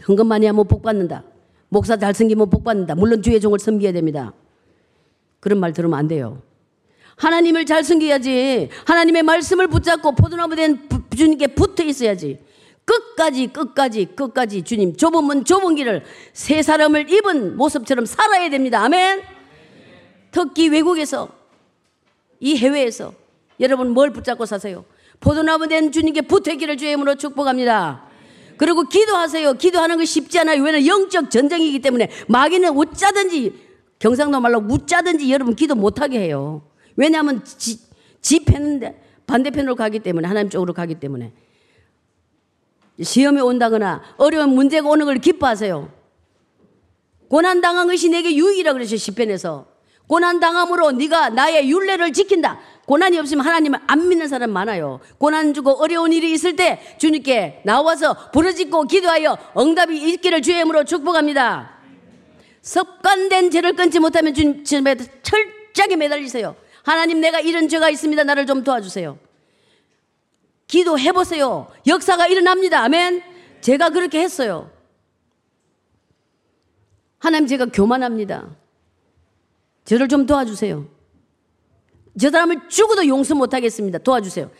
헌금 0.08 0.26
많이 0.26 0.46
하면 0.46 0.66
복 0.66 0.82
받는다. 0.82 1.22
목사 1.68 1.96
잘 1.96 2.12
섬기면 2.12 2.50
복 2.50 2.64
받는다. 2.64 2.96
물론 2.96 3.22
주의 3.22 3.40
종을 3.40 3.60
섬겨야 3.60 3.92
됩니다. 3.92 4.34
그런 5.38 5.60
말 5.60 5.72
들으면 5.72 5.96
안 5.96 6.08
돼요. 6.08 6.42
하나님을 7.18 7.66
잘 7.66 7.84
섬겨야지. 7.84 8.70
하나님의 8.86 9.22
말씀을 9.22 9.66
붙잡고 9.68 10.12
포도나무 10.12 10.56
된 10.56 10.88
주님께 11.14 11.48
붙어 11.48 11.84
있어야지. 11.84 12.38
끝까지 12.84 13.48
끝까지 13.48 14.06
끝까지 14.06 14.62
주님 14.62 14.96
좁은 14.96 15.22
문 15.24 15.44
좁은 15.44 15.74
길을 15.74 16.04
새 16.32 16.62
사람을 16.62 17.10
입은 17.10 17.56
모습처럼 17.56 18.06
살아야 18.06 18.48
됩니다. 18.48 18.82
아멘. 18.82 19.22
특히 20.30 20.68
외국에서 20.68 21.28
이 22.40 22.56
해외에서 22.56 23.12
여러분 23.60 23.90
뭘 23.90 24.10
붙잡고 24.10 24.46
사세요? 24.46 24.84
포도나무 25.20 25.68
된 25.68 25.92
주님께 25.92 26.22
붙어있기를 26.22 26.76
주의 26.76 26.92
이름으로 26.92 27.16
축복합니다. 27.16 28.04
그리고 28.56 28.84
기도하세요. 28.84 29.54
기도하는 29.54 29.98
거 29.98 30.04
쉽지 30.04 30.38
않아요. 30.40 30.62
왜냐면 30.62 30.86
영적 30.86 31.30
전쟁이기 31.30 31.80
때문에 31.80 32.10
마귀는 32.28 32.76
어쩌든지 32.76 33.52
경상도 33.98 34.40
말로 34.40 34.60
웃자든지 34.60 35.30
여러분 35.32 35.54
기도 35.54 35.74
못하게 35.74 36.20
해요. 36.20 36.62
왜냐하면 36.98 37.44
지, 37.44 37.78
지 38.20 38.44
편인데 38.44 39.00
반대편으로 39.26 39.76
가기 39.76 40.00
때문에 40.00 40.26
하나님 40.26 40.50
쪽으로 40.50 40.74
가기 40.74 40.96
때문에 40.96 41.32
시험이 43.00 43.40
온다거나 43.40 44.02
어려운 44.16 44.50
문제가 44.50 44.88
오는 44.88 45.06
걸 45.06 45.18
기뻐하세요. 45.18 45.90
고난 47.28 47.60
당한 47.60 47.86
것이 47.86 48.08
내게 48.08 48.34
유익이라 48.34 48.72
그러죠 48.72 48.96
시편에서 48.96 49.66
고난 50.08 50.40
당함으로 50.40 50.92
네가 50.92 51.28
나의 51.30 51.70
윤례를 51.70 52.12
지킨다. 52.12 52.58
고난이 52.86 53.18
없으면 53.18 53.46
하나님을 53.46 53.78
안 53.86 54.08
믿는 54.08 54.26
사람 54.26 54.50
많아요. 54.50 54.98
고난 55.18 55.54
주고 55.54 55.72
어려운 55.72 56.12
일이 56.12 56.32
있을 56.32 56.56
때 56.56 56.80
주님께 56.98 57.60
나와서 57.64 58.30
부르짖고 58.32 58.84
기도하여 58.84 59.36
응답이 59.56 60.14
있기를 60.14 60.42
주의 60.42 60.56
이름으로 60.56 60.84
축복합니다. 60.84 61.78
습관된 62.62 63.50
죄를 63.50 63.74
끊지 63.74 64.00
못하면 64.00 64.34
주님에 64.34 64.96
철저하게 65.22 65.96
매달리세요. 65.96 66.56
하나님 66.88 67.20
내가 67.20 67.38
이런 67.38 67.68
죄가 67.68 67.90
있습니다. 67.90 68.24
나를 68.24 68.46
좀 68.46 68.64
도와주세요. 68.64 69.18
기도해 70.66 71.12
보세요. 71.12 71.68
역사가 71.86 72.28
일어납니다. 72.28 72.80
아멘. 72.80 73.22
제가 73.60 73.90
그렇게 73.90 74.22
했어요. 74.22 74.70
하나님 77.18 77.46
제가 77.46 77.66
교만합니다. 77.66 78.56
저를 79.84 80.08
좀 80.08 80.24
도와주세요. 80.24 80.86
저 82.18 82.30
사람을 82.30 82.68
죽어도 82.70 83.06
용서 83.06 83.34
못하겠습니다. 83.34 83.98
도와주세요. 83.98 84.50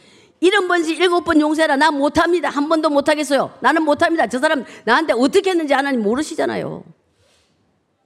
일흔 0.40 0.68
번씩 0.68 1.00
일곱 1.00 1.24
번 1.24 1.40
용서해라. 1.40 1.76
나 1.76 1.90
못합니다. 1.90 2.50
한 2.50 2.68
번도 2.68 2.90
못하겠어요. 2.90 3.56
나는 3.60 3.82
못합니다. 3.84 4.26
저 4.26 4.38
사람 4.38 4.66
나한테 4.84 5.14
어떻게 5.14 5.48
했는지 5.50 5.72
하나님 5.72 6.02
모르시잖아요. 6.02 6.84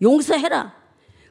용서해라. 0.01 0.77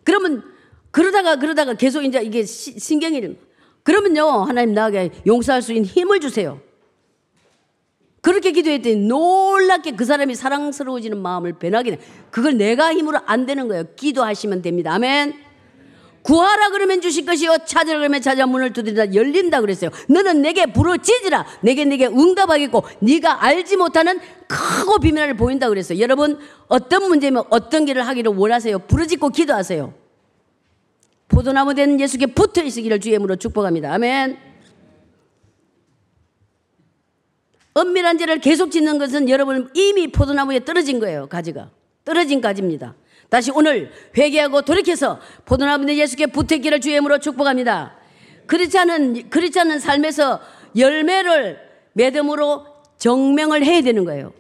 그러면 0.04 0.51
그러다가 0.92 1.38
그러다가 1.38 1.74
계속 1.74 2.04
이제 2.04 2.22
이게 2.22 2.44
신경이 2.46 3.36
그러면요 3.84 4.44
하나님 4.44 4.74
나에게 4.74 5.12
용서할 5.26 5.62
수 5.62 5.74
있는 5.74 5.86
힘을 5.86 6.20
주세요. 6.20 6.60
그렇게 8.22 8.52
기도했더니 8.52 8.98
놀랍게 9.08 9.94
그 9.94 10.06
사람이 10.06 10.36
사랑스러워지는 10.36 11.18
마음을 11.18 11.54
변하게 11.54 11.98
돼. 11.98 12.00
그걸 12.30 12.56
내가 12.56 12.94
힘으로 12.94 13.20
안 13.26 13.48
되는 13.48 13.68
거예요. 13.68 13.86
기도하시면 13.96 14.62
됩니다. 14.62 14.94
아멘. 14.94 15.34
구하라 16.22 16.70
그러면 16.70 17.02
주실 17.02 17.26
것이요 17.26 17.58
찾으라 17.66 17.98
그러면 17.98 18.22
찾아 18.22 18.46
문을 18.46 18.74
두드리다 18.74 19.16
열린다 19.16 19.60
그랬어요. 19.62 19.90
너는 20.08 20.44
내게 20.44 20.68
부르짖으라. 20.68 21.48
내게 21.62 21.84
내게 21.84 22.06
응답하겠고 22.06 22.84
네가 23.00 23.44
알지 23.44 23.78
못하는 23.78 24.20
크고 24.48 25.00
비밀을 25.00 25.36
보인다 25.36 25.68
그랬어요. 25.70 26.00
여러분 26.00 26.38
어떤 26.68 27.08
문제면 27.08 27.46
어떤 27.50 27.86
길을 27.86 28.06
하기를 28.06 28.34
원하세요. 28.36 28.78
부르짖고 28.80 29.30
기도하세요. 29.30 30.01
포도나무 31.32 31.74
된 31.74 32.00
예수께 32.00 32.28
붙어 32.28 32.62
있으기를 32.62 33.00
주의 33.00 33.14
이름으로 33.14 33.38
축복합니다. 33.38 33.92
아멘. 33.94 34.38
은밀한 37.78 38.18
죄를 38.18 38.40
계속 38.40 38.70
짓는 38.70 38.98
것은 38.98 39.30
여러분 39.30 39.70
이미 39.74 40.12
포도나무에 40.12 40.66
떨어진 40.66 41.00
거예요. 41.00 41.28
가지가. 41.28 41.72
떨어진 42.04 42.42
가지입니다. 42.42 42.96
다시 43.30 43.50
오늘 43.52 43.92
회개하고 44.18 44.64
돌이켜서 44.64 45.22
포도나무 45.46 45.86
된 45.86 45.98
예수께 45.98 46.26
붙어있기를 46.28 46.82
주의 46.82 46.94
이름으로 46.96 47.20
축복합니다. 47.20 47.96
그렇지 48.46 48.78
않은, 48.78 49.30
그렇지 49.30 49.58
않은 49.58 49.80
삶에서 49.80 50.42
열매를 50.76 51.60
매듭으로 51.94 52.66
정명을 52.98 53.64
해야 53.64 53.82
되는 53.82 54.04
거예요. 54.04 54.34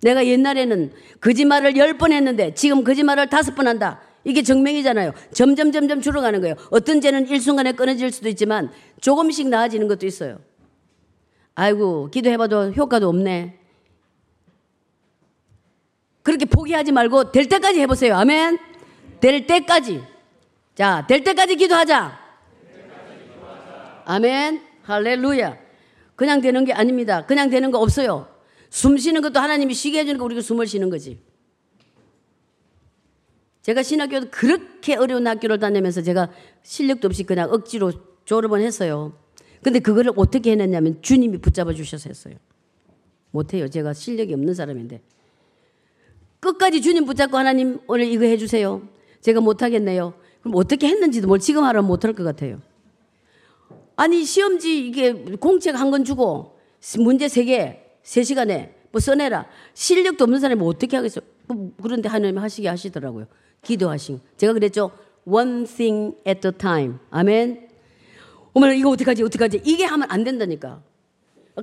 내가 0.00 0.26
옛날에는 0.26 0.92
거짓말을 1.20 1.76
열 1.76 1.98
번 1.98 2.12
했는데 2.12 2.54
지금 2.54 2.82
거짓말을 2.82 3.28
다섯 3.28 3.54
번 3.54 3.68
한다. 3.68 4.00
이게 4.24 4.42
정명이잖아요. 4.42 5.12
점점 5.32 5.72
점점 5.72 6.00
줄어가는 6.00 6.40
거예요. 6.40 6.54
어떤 6.70 7.00
죄는 7.00 7.28
일순간에 7.28 7.72
끊어질 7.72 8.12
수도 8.12 8.28
있지만 8.28 8.70
조금씩 9.00 9.48
나아지는 9.48 9.88
것도 9.88 10.06
있어요. 10.06 10.38
아이고 11.54 12.10
기도해봐도 12.10 12.72
효과도 12.72 13.08
없네. 13.08 13.58
그렇게 16.22 16.44
포기하지 16.44 16.92
말고 16.92 17.32
될 17.32 17.48
때까지 17.48 17.80
해보세요. 17.80 18.14
아멘. 18.14 18.58
될 19.20 19.46
때까지. 19.46 20.02
자, 20.74 21.04
될 21.08 21.24
때까지 21.24 21.56
기도하자. 21.56 22.18
아멘. 24.04 24.62
할렐루야. 24.82 25.56
그냥 26.16 26.40
되는 26.40 26.64
게 26.64 26.72
아닙니다. 26.72 27.24
그냥 27.24 27.48
되는 27.48 27.70
거 27.70 27.78
없어요. 27.78 28.28
숨 28.68 28.98
쉬는 28.98 29.22
것도 29.22 29.40
하나님이 29.40 29.72
쉬게 29.74 30.00
해주는 30.00 30.18
거 30.18 30.24
우리가 30.26 30.42
숨을 30.42 30.66
쉬는 30.66 30.90
거지. 30.90 31.18
제가 33.62 33.82
신학교도 33.82 34.28
그렇게 34.30 34.96
어려운 34.96 35.26
학교를 35.26 35.58
다니면서 35.58 36.02
제가 36.02 36.30
실력도 36.62 37.08
없이 37.08 37.24
그냥 37.24 37.50
억지로 37.52 37.92
졸업은 38.24 38.60
했어요. 38.62 39.12
근데 39.62 39.78
그거를 39.78 40.12
어떻게 40.16 40.52
해냈냐면 40.52 41.02
주님이 41.02 41.38
붙잡아 41.38 41.74
주셔서 41.74 42.08
했어요. 42.08 42.34
못해요. 43.30 43.68
제가 43.68 43.92
실력이 43.92 44.32
없는 44.34 44.54
사람인데. 44.54 45.02
끝까지 46.40 46.80
주님 46.80 47.04
붙잡고 47.04 47.36
하나님 47.36 47.80
오늘 47.86 48.06
이거 48.06 48.24
해주세요. 48.24 48.82
제가 49.20 49.40
못하겠네요. 49.40 50.14
그럼 50.40 50.54
어떻게 50.56 50.88
했는지도 50.88 51.28
뭘 51.28 51.38
지금 51.38 51.64
하라면 51.64 51.86
못할 51.86 52.14
것 52.14 52.24
같아요. 52.24 52.60
아니 53.96 54.24
시험지 54.24 54.86
이게 54.86 55.12
공책 55.12 55.78
한건 55.78 56.04
주고 56.04 56.58
문제 56.98 57.28
세 57.28 57.44
개, 57.44 57.82
세 58.02 58.22
시간에 58.22 58.74
뭐 58.90 59.00
써내라. 59.00 59.46
실력도 59.74 60.24
없는 60.24 60.40
사람이 60.40 60.62
어떻게 60.64 60.96
하겠어요. 60.96 61.22
뭐 61.46 61.72
그런데 61.82 62.08
하나님 62.08 62.38
하시게 62.38 62.66
하시더라고요. 62.68 63.26
기도하신. 63.62 64.20
제가 64.36 64.52
그랬죠. 64.52 64.90
One 65.24 65.64
thing 65.66 66.16
at 66.26 66.46
a 66.46 66.52
time. 66.52 66.98
아멘. 67.10 67.68
어머나 68.52 68.72
이거 68.72 68.90
어떡하지 68.90 69.22
어떡하지 69.22 69.62
이게 69.64 69.84
하면 69.84 70.10
안 70.10 70.24
된다니까. 70.24 70.82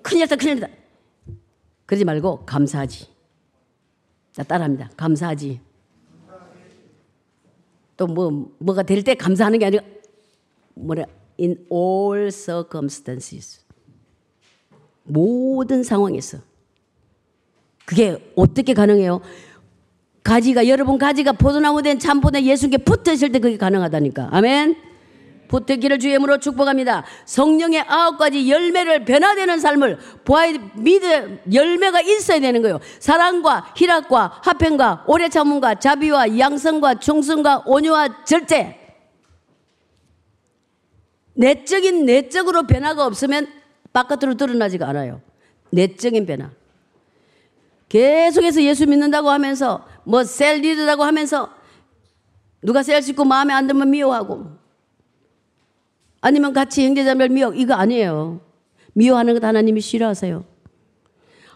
큰일 0.03 0.21
났다 0.21 0.35
큰일 0.35 0.59
났다. 0.59 0.73
그러지 1.85 2.05
말고 2.05 2.45
감사하지. 2.45 3.07
자 4.31 4.43
따라합니다. 4.43 4.89
감사하지. 4.95 5.61
또 7.97 8.05
뭐 8.05 8.53
뭐가 8.59 8.83
될 8.83 9.03
때 9.03 9.15
감사하는 9.15 9.57
게 9.57 9.65
아니라 9.65 9.83
뭐래 10.75 11.05
in 11.39 11.65
all 11.71 12.27
circumstances 12.31 13.65
모든 15.03 15.81
상황에서 15.83 16.37
그게 17.85 18.17
어떻게 18.35 18.73
가능해요? 18.75 19.21
가지가 20.27 20.67
여러분 20.67 20.97
가지가 20.97 21.31
포도나무 21.31 21.81
된 21.81 21.99
참포대 21.99 22.43
예수께 22.43 22.79
붙어 22.79 23.13
있을 23.13 23.31
때 23.31 23.39
그게 23.39 23.55
가능하다니까. 23.55 24.27
아멘. 24.31 24.75
붙었기를 25.47 25.99
주임으로 25.99 26.39
축복합니다. 26.39 27.05
성령의 27.23 27.85
아홉 27.87 28.17
가지 28.17 28.51
열매를 28.51 29.05
변화되는 29.05 29.57
삶을 29.57 29.97
보아야 30.25 30.51
믿어 30.75 31.07
열매가 31.53 32.01
있어야 32.01 32.41
되는 32.41 32.61
거예요. 32.61 32.81
사랑과 32.99 33.73
희락과 33.77 34.41
화평과 34.43 35.05
오래 35.07 35.29
참음과 35.29 35.75
자비와 35.75 36.37
양성과 36.37 36.95
충성과 36.95 37.63
온유와 37.65 38.25
절제. 38.25 38.77
내적인 41.35 42.05
내적으로 42.05 42.63
변화가 42.63 43.05
없으면 43.05 43.47
바깥으로 43.93 44.35
드러나지가 44.35 44.89
않아요. 44.89 45.21
내적인 45.69 46.25
변화. 46.25 46.49
계속해서 47.87 48.61
예수 48.63 48.85
믿는다고 48.85 49.29
하면서 49.29 49.85
뭐 50.07 50.23
셀 50.23 50.61
리더라고 50.61 51.03
하면서 51.03 51.49
누가 52.63 52.81
셀 52.83 53.01
씻고 53.01 53.25
마음에 53.25 53.53
안 53.53 53.67
들면 53.67 53.89
미워하고 53.91 54.45
아니면 56.21 56.53
같이 56.53 56.85
형제자매를 56.85 57.33
미워 57.33 57.53
이거 57.53 57.73
아니에요. 57.75 58.41
미워하는 58.93 59.33
것 59.33 59.43
하나님이 59.43 59.81
싫어하세요. 59.81 60.43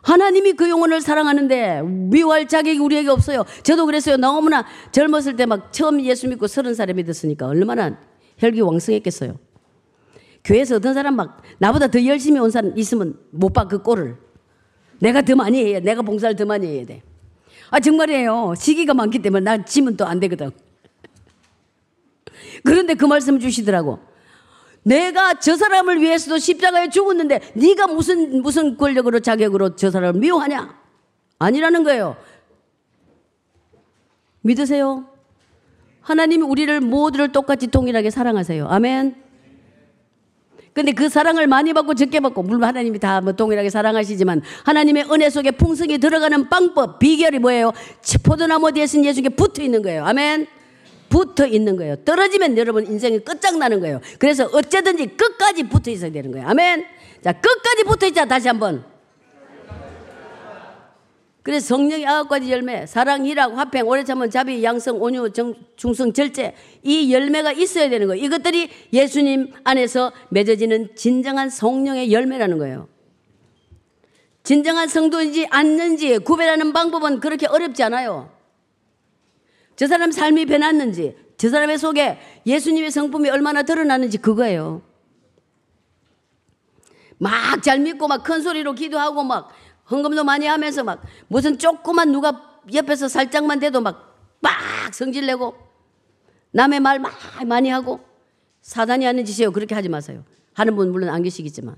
하나님이 0.04 0.54
그 0.54 0.70
영혼을 0.70 1.00
사랑하는데 1.02 1.82
미워할 1.84 2.48
자격이 2.48 2.80
우리에게 2.80 3.10
없어요. 3.10 3.46
저도 3.64 3.86
그랬어요. 3.86 4.18
너무나 4.18 4.66
젊었을 4.92 5.36
때 5.36 5.46
막 5.46 5.72
처음 5.74 6.02
예수 6.02 6.28
믿고 6.28 6.48
서른 6.48 6.74
살에 6.74 6.94
믿었으니까 6.94 7.48
얼마나 7.48 7.98
혈기 8.38 8.62
왕성했겠어요. 8.62 9.38
교회에서 10.44 10.78
어떤 10.78 10.94
사람 10.94 11.16
막 11.16 11.42
나보다 11.60 11.88
더 11.88 12.04
열심히 12.06 12.40
온 12.40 12.50
사람 12.50 12.78
있으면 12.78 13.18
못 13.32 13.54
봐 13.54 13.68
그 13.68 13.82
꼴을. 13.82 14.18
내가 15.00 15.22
더 15.22 15.36
많이 15.36 15.64
해야 15.64 15.80
내가 15.80 16.02
봉사를 16.02 16.36
더 16.36 16.46
많이 16.46 16.68
해야 16.68 16.86
돼. 16.86 17.04
아 17.72 17.80
정말이에요. 17.80 18.54
시기가 18.58 18.94
많기 18.94 19.20
때문에 19.20 19.44
나 19.44 19.66
지면 19.66 19.98
또 19.98 20.06
안 20.06 20.20
되거든. 20.20 20.52
그런데 22.64 22.94
그 22.94 23.06
말씀 23.06 23.40
주시더라고. 23.40 24.00
내가 24.84 25.36
저 25.36 25.56
사람을 25.56 26.02
위해서도 26.02 26.38
십자가에 26.38 26.90
죽었는데 26.90 27.54
네가 27.56 27.88
무슨 27.88 28.42
무슨 28.42 28.78
권력으로 28.78 29.20
자격으로 29.20 29.76
저 29.76 29.90
사람을 29.90 30.20
미워하냐? 30.20 30.76
아니라는 31.40 31.84
거예요. 31.84 32.18
믿으세요? 34.42 35.06
하나님이 36.02 36.44
우리를 36.44 36.82
모두를 36.82 37.32
똑같이 37.32 37.68
동일하게 37.68 38.10
사랑하세요. 38.10 38.68
아멘. 38.68 39.16
근데 40.74 40.94
그 40.94 41.10
사랑을 41.10 41.48
많이 41.48 41.74
받고 41.74 41.96
적게 41.96 42.20
받고 42.22 42.44
물론 42.44 42.64
하나님이 42.64 42.98
다 43.00 43.20
뭐 43.22 43.34
동일하게 43.34 43.70
사랑하시지만 43.70 44.42
하나님의 44.64 45.06
은혜 45.12 45.30
속에 45.30 45.52
풍성히 45.52 45.98
들어가는 45.98 46.50
방법 46.50 46.98
비결이 47.00 47.40
뭐예요? 47.40 47.72
포도나무 48.24 48.72
뒤에 48.72 48.86
신 48.88 49.04
예수께 49.06 49.30
붙어 49.30 49.62
있는 49.62 49.82
거예요. 49.82 50.06
아멘. 50.06 50.48
붙어 51.10 51.46
있는 51.46 51.76
거예요. 51.76 51.98
떨어지면 51.98 52.58
여러분 52.58 52.86
인생이 52.88 53.20
끝장나는 53.20 53.82
거예요. 53.82 54.00
그래서 54.18 54.50
어쨌든지 54.54 55.08
끝까지 55.18 55.64
붙어 55.64 55.92
있어야 55.92 56.12
되는 56.12 56.32
거예요. 56.32 56.48
아멘. 56.48 56.86
자, 57.22 57.34
끝까지 57.34 57.84
붙어 57.84 58.08
있자. 58.08 58.26
다시 58.26 58.48
한번. 58.48 58.91
그래서 61.44 61.68
성령의 61.68 62.06
아홉 62.06 62.30
가지 62.30 62.52
열매, 62.52 62.86
사랑, 62.86 63.26
희락, 63.26 63.58
화평, 63.58 63.88
오래 63.88 64.04
참은 64.04 64.30
자비, 64.30 64.64
양성, 64.64 65.02
온유, 65.02 65.32
정, 65.34 65.56
중성, 65.76 66.14
절제 66.14 66.56
이 66.84 67.12
열매가 67.12 67.54
있어야 67.54 67.90
되는 67.90 68.08
거예요. 68.08 68.24
이것들이 68.24 68.70
예수님 68.94 69.52
안에서 69.64 70.12
맺어지는 70.30 70.96
진정한 70.96 71.50
성령의 71.50 72.12
열매라는 72.12 72.60
거예요. 72.60 72.88
진정한 74.44 74.88
성도인지 74.88 75.48
아닌지 75.50 76.20
구별하는 76.20 76.74
방법은 76.74 77.20
그렇게 77.20 77.48
어렵지 77.48 77.82
않아요. 77.84 78.32
저 79.76 79.88
사람 79.88 80.12
삶이 80.12 80.46
변했는지, 80.46 81.16
저 81.38 81.50
사람의 81.50 81.80
속에 81.80 82.20
예수님의 82.46 82.92
성품이 82.92 83.30
얼마나 83.30 83.64
드러나는지 83.64 84.20
그거예요. 84.20 84.84
막 87.18 87.62
잘 87.62 87.80
믿고 87.80 88.08
막 88.08 88.24
큰 88.24 88.42
소리로 88.42 88.74
기도하고 88.74 89.24
막 89.24 89.52
헌금도 89.92 90.24
많이 90.24 90.46
하면서 90.48 90.84
막 90.84 91.04
무슨 91.28 91.58
조그만 91.58 92.12
누가 92.12 92.62
옆에서 92.74 93.08
살짝만 93.08 93.60
돼도 93.60 93.82
막막 93.82 94.94
성질내고 94.94 95.56
남의 96.52 96.80
말막 96.80 97.46
많이 97.46 97.70
하고 97.70 98.00
사단이 98.62 99.06
하는 99.06 99.26
짓이에요. 99.26 99.52
그렇게 99.52 99.76
하지 99.76 99.90
마세요. 99.90 100.24
하는 100.54 100.76
분 100.76 100.92
물론 100.92 101.10
안 101.10 101.24
계시겠지만. 101.24 101.76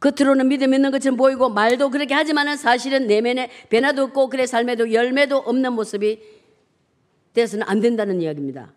겉으로는 0.00 0.48
믿음 0.48 0.74
있는 0.74 0.90
것처럼 0.92 1.16
보이고 1.16 1.48
말도 1.48 1.90
그렇게 1.90 2.14
하지만은 2.14 2.56
사실은 2.56 3.08
내면에 3.08 3.50
변화도 3.68 4.04
없고 4.04 4.28
그래 4.28 4.46
삶에도 4.46 4.92
열매도 4.92 5.38
없는 5.38 5.72
모습이 5.72 6.20
돼서는 7.32 7.66
안 7.68 7.80
된다는 7.80 8.20
이야기입니다. 8.20 8.72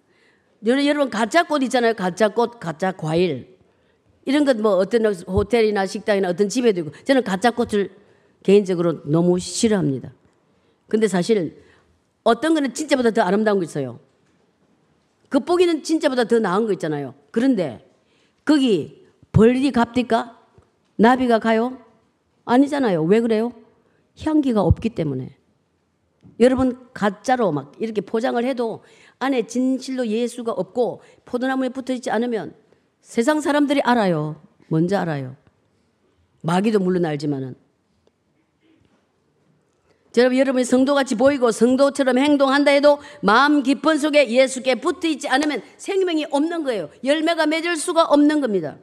여러분 0.65 1.09
가짜 1.09 1.43
꽃 1.43 1.61
있잖아요. 1.63 1.93
가짜 1.93 2.30
꽃, 2.30 2.59
가짜 2.59 2.91
과일. 2.91 3.50
이런 4.26 4.45
것 4.45 4.57
뭐 4.57 4.76
어떤 4.76 5.05
호텔이나 5.13 5.86
식당이나 5.86 6.30
어떤 6.30 6.47
집에도 6.49 6.82
있고 6.82 6.91
저는 7.03 7.24
가짜 7.24 7.51
꽃을 7.51 7.89
개인적으로 8.43 9.03
너무 9.05 9.39
싫어합니다. 9.39 10.13
근데 10.88 11.07
사실 11.07 11.63
어떤 12.24 12.53
거는 12.53 12.74
진짜보다 12.74 13.11
더 13.11 13.22
아름다운 13.22 13.59
거 13.59 13.63
있어요. 13.63 13.99
겉보기는 15.30 15.84
진짜보다 15.84 16.26
더 16.26 16.39
나은 16.39 16.65
거 16.65 16.74
있잖아요. 16.74 17.15
그런데 17.32 17.88
거기 18.45 19.05
벌이 19.32 19.72
값디까? 19.72 20.38
나비가 20.97 21.39
가요? 21.39 21.78
아니잖아요. 22.45 23.03
왜 23.03 23.22
그래요? 23.22 23.53
향기가 24.19 24.61
없기 24.61 24.89
때문에. 24.89 25.36
여러분 26.39 26.88
가짜로 26.93 27.51
막 27.51 27.72
이렇게 27.80 28.01
포장을 28.01 28.43
해도 28.43 28.84
안에 29.19 29.47
진실로 29.47 30.05
예수가 30.07 30.51
없고 30.51 31.01
포도나무에 31.26 31.69
붙어 31.69 31.93
있지 31.93 32.09
않으면 32.11 32.53
세상 33.01 33.41
사람들이 33.41 33.81
알아요. 33.81 34.41
뭔지 34.67 34.95
알아요. 34.95 35.35
마귀도 36.41 36.79
물론 36.79 37.05
알지만은. 37.05 37.55
여러분, 40.17 40.37
여러분이 40.37 40.65
성도같이 40.65 41.15
보이고 41.15 41.51
성도처럼 41.51 42.17
행동한다 42.17 42.71
해도 42.71 42.99
마음 43.21 43.63
깊은 43.63 43.97
속에 43.97 44.29
예수께 44.29 44.75
붙어 44.75 45.07
있지 45.07 45.29
않으면 45.29 45.61
생명이 45.77 46.25
없는 46.31 46.63
거예요. 46.63 46.89
열매가 47.03 47.45
맺을 47.45 47.77
수가 47.77 48.03
없는 48.03 48.41
겁니다. 48.41 48.77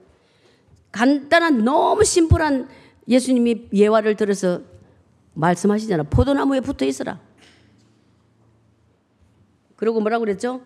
간단한 0.90 1.64
너무 1.64 2.02
심플한 2.02 2.68
예수님이 3.06 3.68
예화를 3.74 4.16
들어서 4.16 4.62
말씀하시잖아. 5.34 6.04
포도나무에 6.04 6.60
붙어 6.60 6.86
있어라. 6.86 7.20
그리고 9.76 10.00
뭐라고 10.00 10.24
그랬죠? 10.24 10.62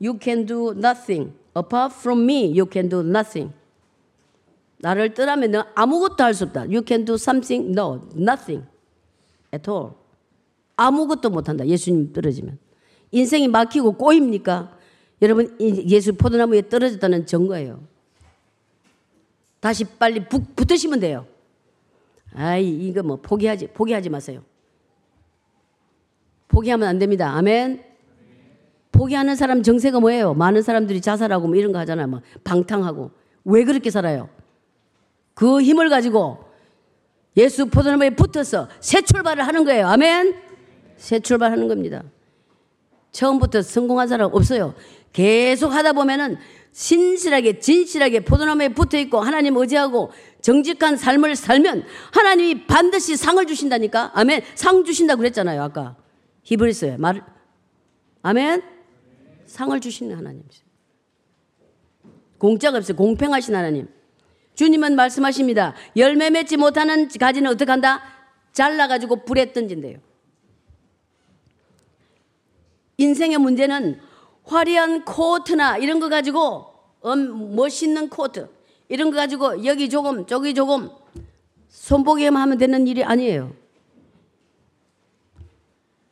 You 0.00 0.18
can 0.22 0.46
do 0.46 0.72
nothing. 0.72 1.32
Apart 1.56 1.94
from 1.98 2.24
me, 2.24 2.50
you 2.50 2.66
can 2.70 2.88
do 2.88 3.00
nothing. 3.00 3.52
나를 4.78 5.14
떠나면 5.14 5.50
너 5.50 5.66
아무것도 5.74 6.22
할 6.22 6.34
수 6.34 6.44
없다. 6.44 6.62
You 6.62 6.82
can 6.86 7.04
do 7.04 7.14
something? 7.14 7.70
No, 7.70 8.00
nothing 8.14 8.64
at 9.52 9.68
all. 9.68 9.92
아무것도 10.76 11.30
못한다. 11.30 11.66
예수님 11.66 12.12
떨어지면. 12.12 12.58
인생이 13.10 13.48
막히고 13.48 13.92
꼬입니까? 13.92 14.76
여러분, 15.20 15.56
예수 15.60 16.14
포도나무에 16.14 16.68
떨어졌다는 16.68 17.26
증거예요. 17.26 17.82
다시 19.58 19.84
빨리 19.84 20.24
붙, 20.24 20.54
붙으시면 20.54 21.00
돼요. 21.00 21.26
아이, 22.34 22.68
이거 22.68 23.02
뭐 23.02 23.16
포기하지, 23.16 23.68
포기하지 23.68 24.10
마세요. 24.10 24.44
포기하면 26.46 26.88
안 26.88 26.98
됩니다. 26.98 27.30
아멘. 27.30 27.87
포기하는 28.98 29.36
사람 29.36 29.62
정세가 29.62 30.00
뭐예요? 30.00 30.34
많은 30.34 30.62
사람들이 30.62 31.00
자살하고 31.00 31.46
뭐 31.46 31.54
이런 31.56 31.70
거 31.70 31.78
하잖아요. 31.78 32.08
막 32.08 32.22
방탕하고. 32.42 33.12
왜 33.44 33.62
그렇게 33.62 33.90
살아요? 33.90 34.28
그 35.34 35.62
힘을 35.62 35.88
가지고 35.88 36.44
예수 37.36 37.66
포도나무에 37.66 38.10
붙어서 38.10 38.68
새 38.80 39.00
출발을 39.00 39.46
하는 39.46 39.64
거예요. 39.64 39.86
아멘? 39.86 40.34
새 40.96 41.20
출발하는 41.20 41.68
겁니다. 41.68 42.02
처음부터 43.12 43.62
성공한 43.62 44.08
사람 44.08 44.30
없어요. 44.32 44.74
계속 45.12 45.72
하다 45.72 45.92
보면은 45.92 46.36
신실하게 46.72 47.60
진실하게 47.60 48.24
포도나무에 48.24 48.70
붙어 48.70 48.98
있고 48.98 49.20
하나님 49.20 49.56
의지하고 49.56 50.10
정직한 50.42 50.96
삶을 50.96 51.36
살면 51.36 51.84
하나님이 52.12 52.66
반드시 52.66 53.16
상을 53.16 53.46
주신다니까. 53.46 54.10
아멘. 54.14 54.42
상 54.56 54.82
주신다고 54.82 55.18
그랬잖아요. 55.18 55.62
아까 55.62 55.94
히브리서에 56.42 56.96
말 56.96 57.22
아멘. 58.22 58.77
상을 59.48 59.80
주시는 59.80 60.16
하나님이세요. 60.16 60.68
공짜가 62.38 62.78
없어요. 62.78 62.96
공평하신 62.96 63.54
하나님. 63.56 63.88
주님은 64.54 64.94
말씀하십니다. 64.94 65.74
열매 65.96 66.30
맺지 66.30 66.56
못하는 66.56 67.08
가지는 67.08 67.50
어떻게 67.50 67.70
한다? 67.70 68.02
잘라가지고 68.52 69.24
불에 69.24 69.52
던진대요. 69.52 69.98
인생의 72.98 73.38
문제는 73.38 74.00
화려한 74.44 75.04
코트나 75.04 75.78
이런 75.78 76.00
거 76.00 76.08
가지고 76.08 76.66
음, 77.04 77.54
멋있는 77.54 78.08
코트 78.08 78.48
이런 78.88 79.10
거 79.10 79.16
가지고 79.16 79.64
여기 79.64 79.88
조금 79.88 80.26
저기 80.26 80.54
조금 80.54 80.90
손보기만 81.68 82.42
하면 82.42 82.58
되는 82.58 82.86
일이 82.86 83.04
아니에요. 83.04 83.54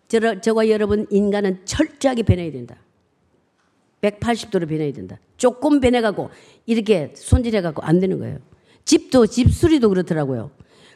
저, 0.09 0.41
저와 0.41 0.68
여러분 0.68 1.07
인간은 1.11 1.64
철저하게 1.64 2.22
변해야 2.22 2.53
된다. 2.53 2.76
180도로 4.11 4.68
변해야 4.68 4.92
된다. 4.92 5.18
조금 5.36 5.80
변해가고 5.80 6.30
이렇게 6.66 7.12
손질해갖고 7.14 7.82
안 7.82 8.00
되는 8.00 8.18
거예요. 8.18 8.38
집도 8.84 9.26
집 9.26 9.52
수리도 9.52 9.88
그렇더라고요. 9.88 10.50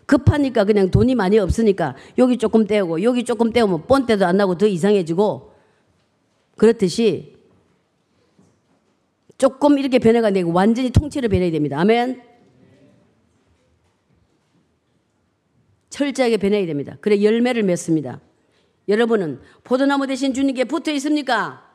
급하니까 0.07 0.65
그냥 0.65 0.91
돈이 0.91 1.15
많이 1.15 1.39
없으니까 1.39 1.97
여기 2.19 2.37
조금 2.37 2.67
떼우고 2.67 3.03
여기 3.03 3.25
조금 3.25 3.53
떼우면 3.53 3.87
본때도 3.87 4.27
안 4.27 4.37
나고 4.37 4.59
더 4.59 4.67
이상해지고 4.67 5.53
그렇듯이 6.57 7.37
조금 9.39 9.79
이렇게 9.79 9.99
변해가 9.99 10.33
되고 10.33 10.53
완전히 10.53 10.91
통째로 10.91 11.29
변해야 11.29 11.51
됩니다. 11.51 11.79
아멘. 11.79 12.23
철저하게 15.91 16.37
변해야 16.39 16.67
됩니다. 16.67 16.97
그래 17.01 17.23
열매를 17.23 17.63
맺습니다. 17.63 18.21
여러분은 18.89 19.41
포도나무 19.65 20.07
대신 20.07 20.35
주님께 20.35 20.65
붙어 20.65 20.91
있습니까? 20.93 21.70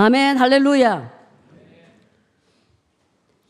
아멘, 0.00 0.36
할렐루야. 0.36 1.12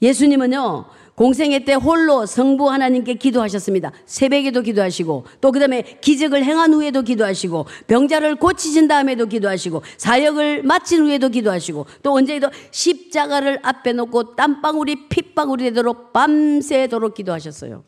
예수님은요, 0.01 0.86
공생애 1.14 1.66
때 1.66 1.74
홀로 1.74 2.24
성부 2.24 2.70
하나님께 2.70 3.14
기도하셨습니다. 3.14 3.92
새벽에도 4.07 4.62
기도하시고, 4.62 5.26
또 5.42 5.53
그 5.53 5.59
다음에 5.59 5.82
기적을 6.01 6.42
행한 6.42 6.72
후에도 6.72 7.03
기도하시고, 7.03 7.66
병자를 7.86 8.36
고치신 8.36 8.88
다음에도 8.88 9.26
기도하시고, 9.26 9.82
사역을 9.99 10.62
마친 10.62 11.03
후에도 11.03 11.28
기도하시고, 11.28 11.84
또 12.03 12.14
언제에도 12.14 12.49
십자가를 12.70 13.59
앞에 13.62 13.92
놓고 13.92 14.34
땀방울이 14.34 15.11
핏방울이 15.11 15.64
되도록 15.64 16.14
밤새도록 16.14 17.12
기도하셨어요. 17.12 17.84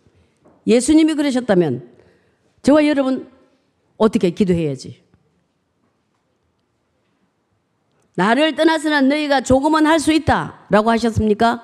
예수님이 0.66 1.14
그러셨다면, 1.14 1.88
저와 2.61 2.86
여러분, 2.86 3.30
어떻게 3.96 4.28
기도해야지? 4.28 5.09
나를 8.16 8.54
떠나서는 8.54 9.08
너희가 9.08 9.40
조금은 9.40 9.86
할 9.86 9.98
수 10.00 10.12
있다. 10.12 10.66
라고 10.70 10.90
하셨습니까? 10.90 11.62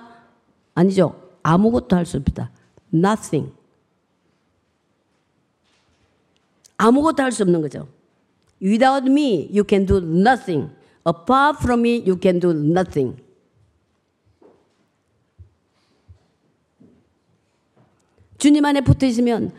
아니죠. 0.75 1.21
아무것도 1.43 1.97
할 1.97 2.07
수 2.07 2.17
없다. 2.19 2.51
Nothing. 2.95 3.53
아무것도 6.79 7.23
할 7.23 7.33
수 7.33 7.43
없는 7.43 7.61
거죠. 7.63 7.89
Without 8.63 9.09
me, 9.11 9.49
you 9.53 9.65
can 9.69 9.87
do 9.87 9.99
nothing. 9.99 10.71
Apart 11.07 11.59
from 11.63 11.81
me, 11.81 11.99
you 12.07 12.19
can 12.21 12.41
do 12.41 12.51
nothing. 12.51 13.17
주님 18.39 18.65
안에 18.65 18.81
붙어 18.83 19.07
있으면 19.07 19.53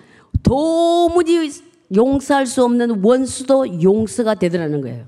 도무지 0.44 1.50
용서할 1.96 2.46
수 2.46 2.64
없는 2.64 3.04
원수도 3.04 3.82
용서가 3.82 4.36
되더라는 4.36 4.82
거예요. 4.82 5.08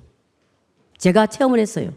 제가 0.99 1.27
체험을 1.27 1.59
했어요. 1.59 1.91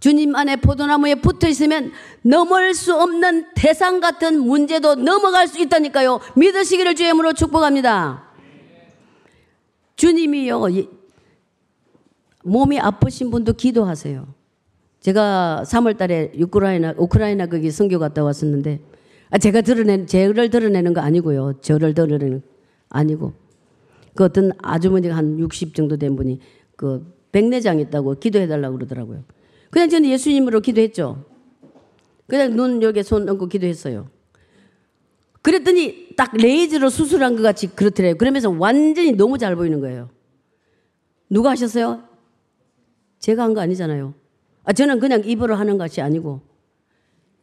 주님 0.00 0.36
안에 0.36 0.56
포도나무에 0.56 1.16
붙어 1.16 1.48
있으면 1.48 1.90
넘을 2.22 2.74
수 2.74 2.94
없는 2.94 3.48
대상 3.56 4.00
같은 4.00 4.40
문제도 4.40 4.94
넘어갈 4.94 5.48
수 5.48 5.60
있다니까요. 5.60 6.20
믿으시기를 6.36 6.94
주임으로 6.94 7.32
축복합니다. 7.32 8.24
주님이요. 9.96 10.62
몸이 12.44 12.78
아프신 12.78 13.30
분도 13.30 13.52
기도하세요. 13.54 14.32
제가 15.00 15.64
3월 15.66 15.96
달에 15.96 16.32
우크라이나, 16.38 16.94
우크라이나 16.96 17.46
거기 17.46 17.72
선교 17.72 17.98
갔다 17.98 18.22
왔었는데, 18.22 18.80
아, 19.30 19.38
제가 19.38 19.62
드러낸, 19.62 20.06
저를 20.06 20.50
드러내는 20.50 20.94
거 20.94 21.00
아니고요. 21.00 21.60
저를 21.60 21.94
드러내는 21.94 22.42
아니고. 22.90 23.45
그 24.16 24.24
어떤 24.24 24.50
아주머니가 24.58 25.16
한 25.16 25.38
60 25.38 25.74
정도 25.74 25.96
된 25.96 26.16
분이 26.16 26.40
그 26.74 27.14
백내장 27.32 27.78
있다고 27.78 28.14
기도해달라고 28.18 28.76
그러더라고요. 28.76 29.24
그냥 29.70 29.88
저는 29.88 30.08
예수님으로 30.10 30.60
기도했죠. 30.60 31.24
그냥 32.26 32.56
눈 32.56 32.82
여기에 32.82 33.02
손 33.02 33.28
얹고 33.28 33.46
기도했어요. 33.48 34.08
그랬더니 35.42 36.08
딱 36.16 36.36
레이저로 36.36 36.88
수술한 36.88 37.36
것 37.36 37.42
같이 37.42 37.68
그렇더래요. 37.68 38.16
그러면서 38.16 38.50
완전히 38.50 39.12
너무 39.12 39.38
잘 39.38 39.54
보이는 39.54 39.80
거예요. 39.80 40.10
누가 41.30 41.50
하셨어요? 41.50 42.02
제가 43.20 43.44
한 43.44 43.54
거 43.54 43.60
아니잖아요. 43.60 44.14
아, 44.64 44.72
저는 44.72 44.98
그냥 44.98 45.22
입으로 45.24 45.54
하는 45.54 45.78
것이 45.78 46.00
아니고 46.00 46.40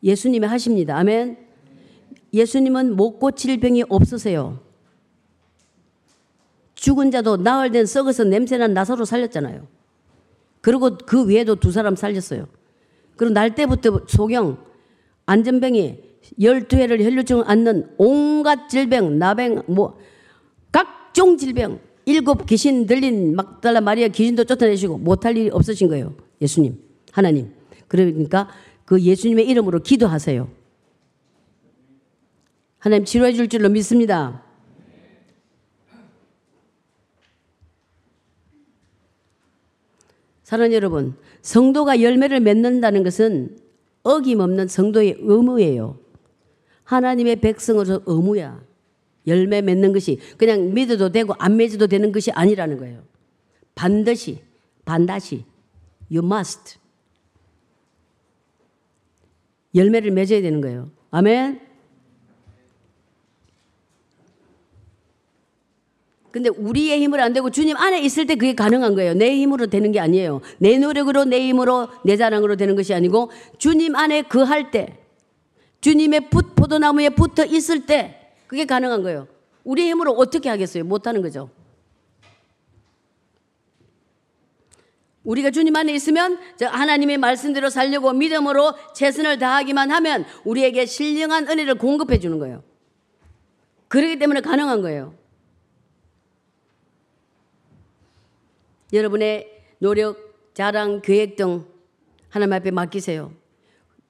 예수님이 0.02 0.46
하십니다. 0.48 0.98
아멘. 0.98 1.38
예수님은 2.34 2.96
못 2.96 3.20
고칠 3.20 3.60
병이 3.60 3.84
없으세요. 3.88 4.60
죽은 6.84 7.12
자도 7.12 7.38
나흘 7.38 7.72
된 7.72 7.86
썩어서 7.86 8.26
냄새난 8.26 8.74
나사로 8.74 9.06
살렸잖아요. 9.06 9.66
그리고 10.60 10.98
그 10.98 11.24
외에도 11.24 11.56
두 11.56 11.72
사람 11.72 11.96
살렸어요. 11.96 12.46
그리고 13.16 13.34
날 13.34 13.56
때부터 13.56 14.02
소경, 14.06 14.58
안전병이 15.26 15.98
12회를 16.42 17.02
혈류증 17.02 17.44
앓는 17.46 17.94
온갖 17.98 18.68
질병, 18.68 19.18
나병, 19.18 19.64
뭐, 19.68 19.98
각종 20.74 21.38
질병, 21.38 21.80
일곱 22.04 22.46
귀신 22.48 22.86
들린 22.86 23.34
막달라 23.34 23.80
마리아 23.80 24.10
귀신도 24.10 24.44
쫓아내시고 24.44 24.98
못할 24.98 25.38
일이 25.38 25.50
없으신 25.54 25.88
거예요. 25.88 26.14
예수님, 26.42 26.78
하나님. 27.14 27.54
그러니까 27.88 28.50
그 28.84 29.00
예수님의 29.00 29.48
이름으로 29.48 29.80
기도하세요. 29.84 30.50
하나님 32.78 33.06
치료해 33.06 33.32
줄 33.32 33.48
줄로 33.48 33.70
믿습니다. 33.70 34.44
사랑하는 40.44 40.76
여러분, 40.76 41.16
성도가 41.42 42.02
열매를 42.02 42.40
맺는다는 42.42 43.04
것은 43.04 43.58
어김없는 44.04 44.68
성도의 44.68 45.18
의무예요. 45.20 45.98
하나님의 46.84 47.38
백성으로서 47.38 48.02
의무야. 48.06 48.62
열매 49.26 49.62
맺는 49.62 49.94
것이 49.94 50.20
그냥 50.38 50.74
믿어도 50.74 51.10
되고 51.12 51.34
안 51.40 51.56
맺어도 51.56 51.88
되는 51.88 52.12
것이 52.12 52.32
아니라는 52.32 52.78
거예요. 52.78 53.04
반드시, 53.74 54.42
반드시, 54.84 55.46
you 56.12 56.26
must. 56.26 56.78
열매를 59.74 60.12
맺어야 60.12 60.42
되는 60.42 60.62
거예요. 60.62 60.92
아멘? 61.10 61.62
근데 66.34 66.50
우리의 66.50 67.00
힘으로 67.00 67.22
안 67.22 67.32
되고 67.32 67.52
주님 67.52 67.78
안에 67.78 68.02
있을 68.02 68.26
때 68.26 68.34
그게 68.34 68.56
가능한 68.56 68.96
거예요. 68.96 69.14
내 69.14 69.36
힘으로 69.36 69.68
되는 69.68 69.92
게 69.92 70.00
아니에요. 70.00 70.42
내 70.58 70.80
노력으로, 70.80 71.26
내 71.26 71.40
힘으로, 71.40 71.90
내 72.04 72.18
자랑으로 72.18 72.56
되는 72.56 72.76
것이 72.76 72.92
아니고 72.92 73.30
주님 73.60 73.96
안에 73.96 74.24
그 74.24 74.44
할 74.44 74.72
때, 74.72 74.98
주님의 75.82 76.32
붓, 76.32 76.56
포도나무에 76.56 77.10
붙어 77.10 77.46
있을 77.46 77.86
때 77.86 78.32
그게 78.48 78.66
가능한 78.66 79.04
거예요. 79.04 79.28
우리 79.64 79.88
힘으로 79.88 80.14
어떻게 80.14 80.50
하겠어요? 80.50 80.84
못 80.86 81.06
하는 81.06 81.22
거죠. 81.22 81.52
우리가 85.24 85.52
주님 85.52 85.76
안에 85.76 85.94
있으면 85.94 86.40
하나님의 86.60 87.20
말씀대로 87.20 87.70
살려고 87.70 88.12
믿음으로 88.12 88.74
최선을 88.96 89.38
다하기만 89.38 89.92
하면 89.92 90.26
우리에게 90.46 90.88
신령한 90.88 91.48
은혜를 91.48 91.76
공급해 91.76 92.18
주는 92.18 92.40
거예요. 92.40 92.64
그렇기 93.88 94.18
때문에 94.18 94.42
가능한 94.42 94.82
거예요. 94.82 95.14
여러분의 98.94 99.48
노력, 99.80 100.54
자랑, 100.54 101.02
계획 101.02 101.36
등 101.36 101.66
하나님 102.30 102.54
앞에 102.54 102.72
맡기세요. 102.72 103.32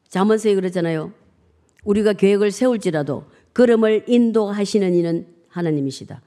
자문서에 0.10 0.56
그러잖아요. 0.56 1.14
우리가 1.84 2.14
계획을 2.14 2.52
세울지라도 2.52 3.26
걸음을 3.54 4.04
인도하시는 4.08 4.94
이는 4.94 5.28
하나님이시다. 5.48 6.22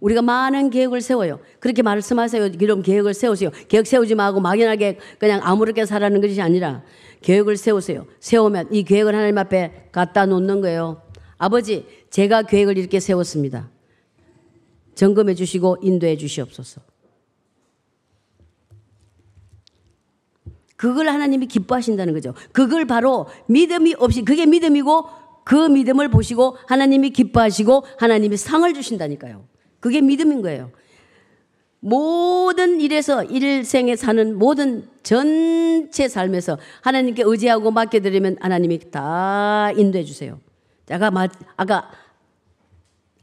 우리가 0.00 0.22
많은 0.22 0.70
계획을 0.70 1.00
세워요. 1.00 1.40
그렇게 1.58 1.82
말씀하세요. 1.82 2.52
그럼 2.58 2.82
계획을 2.82 3.14
세우세요. 3.14 3.50
계획 3.68 3.86
세우지 3.86 4.14
말고 4.14 4.40
막연하게 4.40 4.98
그냥 5.18 5.40
아무렇게 5.42 5.86
살아는 5.86 6.20
것이 6.20 6.40
아니라 6.40 6.84
계획을 7.22 7.56
세우세요. 7.56 8.06
세우면 8.20 8.72
이 8.72 8.84
계획을 8.84 9.14
하나님 9.14 9.38
앞에 9.38 9.88
갖다 9.92 10.26
놓는 10.26 10.60
거예요. 10.60 11.02
아버지, 11.38 11.86
제가 12.10 12.42
계획을 12.42 12.78
이렇게 12.78 13.00
세웠습니다. 13.00 13.70
점검해 14.94 15.34
주시고 15.34 15.78
인도해 15.82 16.16
주시옵소서. 16.16 16.80
그걸 20.76 21.08
하나님이 21.08 21.46
기뻐하신다는 21.46 22.12
거죠. 22.12 22.34
그걸 22.52 22.84
바로 22.86 23.26
믿음이 23.46 23.94
없이 23.98 24.22
그게 24.22 24.46
믿음이고 24.46 25.06
그 25.44 25.54
믿음을 25.54 26.08
보시고 26.10 26.56
하나님이 26.66 27.10
기뻐하시고 27.10 27.84
하나님이 27.98 28.36
상을 28.36 28.72
주신다니까요. 28.72 29.46
그게 29.80 30.00
믿음인 30.00 30.42
거예요. 30.42 30.70
모든 31.80 32.80
일에서 32.80 33.22
일생에 33.22 33.94
사는 33.94 34.36
모든 34.36 34.88
전체 35.02 36.08
삶에서 36.08 36.58
하나님께 36.82 37.22
의지하고 37.24 37.70
맡겨드리면 37.70 38.38
하나님이 38.40 38.90
다 38.90 39.70
인도해 39.76 40.02
주세요. 40.04 40.40
제가 40.86 41.12
아까 41.56 41.90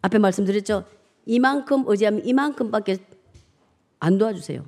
앞에 0.01 0.17
말씀드렸죠. 0.17 0.85
이만큼 1.25 1.83
의지하면 1.87 2.25
이만큼밖에 2.25 2.97
안 3.99 4.17
도와주세요. 4.17 4.65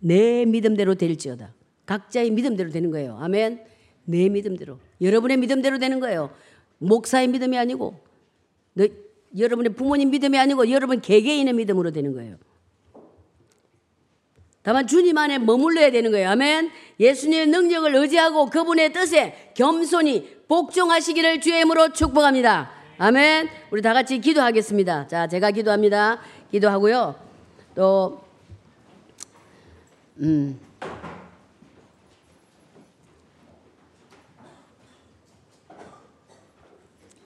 내 0.00 0.44
믿음대로 0.44 0.94
될지어다. 0.94 1.54
각자의 1.90 2.30
믿음대로 2.30 2.70
되는 2.70 2.92
거예요. 2.92 3.18
아멘. 3.20 3.64
내 4.04 4.28
믿음대로. 4.28 4.78
여러분의 5.00 5.38
믿음대로 5.38 5.78
되는 5.78 5.98
거예요. 5.98 6.30
목사의 6.78 7.26
믿음이 7.26 7.58
아니고, 7.58 7.98
너, 8.74 8.86
여러분의 9.36 9.74
부모님 9.74 10.10
믿음이 10.10 10.38
아니고, 10.38 10.70
여러분 10.70 11.00
개개인의 11.00 11.52
믿음으로 11.54 11.90
되는 11.90 12.14
거예요. 12.14 12.36
다만 14.62 14.86
주님 14.86 15.18
안에 15.18 15.38
머물러야 15.38 15.90
되는 15.90 16.12
거예요. 16.12 16.28
아멘. 16.28 16.70
예수님의 17.00 17.48
능력을 17.48 17.92
의지하고 17.96 18.46
그분의 18.46 18.92
뜻에 18.92 19.52
겸손히 19.54 20.28
복종하시기를 20.46 21.40
주의 21.40 21.60
힘으로 21.60 21.92
축복합니다. 21.92 22.70
아멘. 22.98 23.48
우리 23.72 23.82
다 23.82 23.94
같이 23.94 24.20
기도하겠습니다. 24.20 25.08
자, 25.08 25.26
제가 25.26 25.50
기도합니다. 25.50 26.20
기도하고요. 26.52 27.16
또, 27.74 28.22
음. 30.18 30.60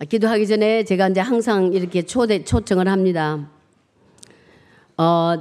기도하기 0.09 0.47
전에 0.47 0.85
제가 0.85 1.09
이제 1.09 1.21
항상 1.21 1.73
이렇게 1.73 2.03
초대, 2.03 2.45
초청을 2.45 2.89
합니다. 2.89 3.49
어, 4.97 5.35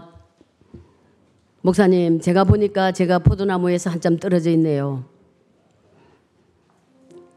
목사님, 1.61 2.20
제가 2.20 2.43
보니까 2.43 2.91
제가 2.91 3.20
포도나무에서 3.20 3.89
한참 3.89 4.18
떨어져 4.18 4.51
있네요. 4.51 5.05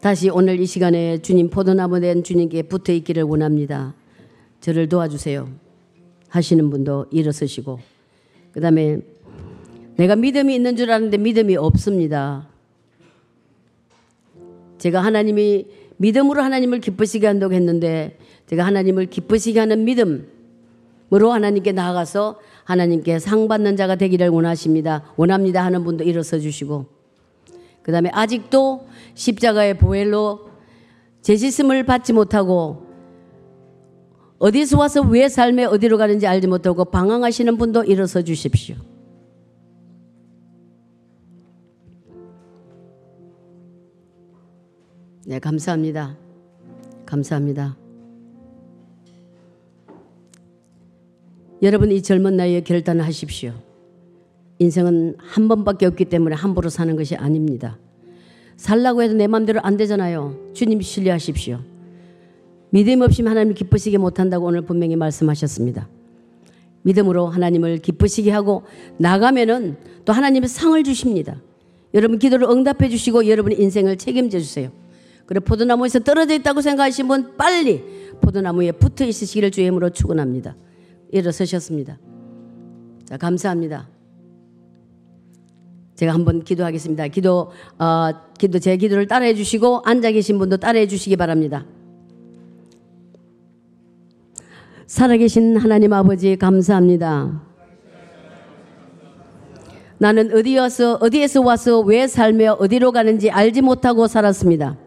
다시 0.00 0.28
오늘 0.30 0.60
이 0.60 0.66
시간에 0.66 1.18
주님 1.18 1.50
포도나무 1.50 2.00
된 2.00 2.22
주님께 2.22 2.62
붙어 2.62 2.92
있기를 2.92 3.22
원합니다. 3.24 3.94
저를 4.60 4.88
도와주세요. 4.88 5.48
하시는 6.28 6.70
분도 6.70 7.06
일어서시고. 7.10 7.78
그 8.52 8.60
다음에 8.60 9.00
내가 9.96 10.16
믿음이 10.16 10.54
있는 10.54 10.76
줄 10.76 10.90
아는데 10.90 11.16
믿음이 11.18 11.56
없습니다. 11.56 12.48
제가 14.78 15.02
하나님이 15.02 15.66
믿음으로 15.98 16.42
하나님을 16.42 16.80
기쁘시게 16.80 17.26
한다고 17.26 17.54
했는데 17.54 18.18
제가 18.46 18.64
하나님을 18.64 19.06
기쁘시게 19.06 19.58
하는 19.58 19.84
믿음으로 19.84 21.32
하나님께 21.32 21.72
나아가서 21.72 22.40
하나님께 22.64 23.18
상 23.18 23.48
받는 23.48 23.76
자가 23.76 23.96
되기를 23.96 24.28
원하십니다. 24.28 25.04
원합니다 25.16 25.64
하는 25.64 25.84
분도 25.84 26.04
일어서 26.04 26.38
주시고 26.38 26.86
그 27.82 27.92
다음에 27.92 28.10
아직도 28.12 28.88
십자가의 29.14 29.78
보혈로 29.78 30.48
제시슴을 31.22 31.84
받지 31.84 32.12
못하고 32.12 32.86
어디서 34.38 34.78
와서 34.78 35.00
왜 35.02 35.28
삶에 35.28 35.64
어디로 35.64 35.96
가는지 35.96 36.26
알지 36.26 36.46
못하고 36.46 36.84
방황하시는 36.84 37.56
분도 37.56 37.84
일어서 37.84 38.22
주십시오. 38.22 38.76
네, 45.28 45.40
감사합니다. 45.40 46.16
감사합니다. 47.04 47.76
여러분 51.62 51.90
이 51.90 52.00
젊은 52.00 52.36
나이에 52.36 52.60
결단을 52.60 53.04
하십시오. 53.04 53.52
인생은 54.60 55.16
한 55.18 55.48
번밖에 55.48 55.86
없기 55.86 56.04
때문에 56.04 56.36
함부로 56.36 56.68
사는 56.68 56.94
것이 56.94 57.16
아닙니다. 57.16 57.76
살라고 58.56 59.02
해도 59.02 59.14
내 59.14 59.26
마음대로 59.26 59.58
안 59.64 59.76
되잖아요. 59.76 60.52
주님 60.54 60.80
신뢰하십시오. 60.80 61.58
믿음 62.70 63.00
없이 63.00 63.22
하나님 63.22 63.52
기쁘시게 63.52 63.98
못한다고 63.98 64.46
오늘 64.46 64.62
분명히 64.62 64.94
말씀하셨습니다. 64.94 65.88
믿음으로 66.82 67.26
하나님을 67.26 67.78
기쁘시게 67.78 68.30
하고 68.30 68.62
나가면은 68.98 69.76
또 70.04 70.12
하나님의 70.12 70.48
상을 70.48 70.80
주십니다. 70.84 71.42
여러분 71.94 72.20
기도를 72.20 72.48
응답해 72.48 72.88
주시고 72.88 73.26
여러분의 73.26 73.60
인생을 73.60 73.96
책임져 73.96 74.38
주세요. 74.38 74.70
그래 75.26 75.40
포도나무에서 75.40 75.98
떨어져 76.00 76.34
있다고 76.34 76.60
생각하신 76.60 77.08
분 77.08 77.36
빨리 77.36 77.82
포도나무에 78.20 78.72
붙어 78.72 79.04
있으시기를 79.04 79.50
주의 79.50 79.66
이름으로 79.66 79.90
축원합니다. 79.90 80.56
일어서셨습니다. 81.12 81.98
자 83.04 83.16
감사합니다. 83.16 83.88
제가 85.96 86.12
한번 86.14 86.42
기도하겠습니다. 86.42 87.08
기도 87.08 87.50
어, 87.78 88.10
기도 88.38 88.58
제 88.58 88.76
기도를 88.76 89.06
따라해 89.06 89.34
주시고 89.34 89.82
앉아 89.84 90.12
계신 90.12 90.38
분도 90.38 90.56
따라해 90.58 90.86
주시기 90.86 91.16
바랍니다. 91.16 91.66
살아계신 94.86 95.56
하나님 95.56 95.92
아버지 95.92 96.36
감사합니다. 96.36 97.42
나는 99.98 100.32
어디 100.36 100.56
와서 100.56 100.98
어디에서 101.00 101.42
와서 101.42 101.80
왜 101.80 102.06
살며 102.06 102.58
어디로 102.60 102.92
가는지 102.92 103.30
알지 103.30 103.62
못하고 103.62 104.06
살았습니다. 104.06 104.85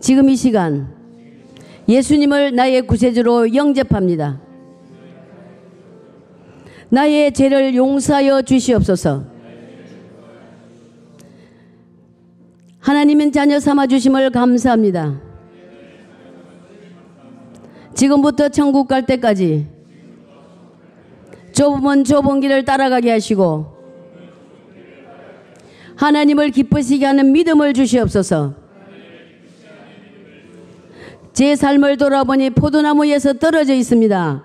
지금 0.00 0.28
이 0.28 0.36
시간 0.36 0.94
예수님을 1.88 2.54
나의 2.54 2.82
구세주로 2.82 3.54
영접합니다. 3.54 4.40
나의 6.88 7.32
죄를 7.32 7.74
용서하여 7.74 8.42
주시옵소서. 8.42 9.24
하나님은 12.80 13.32
자녀 13.32 13.58
삼아 13.58 13.88
주심을 13.88 14.30
감사합니다. 14.30 15.20
지금부터 17.94 18.48
천국 18.50 18.86
갈 18.86 19.06
때까지 19.06 19.66
좁으면 21.52 22.04
좁은 22.04 22.40
길을 22.40 22.64
따라가게 22.64 23.10
하시고 23.10 23.74
하나님을 25.96 26.50
기쁘시게 26.50 27.06
하는 27.06 27.32
믿음을 27.32 27.72
주시옵소서. 27.72 28.65
제 31.36 31.54
삶을 31.54 31.98
돌아보니 31.98 32.48
포도나무에서 32.48 33.34
떨어져 33.34 33.74
있습니다. 33.74 34.42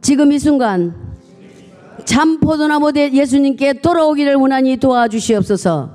지금 0.00 0.32
이 0.32 0.38
순간 0.38 0.94
참 2.06 2.40
포도나무 2.40 2.90
대 2.90 3.12
예수님께 3.12 3.82
돌아오기를 3.82 4.36
원하니 4.36 4.78
도와주시옵소서. 4.78 5.90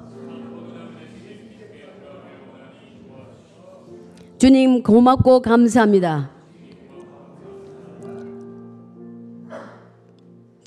주님 4.38 4.84
고맙고 4.84 5.42
감사합니다. 5.42 6.30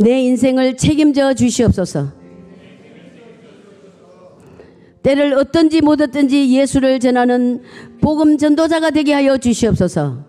내 0.00 0.20
인생을 0.20 0.76
책임져 0.76 1.32
주시옵소서. 1.34 2.15
때를 5.06 5.34
어떤지 5.34 5.80
못 5.80 6.00
어떤지 6.00 6.52
예수를 6.52 6.98
전하는 6.98 7.62
복음 8.00 8.38
전도자가 8.38 8.90
되게 8.90 9.12
하여 9.12 9.38
주시옵소서. 9.38 10.24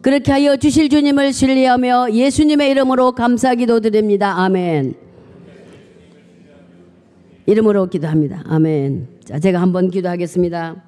그렇게 0.00 0.32
하여 0.32 0.56
주실 0.56 0.88
주님을 0.88 1.32
신뢰하며 1.32 2.10
예수님의 2.10 2.70
이름으로 2.72 3.12
감사 3.12 3.54
기도드립니다. 3.54 4.40
아멘. 4.40 4.94
이름으로 7.46 7.86
기도합니다. 7.86 8.42
아멘. 8.48 9.06
자, 9.24 9.38
제가 9.38 9.62
한번 9.62 9.90
기도하겠습니다. 9.90 10.82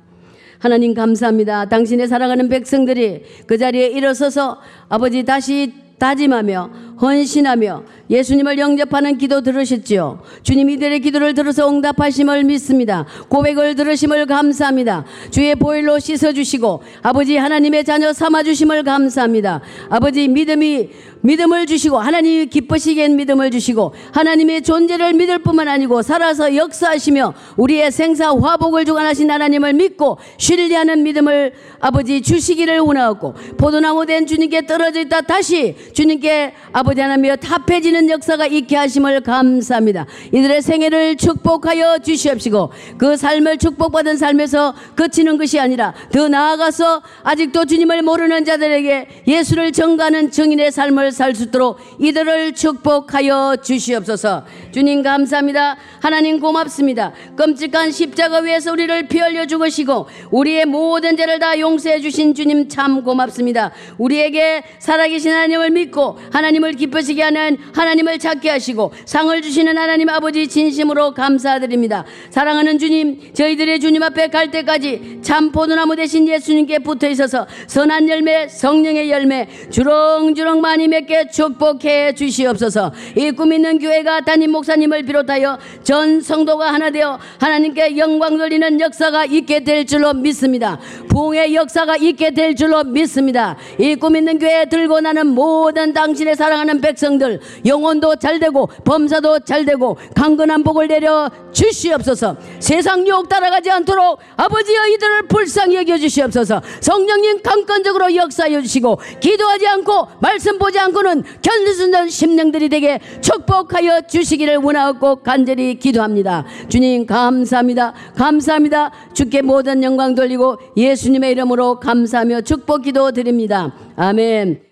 하나님 0.58 0.94
감사합니다. 0.94 1.66
당신의 1.66 2.08
사랑하는 2.08 2.48
백성들이 2.48 3.22
그 3.46 3.56
자리에 3.56 3.86
일어서서 3.86 4.58
아버지 4.88 5.24
다시 5.24 5.72
다짐하며 6.00 6.70
헌신하며 7.00 7.84
예수님을 8.10 8.58
영접하는 8.58 9.16
기도 9.18 9.40
들으셨지요. 9.40 10.20
주님 10.42 10.68
이들의 10.70 11.00
기도를 11.00 11.34
들어서 11.34 11.68
응답하심을 11.68 12.44
믿습니다. 12.44 13.06
고백을 13.28 13.74
들으심을 13.76 14.26
감사합니다. 14.26 15.04
주의 15.30 15.54
보일로 15.54 15.98
씻어주시고 15.98 16.82
아버지 17.02 17.36
하나님의 17.36 17.84
자녀 17.84 18.12
삼아주심을 18.12 18.82
감사합니다. 18.82 19.60
아버지 19.88 20.28
믿음이 20.28 20.90
믿음을 21.22 21.66
주시고 21.66 21.98
하나님이 21.98 22.46
기쁘시게 22.46 23.08
믿음을 23.08 23.50
주시고 23.50 23.94
하나님의 24.12 24.62
존재를 24.62 25.12
믿을 25.12 25.40
뿐만 25.40 25.68
아니고 25.68 26.02
살아서 26.02 26.56
역사하시며 26.56 27.34
우리의 27.58 27.92
생사 27.92 28.30
화복을 28.30 28.86
주관하신 28.86 29.30
하나님을 29.30 29.74
믿고 29.74 30.18
신뢰하는 30.38 31.02
믿음을 31.02 31.52
아버지 31.78 32.22
주시기를 32.22 32.80
원하고 32.80 33.34
포도나무 33.58 34.06
된 34.06 34.26
주님께 34.26 34.66
떨어져 34.66 35.00
있다 35.00 35.20
다시 35.22 35.76
주님께 35.92 36.54
아버지 36.72 36.89
하나님여 36.98 37.36
합해지는 37.42 38.08
역사가 38.10 38.46
있게 38.46 38.76
하심을 38.76 39.20
감사합니다. 39.22 40.06
이들의 40.32 40.62
생애를 40.62 41.16
축복하여 41.16 41.98
주시옵시고 41.98 42.72
그 42.98 43.16
삶을 43.16 43.58
축복받은 43.58 44.16
삶에서 44.16 44.74
그치는 44.94 45.38
것이 45.38 45.58
아니라 45.58 45.94
더 46.12 46.28
나아가서 46.28 47.02
아직도 47.22 47.64
주님을 47.64 48.02
모르는 48.02 48.44
자들에게 48.44 49.24
예수를 49.26 49.72
정가하는 49.72 50.30
정인의 50.30 50.70
삶을 50.70 51.12
살 51.12 51.30
수 51.34 51.44
있도록 51.44 51.78
이들을 51.98 52.52
축복하여 52.52 53.56
주시옵소서. 53.62 54.44
주님 54.72 55.02
감사합니다. 55.02 55.76
하나님 56.00 56.40
고맙습니다. 56.40 57.12
끔찍한 57.36 57.92
십자가 57.92 58.38
위에서 58.38 58.72
우리를 58.72 59.08
피 59.08 59.20
흘려 59.20 59.46
죽으시고 59.46 60.06
우리의 60.30 60.66
모든 60.66 61.16
죄를 61.16 61.38
다 61.38 61.58
용서해 61.58 62.00
주신 62.00 62.34
주님 62.34 62.68
참 62.68 63.02
고맙습니다. 63.02 63.72
우리에게 63.98 64.62
살아계신 64.78 65.32
하나님을 65.32 65.70
믿고 65.70 66.18
하나님을 66.32 66.72
기쁘시게 66.80 67.22
하는 67.22 67.58
하나님을 67.74 68.18
찾게 68.18 68.48
하시고 68.50 68.92
상을 69.04 69.40
주시는 69.42 69.76
하나님 69.76 70.08
아버지 70.08 70.48
진심으로 70.48 71.12
감사드립니다. 71.14 72.04
사랑하는 72.30 72.78
주님, 72.78 73.32
저희들의 73.34 73.78
주님 73.80 74.02
앞에 74.02 74.28
갈 74.28 74.50
때까지 74.50 75.20
참 75.22 75.52
포도나무 75.52 75.94
대신 75.94 76.26
예수님께 76.26 76.78
붙어 76.80 77.08
있어서 77.08 77.46
선한 77.66 78.08
열매, 78.08 78.48
성령의 78.48 79.10
열매 79.10 79.46
주렁주렁 79.70 80.60
많이 80.60 80.88
맺게 80.88 81.28
축복해 81.30 82.14
주시옵소서. 82.14 82.92
이 83.16 83.30
꿈 83.32 83.52
있는 83.52 83.78
교회가 83.78 84.22
담임 84.22 84.50
목사님을 84.52 85.02
비롯하여 85.04 85.58
전 85.82 86.20
성도가 86.20 86.72
하나 86.72 86.90
되어 86.90 87.18
하나님께 87.38 87.96
영광 87.96 88.36
돌리는 88.38 88.80
역사가 88.80 89.24
있게 89.26 89.60
될 89.64 89.86
줄로 89.86 90.12
믿습니다. 90.14 90.78
부흥의 91.08 91.54
역사가 91.54 91.96
있게 91.96 92.30
될 92.32 92.54
줄로 92.56 92.82
믿습니다. 92.84 93.56
이 93.78 93.94
꿈 93.96 94.16
있는 94.16 94.38
교회 94.38 94.64
들고 94.66 95.00
나는 95.00 95.26
모든 95.28 95.92
당신의 95.92 96.36
사랑하는 96.36 96.69
사는 96.70 96.80
백성들 96.80 97.40
영혼도 97.66 98.16
잘 98.16 98.38
되고 98.38 98.66
범사도 98.84 99.40
잘 99.40 99.64
되고 99.64 99.96
강건한 100.14 100.62
복을 100.62 100.86
내려 100.86 101.28
주시옵소서. 101.52 102.36
세상 102.60 103.06
유혹 103.08 103.28
따라가지 103.28 103.70
않도록 103.70 104.20
아버지여 104.36 104.86
이들을 104.86 105.22
불쌍히 105.26 105.76
여겨 105.76 105.98
주시옵소서. 105.98 106.62
성령님 106.80 107.42
강건적으로 107.42 108.14
역사해 108.14 108.62
주시고 108.62 109.00
기도하지 109.18 109.66
않고 109.66 110.06
말씀 110.20 110.58
보지 110.58 110.78
않고는 110.78 111.24
견디는 111.42 112.08
심령들이 112.08 112.68
되게 112.68 113.00
축복하여 113.20 114.02
주시기를 114.02 114.58
원하고 114.58 115.16
간절히 115.16 115.74
기도합니다. 115.76 116.44
주님 116.68 117.06
감사합니다. 117.06 117.94
감사합니다. 118.16 118.92
주께 119.12 119.42
모든 119.42 119.82
영광 119.82 120.14
돌리고 120.14 120.58
예수님의 120.76 121.32
이름으로 121.32 121.80
감사하며 121.80 122.42
축복 122.42 122.82
기도 122.82 123.10
드립니다. 123.10 123.74
아멘. 123.96 124.69